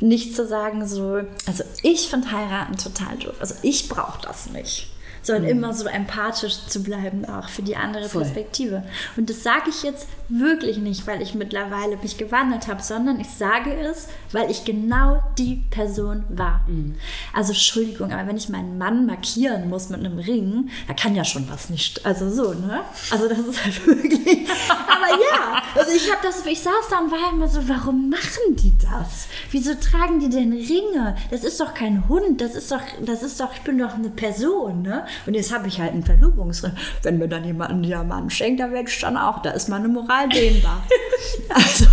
[0.00, 4.90] nicht zu sagen so, also ich finde heiraten total doof, also ich brauche das nicht
[5.24, 5.50] sondern mhm.
[5.50, 8.22] immer so empathisch zu bleiben, auch für die andere Voll.
[8.22, 8.84] Perspektive.
[9.16, 13.30] Und das sage ich jetzt wirklich nicht, weil ich mittlerweile mich gewandelt habe, sondern ich
[13.30, 16.62] sage es, weil ich genau die Person war.
[16.66, 16.96] Mhm.
[17.32, 21.24] Also Entschuldigung, aber wenn ich meinen Mann markieren muss mit einem Ring, da kann ja
[21.24, 22.80] schon was nicht, also so, ne?
[23.10, 27.10] Also das ist halt wirklich, aber ja, also ich habe das, ich saß da und
[27.10, 29.26] war immer so, warum machen die das?
[29.50, 31.16] Wieso tragen die denn Ringe?
[31.30, 34.10] Das ist doch kein Hund, das ist doch, das ist doch, ich bin doch eine
[34.10, 35.06] Person, ne?
[35.26, 36.72] Und jetzt habe ich halt einen Verlobungsring.
[37.02, 39.88] Wenn mir dann jemand einen Diamant schenkt, dann werde ich dann auch, da ist meine
[39.88, 40.82] Moral dehnbar.
[41.48, 41.84] also,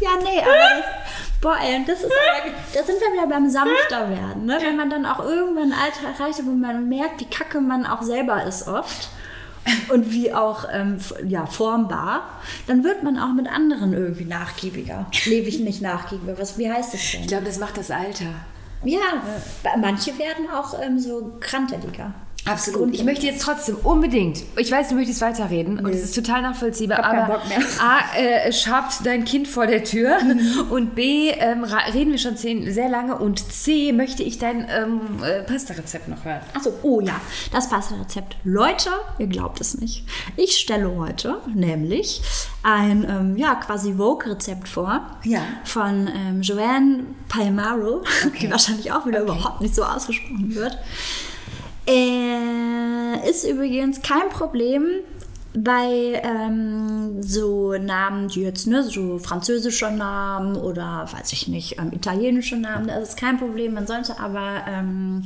[0.00, 4.10] ja, nee, aber das, boah, ey, das ist aber, da sind wir wieder beim sanfter
[4.10, 4.58] werden, ne?
[4.60, 8.02] Wenn man dann auch irgendwann ein Alter erreicht, wo man merkt, wie kacke man auch
[8.02, 9.08] selber ist oft
[9.90, 12.22] und wie auch ähm, ja, formbar,
[12.66, 15.06] dann wird man auch mit anderen irgendwie nachgiebiger.
[15.24, 16.38] Lebe ich nicht nachgiebiger.
[16.38, 17.20] Was, wie heißt das denn?
[17.22, 18.34] Ich glaube, das macht das Alter.
[18.84, 19.22] Ja,
[19.78, 22.14] manche werden auch ähm, so kranteliger.
[22.44, 22.94] Absolut.
[22.94, 25.82] Ich möchte jetzt trotzdem unbedingt, ich weiß, du möchtest weiterreden nee.
[25.82, 27.42] und es ist total nachvollziehbar, aber
[27.80, 30.70] A, äh, schabt dein Kind vor der Tür mhm.
[30.70, 35.22] und B, ähm, reden wir schon zehn, sehr lange und C, möchte ich dein ähm,
[35.22, 36.40] äh, Pasta-Rezept noch hören.
[36.54, 37.20] Achso, oh ja,
[37.52, 38.36] das Pasta-Rezept.
[38.44, 40.04] Leute, ihr glaubt es nicht.
[40.36, 42.22] Ich stelle heute nämlich
[42.62, 45.42] ein, ähm, ja, quasi Vogue-Rezept vor ja.
[45.64, 48.38] von ähm, Joanne Palmaro, okay.
[48.40, 49.32] die wahrscheinlich auch wieder okay.
[49.32, 50.78] überhaupt nicht so ausgesprochen wird.
[51.88, 54.84] Äh, ist übrigens kein Problem
[55.54, 61.90] bei ähm, so Namen, die jetzt, ne, so französische Namen oder weiß ich nicht, ähm,
[61.92, 63.74] italienische Namen, das ist kein Problem.
[63.74, 65.24] Man sollte aber ähm,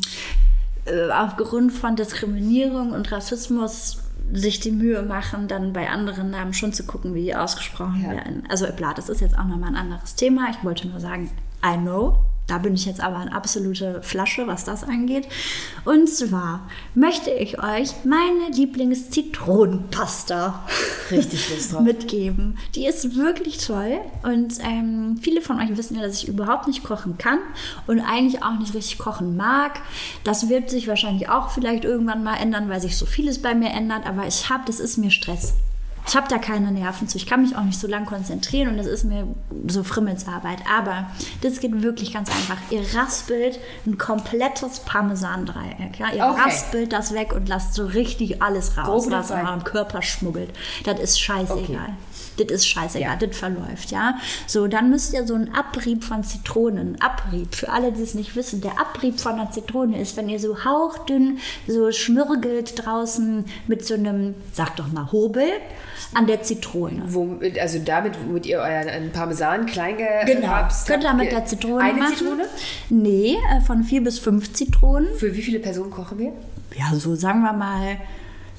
[0.84, 3.98] äh, aufgrund von Diskriminierung und Rassismus
[4.32, 8.12] sich die Mühe machen, dann bei anderen Namen schon zu gucken, wie die ausgesprochen ja.
[8.12, 8.44] werden.
[8.48, 10.48] Also bla, das ist jetzt auch nochmal ein anderes Thema.
[10.50, 11.30] Ich wollte nur sagen,
[11.64, 12.18] I know,
[12.48, 15.26] da bin ich jetzt aber eine absolute Flasche, was das angeht.
[15.84, 20.66] Und zwar möchte ich euch meine Lieblings-Zitronenpasta
[21.82, 22.58] mitgeben.
[22.74, 26.82] Die ist wirklich toll und ähm, viele von euch wissen ja, dass ich überhaupt nicht
[26.82, 27.38] kochen kann
[27.86, 29.80] und eigentlich auch nicht richtig kochen mag.
[30.24, 33.70] Das wird sich wahrscheinlich auch vielleicht irgendwann mal ändern, weil sich so vieles bei mir
[33.70, 35.54] ändert, aber ich habe, das ist mir Stress.
[36.06, 37.16] Ich habe da keine Nerven zu.
[37.16, 39.26] Ich kann mich auch nicht so lange konzentrieren und das ist mir
[39.68, 40.58] so Frimmelsarbeit.
[40.70, 41.10] Aber
[41.42, 42.58] das geht wirklich ganz einfach.
[42.70, 45.98] Ihr raspelt ein komplettes Parmesan-Dreieck.
[45.98, 46.12] Ja?
[46.12, 46.40] Ihr okay.
[46.42, 50.50] raspelt das weg und lasst so richtig alles raus, was in eurem Körper schmuggelt.
[50.84, 51.60] Das ist scheißegal.
[51.60, 51.94] Okay.
[52.38, 53.26] Das ist scheißegal, ja.
[53.26, 54.14] das verläuft, ja.
[54.46, 58.36] So, dann müsst ihr so einen Abrieb von Zitronen, Abrieb, für alle, die es nicht
[58.36, 63.84] wissen, der Abrieb von einer Zitrone ist, wenn ihr so hauchdünn so schmürgelt draußen mit
[63.84, 65.44] so einem, sag doch mal, Hobel,
[66.14, 67.02] an der Zitrone.
[67.06, 69.96] Wo, also damit, womit ihr euren Parmesan klein
[70.26, 70.48] genau.
[70.48, 70.86] habt.
[70.86, 72.16] Könnt ihr mit der Zitrone Eine machen.
[72.16, 72.44] Zitrone?
[72.90, 75.08] Nee, äh, von vier bis fünf Zitronen.
[75.16, 76.32] Für wie viele Personen kochen wir?
[76.76, 77.98] Ja, so sagen wir mal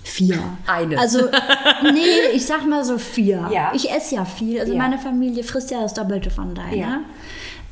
[0.04, 0.40] vier.
[0.68, 1.00] Eine.
[1.00, 1.30] Also,
[1.94, 3.50] nee, ich sag mal so vier.
[3.52, 3.72] Ja.
[3.74, 4.60] Ich esse ja viel.
[4.60, 4.80] Also, ja.
[4.80, 6.76] meine Familie frisst ja das Doppelte von deiner.
[6.76, 7.00] Ja.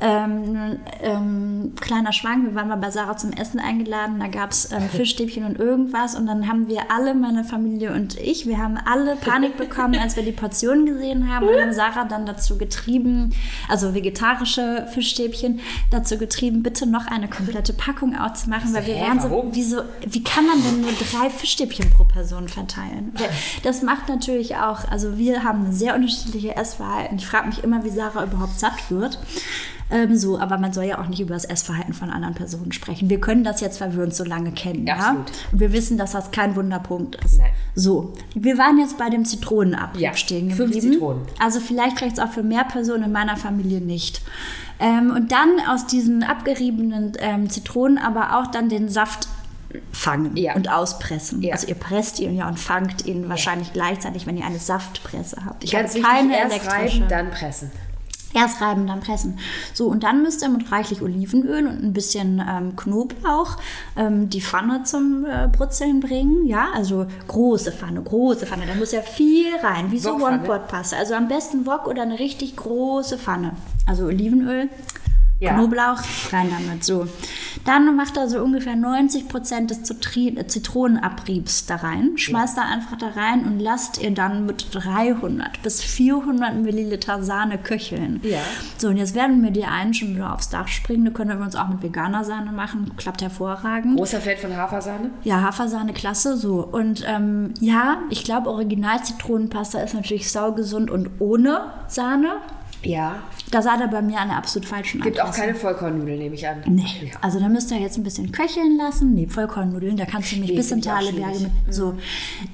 [0.03, 4.71] Ähm, ähm, kleiner Schwank, wir waren mal bei Sarah zum Essen eingeladen, da gab es
[4.71, 8.79] ähm, Fischstäbchen und irgendwas und dann haben wir alle, meine Familie und ich, wir haben
[8.83, 13.29] alle Panik bekommen, als wir die Portionen gesehen haben und haben Sarah dann dazu getrieben,
[13.69, 15.59] also vegetarische Fischstäbchen,
[15.91, 20.23] dazu getrieben, bitte noch eine komplette Packung aufzumachen, weil wir wären so, wie, so, wie
[20.23, 23.13] kann man denn nur drei Fischstäbchen pro Person verteilen?
[23.61, 27.17] Das macht natürlich auch, also wir haben eine sehr unterschiedliche Essverhalten.
[27.17, 29.19] Ich frage mich immer, wie Sarah überhaupt satt wird.
[29.91, 33.09] Ähm, so, aber man soll ja auch nicht über das Essverhalten von anderen Personen sprechen.
[33.09, 34.87] Wir können das jetzt, weil wir uns so lange kennen.
[34.87, 35.11] Ja, ja?
[35.51, 37.39] Und wir wissen, dass das kein Wunderpunkt ist.
[37.39, 37.51] Nein.
[37.75, 40.71] So, wir waren jetzt bei dem Zitronenabrieb ja, stehen geblieben.
[40.71, 41.21] Fünf Zitronen.
[41.39, 44.21] Also vielleicht reicht es auch für mehr Personen in meiner Familie nicht.
[44.79, 49.27] Ähm, und dann aus diesen abgeriebenen ähm, Zitronen aber auch dann den Saft
[49.91, 50.55] fangen ja.
[50.55, 51.41] und auspressen.
[51.41, 51.53] Ja.
[51.53, 55.63] Also ihr presst ihn ja und fangt ihn wahrscheinlich gleichzeitig, wenn ihr eine Saftpresse habt.
[55.63, 56.97] Ich Ganz habe keine wichtig, erst elektrische.
[56.97, 57.71] reiben, dann pressen.
[58.33, 59.39] Erst reiben, dann pressen.
[59.73, 63.57] So, und dann müsst ihr mit reichlich Olivenöl und ein bisschen ähm, Knoblauch
[63.97, 66.45] ähm, die Pfanne zum äh, Brutzeln bringen.
[66.45, 68.63] Ja, also große Pfanne, große Pfanne.
[68.67, 70.97] Da muss ja viel rein, wie so One-Pot-Pasta.
[70.97, 73.53] Also am besten Wok oder eine richtig große Pfanne.
[73.85, 74.69] Also Olivenöl,
[75.39, 75.53] Ja.
[75.55, 76.01] Knoblauch,
[76.31, 76.83] rein damit.
[76.83, 77.07] So.
[77.65, 82.17] Dann macht er so ungefähr 90% des Zitri- äh, Zitronenabriebs da rein.
[82.17, 87.57] Schmeißt da einfach da rein und lasst ihr dann mit 300 bis 400 Milliliter Sahne
[87.57, 88.19] köcheln.
[88.23, 88.39] Ja.
[88.77, 91.05] So, und jetzt werden wir die einen schon wieder aufs Dach springen.
[91.05, 92.91] Da können wir uns auch mit veganer Sahne machen.
[92.97, 93.97] Klappt hervorragend.
[93.97, 95.11] Großer Fan von Hafersahne?
[95.23, 96.65] Ja, Hafersahne, klasse, so.
[96.65, 102.29] Und ähm, ja, ich glaube, Original-Zitronenpasta ist natürlich saugesund und ohne Sahne.
[102.83, 103.21] Ja.
[103.51, 106.47] Da seid ihr bei mir an der absolut falschen Gibt auch keine Vollkornnudeln, nehme ich
[106.47, 106.63] an.
[106.67, 107.17] Nee, Ja.
[107.21, 109.13] also da müsst ihr jetzt ein bisschen köcheln lassen.
[109.13, 111.73] Nee, Vollkornnudeln, da kannst du mich bis in Taleberge mit.
[111.73, 111.95] So.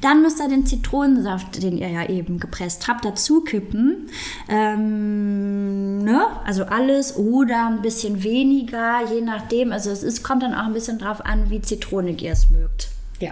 [0.01, 4.09] Dann müsst ihr den Zitronensaft, den ihr ja eben gepresst habt, dazu kippen.
[4.49, 6.25] Ähm, ne?
[6.45, 9.71] Also alles oder ein bisschen weniger, je nachdem.
[9.71, 12.89] Also es ist, kommt dann auch ein bisschen drauf an, wie zitronig ihr es mögt.
[13.19, 13.31] Ja.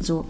[0.00, 0.26] So.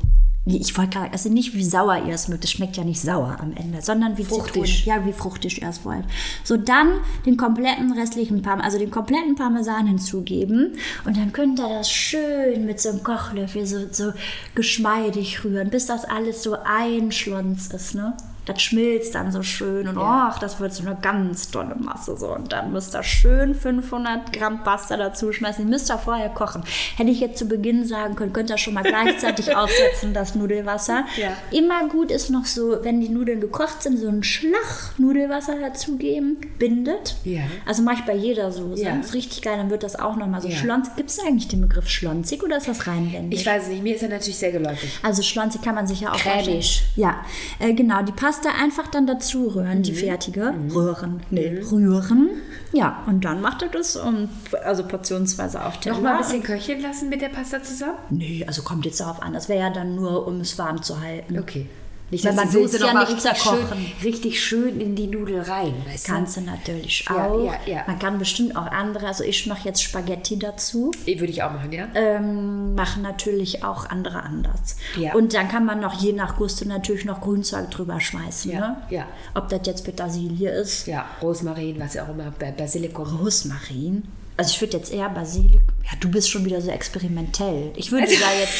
[0.47, 3.39] Ich wollte gerade, also nicht wie sauer ihr es mögt, es schmeckt ja nicht sauer
[3.41, 4.65] am Ende, sondern wie Fruchtig.
[4.65, 5.03] Zitronen.
[5.03, 6.05] Ja, wie fruchtig ihr es wollt.
[6.43, 10.77] So, dann den kompletten restlichen Parmesan, also den kompletten Parmesan hinzugeben
[11.07, 14.13] und dann könnt ihr das schön mit so einem Kochlöffel so, so
[14.55, 18.15] geschmeidig rühren, bis das alles so ein Schlons ist, ne?
[18.47, 22.29] Das schmilzt dann so schön und ach, das wird so eine ganz tolle Masse so.
[22.35, 25.67] Und dann müsst ihr schön 500 Gramm Pasta dazu schmeißen.
[25.69, 26.63] Müsst ihr vorher kochen.
[26.97, 31.05] Hätte ich jetzt zu Beginn sagen können, könnt ihr schon mal gleichzeitig aufsetzen, das Nudelwasser.
[31.17, 31.37] Ja.
[31.51, 36.37] Immer gut ist noch so, wenn die Nudeln gekocht sind, so einen Schlag Nudelwasser dazugeben,
[36.59, 37.17] bindet.
[37.25, 37.43] Ja.
[37.67, 38.83] Also mache ich bei jeder Soße.
[38.83, 38.97] Ja.
[38.97, 40.57] Das ist richtig geil, dann wird das auch nochmal so Ja.
[40.57, 40.97] schlonzig.
[40.97, 43.41] Gibt es eigentlich den Begriff schlonzig oder ist das rheinländisch?
[43.41, 44.99] Ich weiß es nicht, mir ist er natürlich sehr geläufig.
[45.03, 46.83] Also schlonzig kann man sich ja auch Cremig.
[46.97, 47.25] Ja,
[47.59, 48.03] äh, genau.
[48.03, 49.83] Die Pasta einfach dann dazu rühren, Mhm.
[49.83, 50.55] die fertige.
[50.75, 51.23] Rühren.
[51.31, 52.31] Nee, rühren.
[52.73, 54.29] Ja, und dann macht ihr das und
[54.65, 55.95] also portionsweise auf Teller.
[55.97, 57.99] Noch mal ein bisschen köcheln lassen mit der Pasta zusammen?
[58.11, 59.33] Nee, also kommt jetzt darauf an.
[59.33, 61.39] Das wäre ja dann nur, um es warm zu halten.
[61.39, 61.67] Okay.
[62.15, 63.67] Nicht, die man will es ja nicht schön,
[64.03, 67.45] richtig schön in die Nudel rein, weißt Kannst du natürlich Ja, auch.
[67.45, 67.85] ja, ja.
[67.87, 70.91] Man kann bestimmt auch andere, also ich mache jetzt Spaghetti dazu.
[71.07, 71.89] Würde ich auch machen, ja?
[71.95, 74.77] ähm, machen natürlich auch andere anders.
[75.15, 78.53] Und dann kann man noch je nach Gusto natürlich noch Grünzeug drüber schmeißen.
[78.53, 78.77] Ne?
[78.91, 79.07] ja.
[79.35, 83.05] Ob das jetzt Petersilie ist, Ja, Rosmarin, was auch immer, Ba- Basilikum.
[83.19, 84.05] Rosmarin.
[84.37, 85.63] Also ich würde jetzt eher Basilikum.
[85.85, 87.73] Ja, du bist schon wieder so experimentell.
[87.77, 88.55] Ich würde Also da jetzt,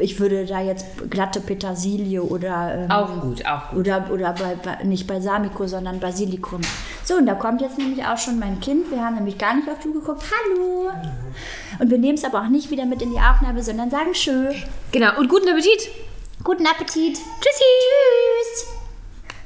[0.00, 3.78] ich würde da jetzt glatte Petersilie oder ähm, Auch gut, auch gut.
[3.80, 6.60] oder, oder bei, nicht Balsamico, sondern Basilikum.
[7.04, 8.90] So, und da kommt jetzt nämlich auch schon mein Kind.
[8.90, 10.22] Wir haben nämlich gar nicht auf du geguckt.
[10.30, 10.90] Hallo!
[11.78, 14.54] Und wir nehmen es aber auch nicht wieder mit in die Aufnahme, sondern sagen schön.
[14.92, 15.88] Genau, und guten Appetit!
[16.44, 17.14] Guten Appetit.
[17.16, 17.64] Tschüssi.
[18.60, 18.77] Tschüss.